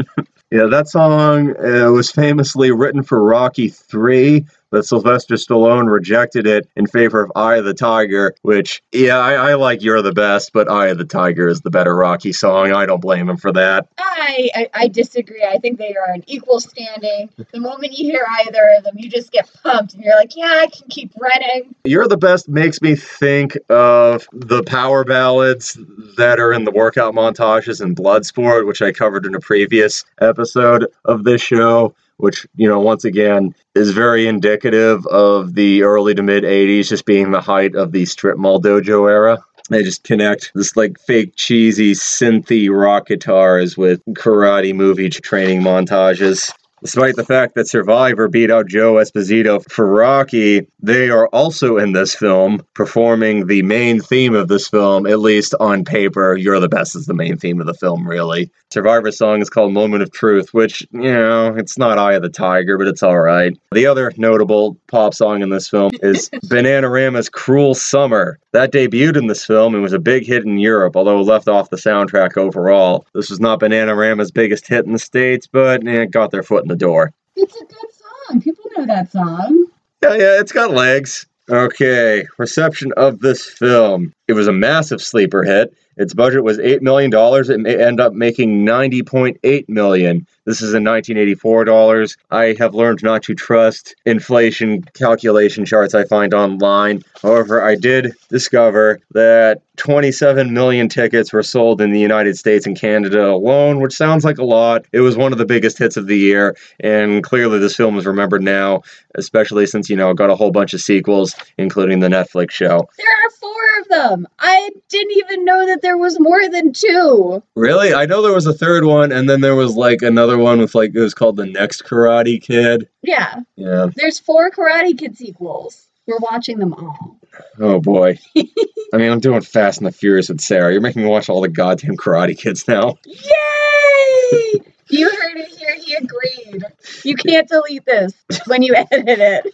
yeah, 0.51 0.65
that 0.67 0.87
song 0.87 1.55
uh, 1.57 1.91
was 1.91 2.11
famously 2.11 2.71
written 2.71 3.03
for 3.03 3.23
Rocky 3.23 3.69
3, 3.69 4.45
but 4.71 4.85
Sylvester 4.85 5.35
Stallone 5.35 5.91
rejected 5.91 6.47
it 6.47 6.69
in 6.75 6.87
favor 6.87 7.21
of 7.21 7.31
Eye 7.35 7.57
of 7.57 7.65
the 7.65 7.73
Tiger, 7.73 8.35
which, 8.41 8.81
yeah, 8.91 9.17
I, 9.17 9.33
I, 9.33 9.53
like 9.55 9.81
You're 9.81 10.01
the 10.01 10.13
Best, 10.13 10.51
but 10.53 10.69
Eye 10.69 10.87
of 10.87 10.97
the 10.97 11.05
Tiger 11.05 11.47
is 11.47 11.61
the 11.61 11.69
better 11.69 11.95
Rocky 11.95 12.33
song. 12.33 12.71
I 12.73 12.85
don't 12.85 13.01
blame 13.01 13.29
him 13.29 13.37
for 13.37 13.51
that. 13.53 13.87
I, 13.97 14.49
I, 14.55 14.69
I 14.73 14.87
disagree. 14.87 15.43
I 15.43 15.57
think 15.57 15.77
they 15.77 15.95
are 15.95 16.11
an 16.13 16.23
equal 16.27 16.59
standing. 16.59 17.29
The 17.51 17.59
moment 17.59 17.97
you 17.97 18.11
hear 18.11 18.25
either 18.45 18.61
of 18.77 18.83
them, 18.83 18.95
you 18.97 19.09
just 19.09 19.31
get 19.31 19.49
pumped 19.63 19.93
and 19.93 20.03
you're 20.03 20.15
like, 20.15 20.35
yeah, 20.35 20.59
I 20.61 20.67
can 20.67 20.87
keep 20.89 21.11
running. 21.19 21.75
You're 21.83 22.07
the 22.07 22.17
Best 22.17 22.49
makes 22.49 22.81
me 22.81 22.95
think 22.95 23.57
of 23.69 24.27
the 24.33 24.63
power 24.63 25.03
ballads 25.03 25.77
that 26.17 26.39
are 26.39 26.51
in 26.51 26.65
the 26.65 26.71
workout 26.71 27.13
montages 27.13 27.81
in 27.81 27.95
Bloodsport, 27.95 28.65
which 28.65 28.81
I 28.81 28.91
covered 28.91 29.25
in 29.25 29.35
a 29.35 29.39
previous 29.39 30.03
episode 30.19 30.87
of 31.05 31.23
this 31.23 31.41
show 31.41 31.95
which, 32.17 32.47
you 32.55 32.67
know, 32.67 32.79
once 32.79 33.05
again 33.05 33.53
is 33.75 33.91
very 33.91 34.27
indicative 34.27 35.05
of 35.07 35.53
the 35.53 35.83
early 35.83 36.13
to 36.15 36.23
mid 36.23 36.43
80s 36.43 36.89
just 36.89 37.05
being 37.05 37.31
the 37.31 37.41
height 37.41 37.75
of 37.75 37.91
the 37.91 38.05
strip 38.05 38.37
mall 38.37 38.61
dojo 38.61 39.09
era. 39.09 39.37
They 39.69 39.83
just 39.83 40.03
connect 40.03 40.51
this 40.55 40.77
like 40.77 40.99
fake 40.99 41.33
cheesy 41.35 41.93
synthy 41.93 42.69
rock 42.69 43.07
guitars 43.07 43.77
with 43.77 44.01
karate 44.11 44.73
movie 44.73 45.09
training 45.09 45.61
montages. 45.61 46.51
Despite 46.83 47.15
the 47.15 47.25
fact 47.25 47.55
that 47.55 47.67
Survivor 47.67 48.27
beat 48.27 48.51
out 48.51 48.67
Joe 48.67 48.95
Esposito 48.95 49.63
for 49.69 49.87
Rocky, 49.87 50.67
they 50.79 51.09
are 51.09 51.27
also 51.29 51.77
in 51.77 51.93
this 51.93 52.13
film 52.13 52.61
performing 52.75 53.47
the 53.47 53.63
main 53.63 53.99
theme 53.99 54.35
of 54.35 54.47
this 54.47 54.67
film, 54.67 55.07
at 55.07 55.19
least 55.19 55.55
on 55.59 55.83
paper. 55.83 56.35
You're 56.37 56.59
the 56.59 56.69
Best 56.69 56.95
is 56.95 57.07
the 57.07 57.13
main 57.13 57.37
theme 57.37 57.59
of 57.59 57.65
the 57.65 57.73
film, 57.73 58.07
really. 58.07 58.51
Survivor's 58.69 59.17
song 59.17 59.41
is 59.41 59.49
called 59.49 59.73
Moment 59.73 60.03
of 60.03 60.11
Truth, 60.11 60.53
which, 60.53 60.85
you 60.91 61.01
know, 61.01 61.55
it's 61.55 61.77
not 61.77 61.97
Eye 61.97 62.13
of 62.13 62.21
the 62.21 62.29
Tiger, 62.29 62.77
but 62.77 62.87
it's 62.87 63.01
all 63.01 63.19
right. 63.19 63.57
The 63.71 63.85
other 63.85 64.11
notable 64.17 64.77
pop 64.87 65.13
song 65.13 65.41
in 65.41 65.49
this 65.49 65.69
film 65.69 65.91
is 66.01 66.29
Bananarama's 66.45 67.29
Cruel 67.29 67.73
Summer. 67.73 68.39
That 68.51 68.73
debuted 68.73 69.17
in 69.17 69.27
this 69.27 69.45
film 69.45 69.73
and 69.73 69.83
was 69.83 69.93
a 69.93 69.99
big 69.99 70.25
hit 70.25 70.45
in 70.45 70.57
Europe, 70.57 70.95
although 70.95 71.21
left 71.21 71.47
off 71.47 71.69
the 71.69 71.77
soundtrack 71.77 72.37
overall. 72.37 73.05
This 73.13 73.29
was 73.29 73.39
not 73.39 73.61
Bananarama's 73.61 74.31
biggest 74.31 74.67
hit 74.67 74.85
in 74.85 74.93
the 74.93 74.99
States, 74.99 75.47
but 75.47 75.87
eh, 75.87 76.01
it 76.01 76.11
got 76.11 76.31
their 76.31 76.43
foot 76.43 76.63
in 76.63 76.67
the 76.67 76.75
door. 76.77 77.11
It's 77.35 77.55
a 77.55 77.65
good 77.65 77.89
song. 78.27 78.41
People 78.41 78.65
know 78.75 78.85
that 78.85 79.11
song. 79.11 79.67
Yeah, 80.03 80.13
yeah, 80.13 80.39
it's 80.39 80.51
got 80.51 80.71
legs. 80.71 81.25
Okay, 81.49 82.25
reception 82.37 82.91
of 82.97 83.19
this 83.19 83.45
film. 83.45 84.13
It 84.27 84.33
was 84.33 84.47
a 84.47 84.53
massive 84.53 85.01
sleeper 85.01 85.43
hit. 85.43 85.73
Its 85.97 86.13
budget 86.13 86.43
was 86.43 86.59
$8 86.59 86.81
million. 86.81 87.11
It 87.13 87.59
may 87.59 87.83
end 87.83 87.99
up 87.99 88.13
making 88.13 88.65
90.8 88.65 89.67
million. 89.67 90.27
This 90.45 90.61
is 90.61 90.73
in 90.73 90.83
1984 90.83 91.65
dollars. 91.65 92.17
I 92.31 92.55
have 92.57 92.73
learned 92.73 93.03
not 93.03 93.23
to 93.23 93.35
trust 93.35 93.95
inflation 94.05 94.83
calculation 94.93 95.65
charts 95.65 95.93
I 95.93 96.05
find 96.05 96.33
online. 96.33 97.03
However, 97.21 97.61
I 97.61 97.75
did 97.75 98.13
discover 98.29 98.99
that 99.11 99.61
27 99.77 100.53
million 100.53 100.87
tickets 100.87 101.33
were 101.33 101.43
sold 101.43 101.81
in 101.81 101.91
the 101.91 101.99
United 101.99 102.37
States 102.37 102.65
and 102.65 102.79
Canada 102.79 103.29
alone, 103.29 103.81
which 103.81 103.93
sounds 103.93 104.23
like 104.23 104.37
a 104.37 104.45
lot. 104.45 104.85
It 104.93 105.01
was 105.01 105.17
one 105.17 105.33
of 105.33 105.37
the 105.37 105.45
biggest 105.45 105.77
hits 105.77 105.97
of 105.97 106.07
the 106.07 106.17
year, 106.17 106.55
and 106.79 107.23
clearly 107.23 107.59
this 107.59 107.75
film 107.75 107.97
is 107.97 108.05
remembered 108.05 108.41
now, 108.41 108.83
especially 109.15 109.65
since, 109.65 109.89
you 109.89 109.97
know, 109.97 110.11
it 110.11 110.17
got 110.17 110.29
a 110.29 110.35
whole 110.35 110.51
bunch 110.51 110.73
of 110.73 110.81
sequels, 110.81 111.35
including 111.57 111.99
the 111.99 112.07
Netflix 112.07 112.51
show. 112.51 112.87
There 112.97 113.07
are 113.07 113.29
four 113.39 113.63
of 113.81 113.87
them. 113.89 114.16
I 114.39 114.69
didn't 114.89 115.17
even 115.17 115.45
know 115.45 115.65
that 115.67 115.81
there 115.81 115.97
was 115.97 116.19
more 116.19 116.49
than 116.49 116.73
two. 116.73 117.43
Really? 117.55 117.93
I 117.93 118.05
know 118.05 118.21
there 118.21 118.33
was 118.33 118.47
a 118.47 118.53
third 118.53 118.85
one, 118.85 119.11
and 119.11 119.29
then 119.29 119.41
there 119.41 119.55
was 119.55 119.75
like 119.75 120.01
another 120.01 120.37
one 120.37 120.59
with 120.59 120.73
like 120.73 120.95
it 120.95 120.99
was 120.99 121.13
called 121.13 121.35
the 121.35 121.45
next 121.45 121.83
Karate 121.83 122.41
Kid. 122.41 122.89
Yeah. 123.01 123.41
Yeah. 123.55 123.87
There's 123.95 124.19
four 124.19 124.49
Karate 124.51 124.97
Kid 124.97 125.17
sequels. 125.17 125.87
We're 126.07 126.19
watching 126.19 126.57
them 126.57 126.73
all. 126.73 127.19
Oh 127.59 127.79
boy. 127.79 128.17
I 128.37 128.97
mean, 128.97 129.11
I'm 129.11 129.19
doing 129.19 129.41
Fast 129.41 129.79
and 129.79 129.87
the 129.87 129.91
Furious 129.91 130.29
with 130.29 130.41
Sarah. 130.41 130.71
You're 130.71 130.81
making 130.81 131.03
me 131.03 131.09
watch 131.09 131.29
all 131.29 131.41
the 131.41 131.49
goddamn 131.49 131.97
Karate 131.97 132.37
Kids 132.37 132.67
now. 132.67 132.95
Yay! 133.05 134.61
You 134.89 135.09
heard 135.09 135.35
it 135.35 135.49
here. 135.49 135.75
He 135.83 135.95
agreed. 135.95 136.63
You 137.03 137.15
can't 137.15 137.45
delete 137.49 137.83
this 137.83 138.13
when 138.45 138.61
you 138.61 138.73
edit 138.91 139.19
it. 139.19 139.53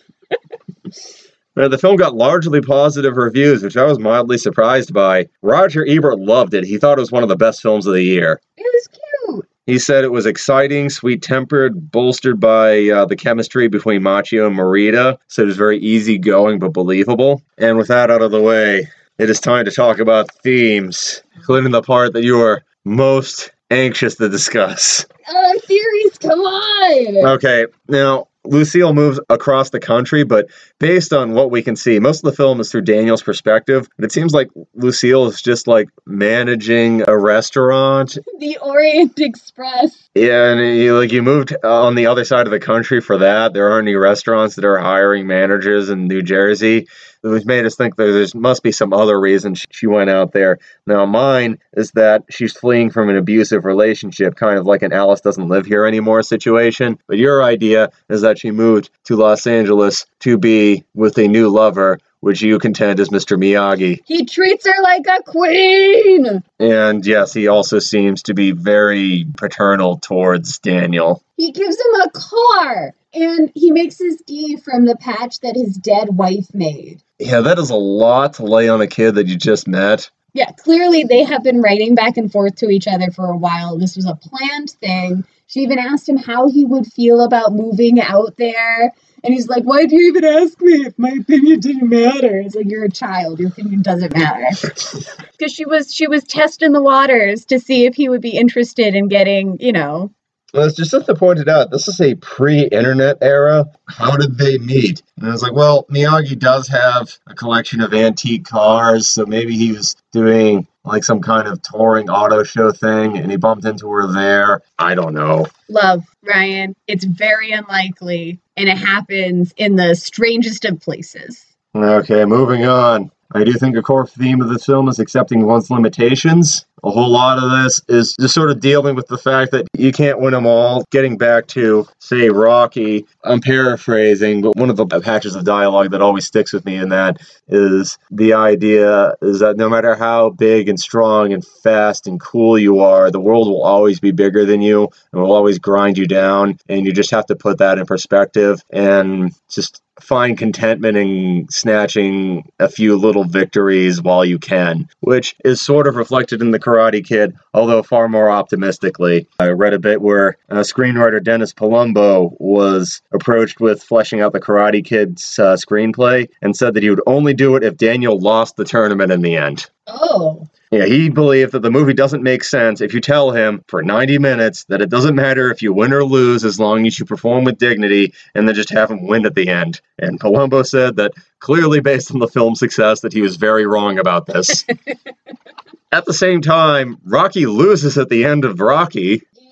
Uh, 1.56 1.68
the 1.68 1.78
film 1.78 1.96
got 1.96 2.16
largely 2.16 2.62
positive 2.62 3.16
reviews, 3.16 3.64
which 3.64 3.78
I 3.78 3.86
was 3.86 4.00
mildly 4.00 4.38
surprised 4.38 4.94
by. 4.94 5.28
Roger 5.42 5.86
Ebert 5.88 6.20
loved 6.20 6.54
it. 6.54 6.64
He 6.64 6.78
thought 6.78 6.98
it 6.98 7.02
was 7.02 7.12
one 7.12 7.24
of 7.24 7.30
the 7.30 7.36
best 7.36 7.62
films 7.62 7.86
of 7.86 7.94
the 7.94 8.04
year. 8.04 8.42
It 8.58 8.64
was 8.64 8.88
cute. 8.88 9.50
He 9.68 9.80
said 9.80 10.04
it 10.04 10.12
was 10.12 10.26
exciting, 10.26 10.90
sweet 10.90 11.22
tempered, 11.22 11.92
bolstered 11.92 12.40
by 12.40 12.90
uh, 12.90 13.06
the 13.06 13.16
chemistry 13.16 13.68
between 13.68 14.02
Macchio 14.02 14.48
and 14.48 14.58
Morita. 14.58 15.18
So 15.28 15.44
it 15.44 15.46
was 15.46 15.58
very 15.58 15.78
easygoing 15.78 16.60
but 16.60 16.74
believable. 16.74 17.42
And 17.58 17.78
with 17.78 17.88
that 17.88 18.12
out 18.12 18.22
of 18.22 18.32
the 18.32 18.42
way, 18.42 18.88
it 19.20 19.30
is 19.30 19.40
time 19.40 19.66
to 19.66 19.72
talk 19.72 20.00
about 20.00 20.32
themes, 20.42 21.22
including 21.36 21.72
the 21.72 21.84
part 21.84 22.14
that 22.14 22.24
you 22.24 22.42
are 22.42 22.64
most 22.84 23.52
anxious 23.70 24.16
to 24.16 24.28
discuss. 24.28 25.06
Uh, 25.30 25.60
series, 25.66 26.18
come 26.18 26.40
on. 26.40 27.26
Okay, 27.36 27.68
now 27.88 28.28
Lucille 28.46 28.94
moves 28.94 29.20
across 29.30 29.70
the 29.70 29.80
country, 29.80 30.24
but 30.24 30.48
based 30.80 31.14
on 31.14 31.34
what 31.34 31.52
we 31.52 31.62
can 31.62 31.76
see, 31.76 32.00
most 32.00 32.24
of 32.24 32.32
the 32.32 32.36
film 32.36 32.60
is 32.60 32.72
through 32.72 32.82
Daniel's 32.82 33.24
perspective. 33.24 33.88
And 33.98 34.06
it 34.06 34.12
seems 34.12 34.34
like 34.34 34.50
Lucille 34.74 35.28
is 35.28 35.42
just 35.42 35.68
like 35.68 35.90
managing 36.06 37.08
a 37.08 37.18
restaurant. 37.18 38.18
The 38.40 38.58
Orient 38.58 39.20
Express. 39.20 40.10
Yeah, 40.16 40.52
and 40.52 40.78
you, 40.78 41.00
like 41.00 41.14
you 41.14 41.22
moved 41.22 41.56
uh, 41.64 41.86
on 41.86 41.96
the 41.96 42.08
other 42.08 42.26
side 42.26 42.46
of 42.46 42.52
the 42.52 42.60
country 42.60 43.00
for 43.00 43.20
that. 43.20 43.54
There 43.54 43.72
aren't 43.72 43.88
any 43.88 43.96
restaurants 43.96 44.56
that 44.56 44.66
are 44.66 44.78
hiring 44.78 45.28
managers 45.28 45.90
in 45.90 46.08
New 46.08 46.22
Jersey. 46.22 46.88
Which 47.24 47.46
made 47.46 47.66
us 47.66 47.76
think 47.76 47.96
that 47.96 48.04
there 48.04 48.42
must 48.42 48.64
be 48.64 48.74
some 48.74 48.92
other 48.92 49.18
reason 49.18 49.56
she 49.56 49.88
went 49.88 50.10
out 50.10 50.34
there. 50.34 50.60
Now, 50.86 51.06
mine 51.06 51.60
is 51.72 51.92
that 51.92 52.26
she's 52.30 52.52
fleeing 52.52 52.90
from 52.90 53.08
an 53.10 53.16
abusive 53.16 53.64
relationship, 53.64 54.36
kind 54.36 54.60
of 54.60 54.66
like 54.66 54.82
an 54.82 54.92
Alice 54.92 55.22
doesn't 55.22 55.48
live 55.48 55.66
here 55.66 55.86
anymore 55.86 56.22
situation. 56.22 57.00
But 57.08 57.18
your 57.18 57.42
idea 57.42 57.92
is 58.10 58.22
that 58.24 58.40
she 58.40 58.52
moved 58.52 58.90
to 59.06 59.16
Los 59.16 59.48
Angeles 59.48 60.06
to 60.20 60.38
be 60.38 60.84
with 60.94 61.18
a 61.18 61.30
new 61.30 61.48
lover, 61.48 62.00
which 62.24 62.42
you 62.42 62.58
contend 62.58 63.02
is 63.02 63.10
Mr. 63.10 63.38
Miyagi. 63.38 64.00
He 64.06 64.26
treats 64.26 64.66
her 64.66 64.82
like 64.82 65.06
a 65.08 65.22
queen. 65.24 66.42
And 66.58 67.06
yes, 67.06 67.34
he 67.34 67.50
also 67.50 67.80
seems 67.80 68.24
to 68.24 68.34
be 68.34 68.52
very 68.52 69.26
paternal 69.38 69.98
towards 69.98 70.60
Daniel. 70.60 71.22
He 71.36 71.52
gives 71.52 71.78
him 71.78 72.02
a 72.02 72.10
car. 72.12 72.94
And 73.14 73.52
he 73.54 73.72
makes 73.72 74.00
his 74.00 74.24
gi 74.26 74.56
from 74.56 74.86
the 74.86 74.96
patch 74.96 75.42
that 75.42 75.58
his 75.58 75.76
dead 75.76 76.16
wife 76.16 76.54
made. 76.54 77.04
Yeah, 77.20 77.42
that 77.42 77.60
is 77.60 77.72
a 77.72 77.76
lot 77.76 78.36
to 78.36 78.46
lay 78.46 78.70
on 78.70 78.80
a 78.80 78.88
kid 78.88 79.16
that 79.16 79.28
you 79.28 79.36
just 79.36 79.68
met. 79.68 80.10
Yeah, 80.32 80.52
clearly 80.52 81.04
they 81.04 81.26
have 81.26 81.44
been 81.44 81.62
writing 81.62 81.94
back 81.94 82.16
and 82.16 82.32
forth 82.32 82.56
to 82.56 82.70
each 82.70 82.88
other 82.88 83.12
for 83.12 83.26
a 83.26 83.38
while. 83.38 83.78
This 83.78 83.98
was 83.98 84.06
a 84.06 84.16
planned 84.16 84.70
thing. 84.70 85.26
She 85.48 85.60
even 85.60 85.78
asked 85.78 86.08
him 86.08 86.18
how 86.18 86.50
he 86.50 86.64
would 86.64 86.88
feel 86.88 87.20
about 87.22 87.52
moving 87.52 88.00
out 88.00 88.38
there. 88.38 88.94
And 89.24 89.34
he's 89.34 89.48
like, 89.48 89.64
Why 89.64 89.86
do 89.86 89.96
you 89.96 90.10
even 90.10 90.26
ask 90.26 90.60
me 90.62 90.86
if 90.86 90.98
my 91.00 91.12
opinion 91.12 91.60
didn't 91.60 91.90
matter? 91.90 92.40
It's 92.40 92.56
like 92.56 92.70
you're 92.70 92.86
a 92.86 92.92
child, 92.92 93.40
your 93.40 93.50
opinion 93.50 93.82
doesn't 93.82 94.14
matter. 94.14 94.48
Because 95.38 95.52
she 95.54 95.66
was 95.66 95.94
she 95.94 96.08
was 96.08 96.24
testing 96.24 96.72
the 96.72 96.82
waters 96.82 97.46
to 97.46 97.60
see 97.60 97.86
if 97.86 97.96
he 97.96 98.08
would 98.08 98.22
be 98.22 98.38
interested 98.38 98.96
in 98.96 99.10
getting, 99.10 99.58
you 99.60 99.74
know, 99.74 100.12
well, 100.54 100.66
as 100.66 100.76
Jacinta 100.76 101.16
pointed 101.16 101.50
out, 101.50 101.72
this 101.72 101.88
is 101.88 102.00
a 102.00 102.16
pre-internet 102.16 103.18
era. 103.22 103.66
How 103.88 104.16
did 104.16 104.38
they 104.38 104.60
meet? 104.60 105.02
And 105.18 105.28
I 105.28 105.32
was 105.32 105.42
like, 105.42 105.54
well, 105.54 105.86
Miyagi 105.86 106.38
does 106.38 106.68
have 106.68 107.18
a 107.28 107.34
collection 107.34 107.82
of 107.82 107.94
antique 107.94 108.46
cars, 108.46 109.08
so 109.08 109.26
maybe 109.26 109.58
he 109.58 109.72
was 109.72 109.96
doing 110.12 110.68
like 110.86 111.04
some 111.04 111.22
kind 111.22 111.48
of 111.48 111.62
touring 111.62 112.10
auto 112.10 112.44
show 112.44 112.72
thing 112.72 113.18
and 113.18 113.32
he 113.32 113.38
bumped 113.38 113.66
into 113.66 113.90
her 113.90 114.12
there. 114.12 114.62
I 114.78 114.96
don't 114.96 115.14
know. 115.14 115.48
Love, 115.70 116.04
Ryan. 116.24 116.76
It's 116.88 117.06
very 117.06 117.52
unlikely 117.52 118.40
and 118.58 118.68
it 118.68 118.78
happens 118.78 119.54
in 119.58 119.76
the 119.76 119.96
strangest 119.96 120.66
of 120.66 120.82
places. 120.82 121.46
Okay, 121.76 122.26
moving 122.26 122.66
on. 122.66 123.12
I 123.36 123.44
do 123.44 123.54
think 123.54 123.76
a 123.76 123.82
core 123.82 124.06
theme 124.06 124.42
of 124.42 124.50
this 124.50 124.66
film 124.66 124.88
is 124.88 125.00
accepting 125.00 125.46
one's 125.46 125.72
limitations. 125.72 126.66
A 126.84 126.92
whole 126.92 127.10
lot 127.10 127.42
of 127.42 127.50
this 127.50 127.82
is 127.88 128.14
just 128.20 128.34
sort 128.34 128.52
of 128.52 128.60
dealing 128.60 128.94
with 128.96 129.08
the 129.08 129.18
fact 129.18 129.52
that 129.54 129.66
you 129.78 129.94
can't 129.94 130.20
win 130.20 130.34
them 130.34 130.46
all. 130.46 130.84
Getting 130.92 131.18
back 131.18 131.48
to, 131.48 131.88
say, 132.00 132.30
Rocky, 132.30 133.06
I'm 133.24 133.40
paraphrasing, 133.40 134.42
but 134.42 134.58
one 134.58 134.70
of 134.70 134.76
the 134.76 134.86
patches 134.86 135.36
of 135.36 135.46
dialogue 135.46 135.92
that 135.92 136.02
always 136.02 136.28
sticks 136.28 136.52
with 136.52 136.66
me 136.66 136.76
in 136.76 136.90
that 136.90 137.22
is 137.48 137.98
the 138.12 138.34
idea 138.34 139.16
is 139.22 139.40
that 139.40 139.56
no 139.56 139.70
matter 139.70 139.96
how 139.96 140.32
big 140.32 140.68
and 140.68 140.78
strong 140.80 141.32
and 141.32 141.48
fast 141.48 142.06
and 142.06 142.20
cool 142.20 142.60
you 142.60 142.82
are, 142.82 143.10
the 143.10 143.20
world 143.20 143.48
will 143.48 143.64
always 143.64 144.02
be 144.02 144.12
bigger 144.12 144.46
than 144.46 144.62
you 144.62 144.90
and 145.14 145.22
will 145.22 145.32
always 145.32 145.60
grind 145.60 145.98
you 145.98 146.06
down. 146.06 146.58
And 146.68 146.86
you 146.86 146.92
just 146.92 147.12
have 147.12 147.28
to 147.28 147.36
put 147.36 147.60
that 147.60 147.78
in 147.78 147.86
perspective 147.86 148.62
and 148.72 149.32
just 149.50 149.82
find 150.02 150.38
contentment 150.38 150.98
in 150.98 151.48
snatching 151.50 152.50
a 152.60 152.70
few 152.70 152.98
little 152.98 153.24
victories 153.24 154.02
while 154.02 154.26
you 154.26 154.40
can, 154.40 154.88
which 155.02 155.36
is 155.46 155.62
sort 155.62 155.88
of 155.88 155.96
reflected 155.96 156.42
in 156.42 156.52
the 156.52 156.60
Karate 156.60 157.06
Kid, 157.06 157.36
although 157.54 157.84
far 157.84 158.10
more 158.10 158.30
optimistically. 158.30 159.28
I 159.40 159.50
read 159.50 159.74
a 159.74 159.80
bit 159.80 160.02
where 160.02 160.38
uh, 160.50 160.58
screenwriter 160.58 161.24
Dennis 161.24 161.54
Palumbo 161.54 162.36
was 162.40 163.02
approached 163.12 163.60
with 163.60 163.84
fleshing 163.84 164.22
out 164.22 164.34
the 164.34 164.40
Karate 164.40 164.84
Kid's 164.84 165.38
uh, 165.40 165.56
screenplay 165.56 166.30
and 166.42 166.56
said 166.56 166.74
that 166.74 166.84
he 166.84 166.90
would 166.90 167.02
only 167.08 167.34
do 167.34 167.56
it 167.56 167.64
if 167.64 167.78
Daniel 167.78 168.20
lost 168.20 168.56
the 168.56 168.66
tournament 168.66 169.12
in 169.12 169.22
the 169.22 169.36
end. 169.36 169.70
Oh. 169.88 170.48
Yeah, 170.72 170.86
he 170.86 171.10
believed 171.10 171.52
that 171.52 171.62
the 171.62 171.70
movie 171.70 171.94
doesn't 171.94 172.24
make 172.24 172.44
sense 172.44 172.82
if 172.82 172.94
you 172.94 173.02
tell 173.02 173.32
him 173.32 173.64
for 173.68 173.84
90 173.84 174.18
minutes 174.18 174.64
that 174.66 174.82
it 174.82 174.90
doesn't 174.90 175.14
matter 175.14 175.52
if 175.52 175.62
you 175.62 175.72
win 175.72 175.94
or 175.94 176.04
lose 176.04 176.44
as 176.44 176.60
long 176.60 176.88
as 176.88 176.98
you 176.98 177.06
perform 177.06 177.44
with 177.44 177.60
dignity 177.60 178.14
and 178.34 178.48
then 178.48 178.56
just 178.56 178.72
have 178.72 178.90
him 178.90 179.06
win 179.06 179.26
at 179.26 179.36
the 179.36 179.50
end. 179.50 179.82
And 180.00 180.20
Palumbo 180.20 180.66
said 180.66 180.96
that 180.96 181.14
clearly 181.40 181.80
based 181.80 182.12
on 182.12 182.20
the 182.20 182.28
film's 182.28 182.60
success 182.60 183.02
that 183.02 183.14
he 183.14 183.22
was 183.22 183.36
very 183.36 183.68
wrong 183.68 184.00
about 184.00 184.26
this. 184.26 184.66
at 185.92 186.06
the 186.06 186.14
same 186.14 186.42
time, 186.42 186.98
Rocky 187.04 187.46
loses 187.46 187.98
at 187.98 188.10
the 188.10 188.26
end 188.26 188.44
of 188.44 188.60
Rocky. 188.60 189.22
Yeah, 189.36 189.50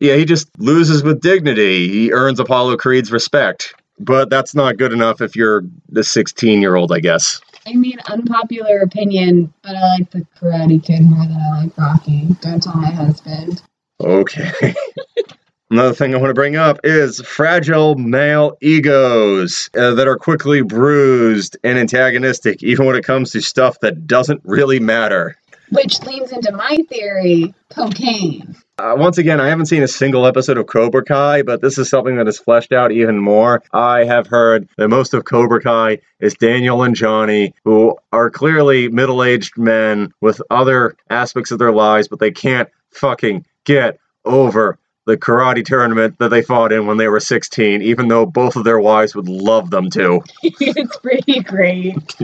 yeah, 0.00 0.16
he 0.16 0.24
just 0.24 0.48
loses 0.58 1.02
with 1.02 1.20
dignity. 1.20 1.88
He 1.88 2.12
earns 2.12 2.40
Apollo 2.40 2.78
Creed's 2.78 3.12
respect. 3.12 3.74
But 3.98 4.30
that's 4.30 4.54
not 4.54 4.76
good 4.76 4.92
enough 4.92 5.20
if 5.20 5.36
you're 5.36 5.64
the 5.88 6.04
16 6.04 6.60
year 6.60 6.76
old, 6.76 6.92
I 6.92 7.00
guess. 7.00 7.40
I 7.66 7.74
mean, 7.74 7.98
unpopular 8.08 8.78
opinion, 8.78 9.52
but 9.62 9.74
I 9.74 9.98
like 9.98 10.10
the 10.10 10.24
Karate 10.38 10.82
Kid 10.82 11.02
more 11.02 11.26
than 11.26 11.36
I 11.36 11.62
like 11.62 11.76
Rocky. 11.76 12.28
Don't 12.40 12.62
tell 12.62 12.76
my 12.76 12.90
husband. 12.90 13.60
Okay. 14.00 14.52
Another 15.70 15.94
thing 15.94 16.14
I 16.14 16.18
want 16.18 16.30
to 16.30 16.34
bring 16.34 16.54
up 16.54 16.78
is 16.84 17.20
fragile 17.22 17.96
male 17.96 18.56
egos 18.60 19.68
uh, 19.76 19.94
that 19.94 20.06
are 20.06 20.16
quickly 20.16 20.62
bruised 20.62 21.56
and 21.64 21.76
antagonistic, 21.76 22.62
even 22.62 22.86
when 22.86 22.94
it 22.94 23.04
comes 23.04 23.32
to 23.32 23.40
stuff 23.40 23.80
that 23.80 24.06
doesn't 24.06 24.42
really 24.44 24.78
matter. 24.78 25.36
Which 25.70 26.02
leans 26.02 26.32
into 26.32 26.52
my 26.52 26.78
theory 26.88 27.54
cocaine. 27.70 28.56
Uh, 28.78 28.94
once 28.96 29.18
again, 29.18 29.40
I 29.40 29.48
haven't 29.48 29.66
seen 29.66 29.82
a 29.82 29.88
single 29.88 30.26
episode 30.26 30.58
of 30.58 30.66
Cobra 30.66 31.02
Kai, 31.02 31.42
but 31.42 31.62
this 31.62 31.78
is 31.78 31.88
something 31.88 32.16
that 32.16 32.28
is 32.28 32.38
fleshed 32.38 32.72
out 32.72 32.92
even 32.92 33.18
more. 33.18 33.62
I 33.72 34.04
have 34.04 34.26
heard 34.26 34.68
that 34.76 34.88
most 34.88 35.14
of 35.14 35.24
Cobra 35.24 35.62
Kai 35.62 35.98
is 36.20 36.34
Daniel 36.34 36.82
and 36.82 36.94
Johnny, 36.94 37.54
who 37.64 37.96
are 38.12 38.30
clearly 38.30 38.88
middle 38.88 39.24
aged 39.24 39.56
men 39.56 40.12
with 40.20 40.42
other 40.50 40.94
aspects 41.08 41.50
of 41.50 41.58
their 41.58 41.72
lives, 41.72 42.06
but 42.06 42.18
they 42.18 42.30
can't 42.30 42.68
fucking 42.90 43.46
get 43.64 43.98
over 44.24 44.78
the 45.06 45.16
karate 45.16 45.64
tournament 45.64 46.18
that 46.18 46.28
they 46.28 46.42
fought 46.42 46.72
in 46.72 46.86
when 46.86 46.96
they 46.96 47.08
were 47.08 47.20
16, 47.20 47.80
even 47.80 48.08
though 48.08 48.26
both 48.26 48.56
of 48.56 48.64
their 48.64 48.80
wives 48.80 49.14
would 49.14 49.28
love 49.28 49.70
them 49.70 49.88
to. 49.90 50.20
it's 50.42 50.96
pretty 50.98 51.40
great. 51.40 52.16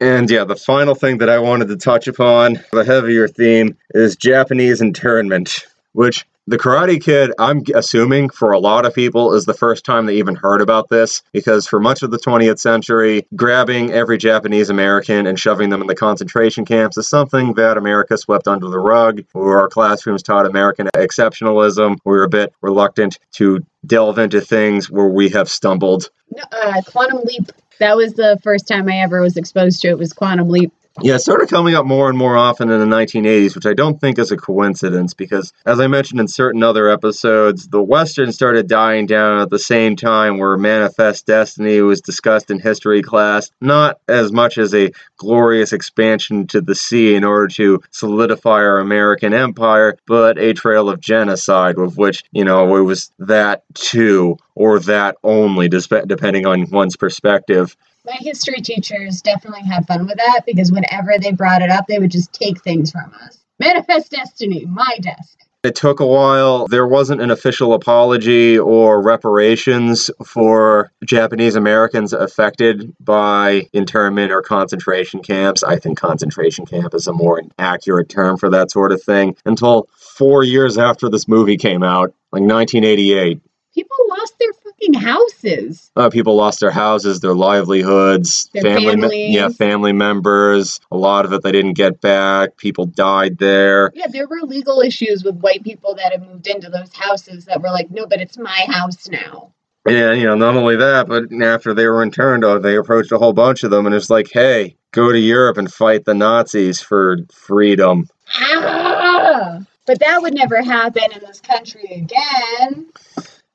And 0.00 0.30
yeah, 0.30 0.44
the 0.44 0.56
final 0.56 0.94
thing 0.94 1.18
that 1.18 1.30
I 1.30 1.38
wanted 1.38 1.68
to 1.68 1.76
touch 1.76 2.06
upon, 2.06 2.60
the 2.70 2.84
heavier 2.84 3.28
theme, 3.28 3.76
is 3.90 4.16
Japanese 4.16 4.80
internment, 4.80 5.66
which 5.92 6.26
the 6.48 6.58
Karate 6.58 7.02
Kid, 7.02 7.32
I'm 7.40 7.62
assuming 7.74 8.28
for 8.28 8.52
a 8.52 8.58
lot 8.60 8.86
of 8.86 8.94
people, 8.94 9.34
is 9.34 9.46
the 9.46 9.54
first 9.54 9.84
time 9.84 10.06
they 10.06 10.16
even 10.16 10.36
heard 10.36 10.60
about 10.60 10.88
this 10.88 11.22
because 11.32 11.66
for 11.66 11.80
much 11.80 12.04
of 12.04 12.12
the 12.12 12.18
20th 12.18 12.60
century, 12.60 13.26
grabbing 13.34 13.90
every 13.90 14.16
Japanese 14.16 14.70
American 14.70 15.26
and 15.26 15.40
shoving 15.40 15.70
them 15.70 15.80
in 15.80 15.88
the 15.88 15.96
concentration 15.96 16.64
camps 16.64 16.96
is 16.98 17.08
something 17.08 17.54
that 17.54 17.76
America 17.76 18.16
swept 18.16 18.46
under 18.46 18.68
the 18.68 18.78
rug, 18.78 19.24
where 19.32 19.58
our 19.58 19.68
classrooms 19.68 20.22
taught 20.22 20.46
American 20.46 20.88
exceptionalism. 20.94 21.96
We 22.04 22.12
were 22.12 22.22
a 22.22 22.28
bit 22.28 22.52
reluctant 22.60 23.18
to 23.32 23.66
delve 23.84 24.18
into 24.18 24.40
things 24.40 24.88
where 24.88 25.08
we 25.08 25.30
have 25.30 25.48
stumbled. 25.48 26.10
Uh, 26.52 26.82
Quantum 26.86 27.22
Leap. 27.24 27.50
That 27.78 27.96
was 27.96 28.14
the 28.14 28.38
first 28.42 28.66
time 28.66 28.88
I 28.88 28.98
ever 28.98 29.20
was 29.20 29.36
exposed 29.36 29.80
to 29.82 29.88
it. 29.88 29.98
Was 29.98 30.12
Quantum 30.12 30.48
Leap. 30.48 30.72
Yeah, 31.02 31.16
it 31.16 31.18
started 31.18 31.50
coming 31.50 31.74
up 31.74 31.84
more 31.84 32.08
and 32.08 32.16
more 32.16 32.38
often 32.38 32.70
in 32.70 32.80
the 32.80 32.96
1980s, 32.96 33.54
which 33.54 33.66
I 33.66 33.74
don't 33.74 34.00
think 34.00 34.18
is 34.18 34.32
a 34.32 34.36
coincidence 34.36 35.12
because, 35.12 35.52
as 35.66 35.78
I 35.78 35.88
mentioned 35.88 36.20
in 36.20 36.28
certain 36.28 36.62
other 36.62 36.88
episodes, 36.88 37.68
the 37.68 37.82
Western 37.82 38.32
started 38.32 38.66
dying 38.66 39.04
down 39.04 39.40
at 39.40 39.50
the 39.50 39.58
same 39.58 39.96
time 39.96 40.38
where 40.38 40.56
Manifest 40.56 41.26
Destiny 41.26 41.82
was 41.82 42.00
discussed 42.00 42.50
in 42.50 42.60
history 42.60 43.02
class, 43.02 43.50
not 43.60 44.00
as 44.08 44.32
much 44.32 44.56
as 44.56 44.74
a 44.74 44.90
glorious 45.18 45.74
expansion 45.74 46.46
to 46.46 46.62
the 46.62 46.74
sea 46.74 47.14
in 47.14 47.24
order 47.24 47.48
to 47.48 47.82
solidify 47.90 48.50
our 48.62 48.78
American 48.78 49.34
empire, 49.34 49.98
but 50.06 50.38
a 50.38 50.54
trail 50.54 50.88
of 50.88 51.00
genocide, 51.00 51.76
with 51.76 51.98
which, 51.98 52.22
you 52.32 52.44
know, 52.44 52.74
it 52.74 52.80
was 52.80 53.10
that 53.18 53.64
too, 53.74 54.38
or 54.54 54.78
that 54.80 55.16
only, 55.22 55.68
depending 55.68 56.46
on 56.46 56.70
one's 56.70 56.96
perspective 56.96 57.76
my 58.06 58.16
history 58.20 58.60
teachers 58.60 59.20
definitely 59.20 59.62
had 59.62 59.86
fun 59.86 60.06
with 60.06 60.16
that 60.16 60.42
because 60.46 60.70
whenever 60.70 61.18
they 61.18 61.32
brought 61.32 61.62
it 61.62 61.70
up, 61.70 61.86
they 61.88 61.98
would 61.98 62.10
just 62.10 62.32
take 62.32 62.62
things 62.62 62.90
from 62.92 63.12
us. 63.22 63.38
Manifest 63.58 64.12
Destiny, 64.12 64.64
my 64.64 64.96
desk. 65.00 65.38
It 65.64 65.74
took 65.74 65.98
a 65.98 66.06
while. 66.06 66.68
There 66.68 66.86
wasn't 66.86 67.20
an 67.20 67.32
official 67.32 67.74
apology 67.74 68.56
or 68.56 69.02
reparations 69.02 70.10
for 70.24 70.92
Japanese 71.04 71.56
Americans 71.56 72.12
affected 72.12 72.94
by 73.00 73.68
internment 73.72 74.30
or 74.30 74.42
concentration 74.42 75.22
camps. 75.22 75.64
I 75.64 75.76
think 75.80 75.98
concentration 75.98 76.66
camp 76.66 76.94
is 76.94 77.08
a 77.08 77.12
more 77.12 77.42
accurate 77.58 78.08
term 78.08 78.36
for 78.36 78.48
that 78.50 78.70
sort 78.70 78.92
of 78.92 79.02
thing 79.02 79.34
until 79.44 79.88
four 79.96 80.44
years 80.44 80.78
after 80.78 81.08
this 81.08 81.26
movie 81.26 81.56
came 81.56 81.82
out, 81.82 82.14
like 82.30 82.42
1988 82.42 83.40
people 83.76 83.96
lost 84.08 84.34
their 84.40 84.52
fucking 84.78 84.94
houses. 84.94 85.90
Uh, 85.96 86.10
people 86.10 86.36
lost 86.36 86.60
their 86.60 86.70
houses, 86.70 87.20
their 87.20 87.34
livelihoods, 87.34 88.48
their 88.52 88.62
family, 88.62 89.08
me- 89.08 89.34
yeah, 89.34 89.48
family 89.48 89.92
members. 89.92 90.80
A 90.90 90.96
lot 90.96 91.24
of 91.24 91.32
it 91.32 91.42
they 91.42 91.52
didn't 91.52 91.74
get 91.74 92.00
back. 92.00 92.56
People 92.56 92.86
died 92.86 93.38
there. 93.38 93.90
Yeah, 93.94 94.06
there 94.08 94.26
were 94.26 94.40
legal 94.42 94.80
issues 94.80 95.24
with 95.24 95.36
white 95.36 95.64
people 95.64 95.94
that 95.94 96.12
had 96.12 96.26
moved 96.26 96.46
into 96.46 96.68
those 96.70 96.92
houses 96.94 97.44
that 97.46 97.62
were 97.62 97.70
like, 97.70 97.90
no, 97.90 98.06
but 98.06 98.20
it's 98.20 98.38
my 98.38 98.66
house 98.68 99.08
now. 99.08 99.52
And 99.86 100.20
you 100.20 100.26
know, 100.26 100.34
not 100.34 100.56
only 100.56 100.76
that, 100.76 101.06
but 101.06 101.32
after 101.42 101.72
they 101.72 101.86
were 101.86 102.02
interned, 102.02 102.44
oh, 102.44 102.58
they 102.58 102.76
approached 102.76 103.12
a 103.12 103.18
whole 103.18 103.32
bunch 103.32 103.62
of 103.62 103.70
them, 103.70 103.86
and 103.86 103.94
it's 103.94 104.10
like, 104.10 104.28
hey, 104.32 104.76
go 104.92 105.12
to 105.12 105.18
Europe 105.18 105.58
and 105.58 105.72
fight 105.72 106.04
the 106.04 106.14
Nazis 106.14 106.80
for 106.80 107.18
freedom. 107.32 108.08
Ah! 108.34 109.60
But 109.86 110.00
that 110.00 110.20
would 110.20 110.34
never 110.34 110.60
happen 110.60 111.04
in 111.14 111.20
this 111.20 111.40
country 111.40 111.84
again. 111.84 112.90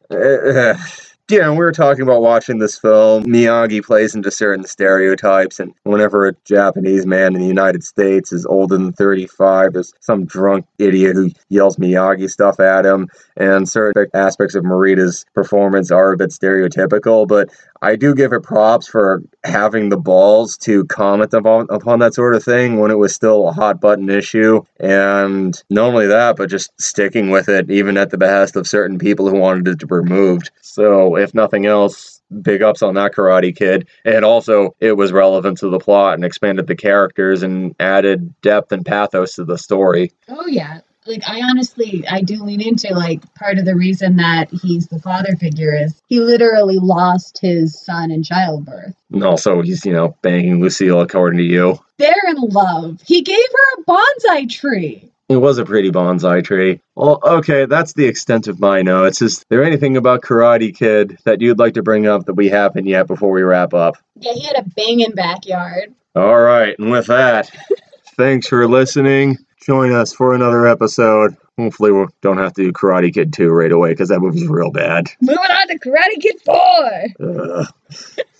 Yeah, 1.31 1.47
and 1.47 1.53
we 1.53 1.63
were 1.63 1.71
talking 1.71 2.01
about 2.01 2.21
watching 2.21 2.57
this 2.57 2.77
film. 2.77 3.23
Miyagi 3.23 3.81
plays 3.81 4.13
into 4.13 4.29
certain 4.29 4.65
stereotypes, 4.65 5.61
and 5.61 5.73
whenever 5.83 6.27
a 6.27 6.35
Japanese 6.43 7.05
man 7.05 7.35
in 7.35 7.41
the 7.41 7.47
United 7.47 7.85
States 7.85 8.33
is 8.33 8.45
older 8.45 8.75
than 8.75 8.91
35, 8.91 9.71
there's 9.71 9.93
some 10.01 10.25
drunk 10.25 10.65
idiot 10.77 11.15
who 11.15 11.31
yells 11.47 11.77
Miyagi 11.77 12.29
stuff 12.29 12.59
at 12.59 12.85
him, 12.85 13.07
and 13.37 13.69
certain 13.69 14.07
aspects 14.13 14.55
of 14.55 14.65
Morita's 14.65 15.25
performance 15.33 15.89
are 15.89 16.11
a 16.11 16.17
bit 16.17 16.31
stereotypical, 16.31 17.25
but 17.25 17.49
I 17.83 17.95
do 17.95 18.13
give 18.13 18.31
it 18.31 18.43
props 18.43 18.87
for 18.87 19.23
having 19.43 19.89
the 19.89 19.97
balls 19.97 20.55
to 20.59 20.85
comment 20.85 21.33
upon, 21.33 21.65
upon 21.71 21.97
that 21.99 22.13
sort 22.13 22.35
of 22.35 22.43
thing 22.43 22.77
when 22.77 22.91
it 22.91 22.99
was 22.99 23.15
still 23.15 23.47
a 23.47 23.53
hot 23.53 23.81
button 23.81 24.07
issue. 24.07 24.61
And 24.79 25.59
not 25.71 25.87
only 25.87 26.05
that, 26.05 26.35
but 26.35 26.49
just 26.49 26.71
sticking 26.79 27.31
with 27.31 27.49
it, 27.49 27.71
even 27.71 27.97
at 27.97 28.11
the 28.11 28.19
behest 28.19 28.55
of 28.55 28.67
certain 28.67 28.99
people 28.99 29.27
who 29.27 29.39
wanted 29.39 29.67
it 29.67 29.79
to 29.79 29.87
be 29.87 29.95
removed. 29.95 30.51
So, 30.61 31.15
if 31.21 31.33
nothing 31.33 31.65
else, 31.65 32.21
big 32.41 32.61
ups 32.61 32.81
on 32.81 32.95
that 32.95 33.13
Karate 33.13 33.55
Kid. 33.55 33.87
And 34.05 34.25
also, 34.25 34.75
it 34.79 34.93
was 34.93 35.11
relevant 35.11 35.59
to 35.59 35.69
the 35.69 35.79
plot 35.79 36.15
and 36.15 36.25
expanded 36.25 36.67
the 36.67 36.75
characters 36.75 37.43
and 37.43 37.75
added 37.79 38.33
depth 38.41 38.71
and 38.71 38.85
pathos 38.85 39.35
to 39.35 39.45
the 39.45 39.57
story. 39.57 40.11
Oh, 40.27 40.47
yeah 40.47 40.81
like 41.07 41.23
I 41.27 41.41
honestly 41.41 42.05
I 42.07 42.21
do 42.21 42.43
lean 42.43 42.61
into 42.61 42.93
like 42.93 43.33
part 43.35 43.57
of 43.57 43.65
the 43.65 43.75
reason 43.75 44.17
that 44.17 44.49
he's 44.51 44.87
the 44.87 44.99
father 44.99 45.35
figure 45.35 45.75
is 45.75 46.01
he 46.07 46.19
literally 46.19 46.77
lost 46.79 47.39
his 47.41 47.79
son 47.79 48.11
in 48.11 48.23
childbirth. 48.23 48.95
And 49.11 49.23
also 49.23 49.61
he's, 49.61 49.85
you 49.85 49.93
know, 49.93 50.15
banging 50.21 50.61
Lucille 50.61 51.01
according 51.01 51.39
to 51.39 51.43
you. 51.43 51.79
They're 51.97 52.13
in 52.29 52.37
love. 52.37 53.01
He 53.05 53.21
gave 53.21 53.37
her 53.37 53.81
a 53.81 53.85
bonsai 53.85 54.49
tree. 54.49 55.11
It 55.31 55.37
was 55.37 55.57
a 55.57 55.65
pretty 55.65 55.91
bonsai 55.91 56.43
tree. 56.43 56.81
Well, 56.95 57.19
okay, 57.23 57.65
that's 57.65 57.93
the 57.93 58.05
extent 58.05 58.47
of 58.47 58.59
my 58.59 58.81
notes. 58.81 59.21
Is 59.21 59.45
there 59.49 59.63
anything 59.63 59.97
about 59.97 60.21
Karate 60.21 60.75
Kid 60.75 61.17
that 61.25 61.41
you'd 61.41 61.59
like 61.59 61.75
to 61.75 61.83
bring 61.83 62.07
up 62.07 62.25
that 62.25 62.33
we 62.33 62.49
haven't 62.49 62.85
yet 62.85 63.07
before 63.07 63.31
we 63.31 63.41
wrap 63.41 63.73
up? 63.73 63.95
Yeah, 64.15 64.33
he 64.33 64.41
had 64.41 64.57
a 64.57 64.69
banging 64.75 65.11
backyard. 65.11 65.93
All 66.15 66.39
right, 66.39 66.77
and 66.77 66.91
with 66.91 67.07
that, 67.07 67.49
thanks 68.17 68.47
for 68.47 68.67
listening 68.67 69.37
join 69.61 69.93
us 69.93 70.13
for 70.13 70.33
another 70.33 70.67
episode. 70.67 71.37
Hopefully, 71.57 71.91
we 71.91 72.05
don't 72.21 72.37
have 72.37 72.53
to 72.53 72.63
do 72.63 72.71
Karate 72.71 73.13
Kid 73.13 73.33
2 73.33 73.49
right 73.49 73.71
away 73.71 73.91
because 73.91 74.09
that 74.09 74.19
movie's 74.19 74.47
real 74.47 74.71
bad. 74.71 75.07
Moving 75.21 75.39
on 75.39 75.67
to 75.67 75.79
Karate 75.79 76.19
Kid 76.19 76.41
4. 76.45 78.25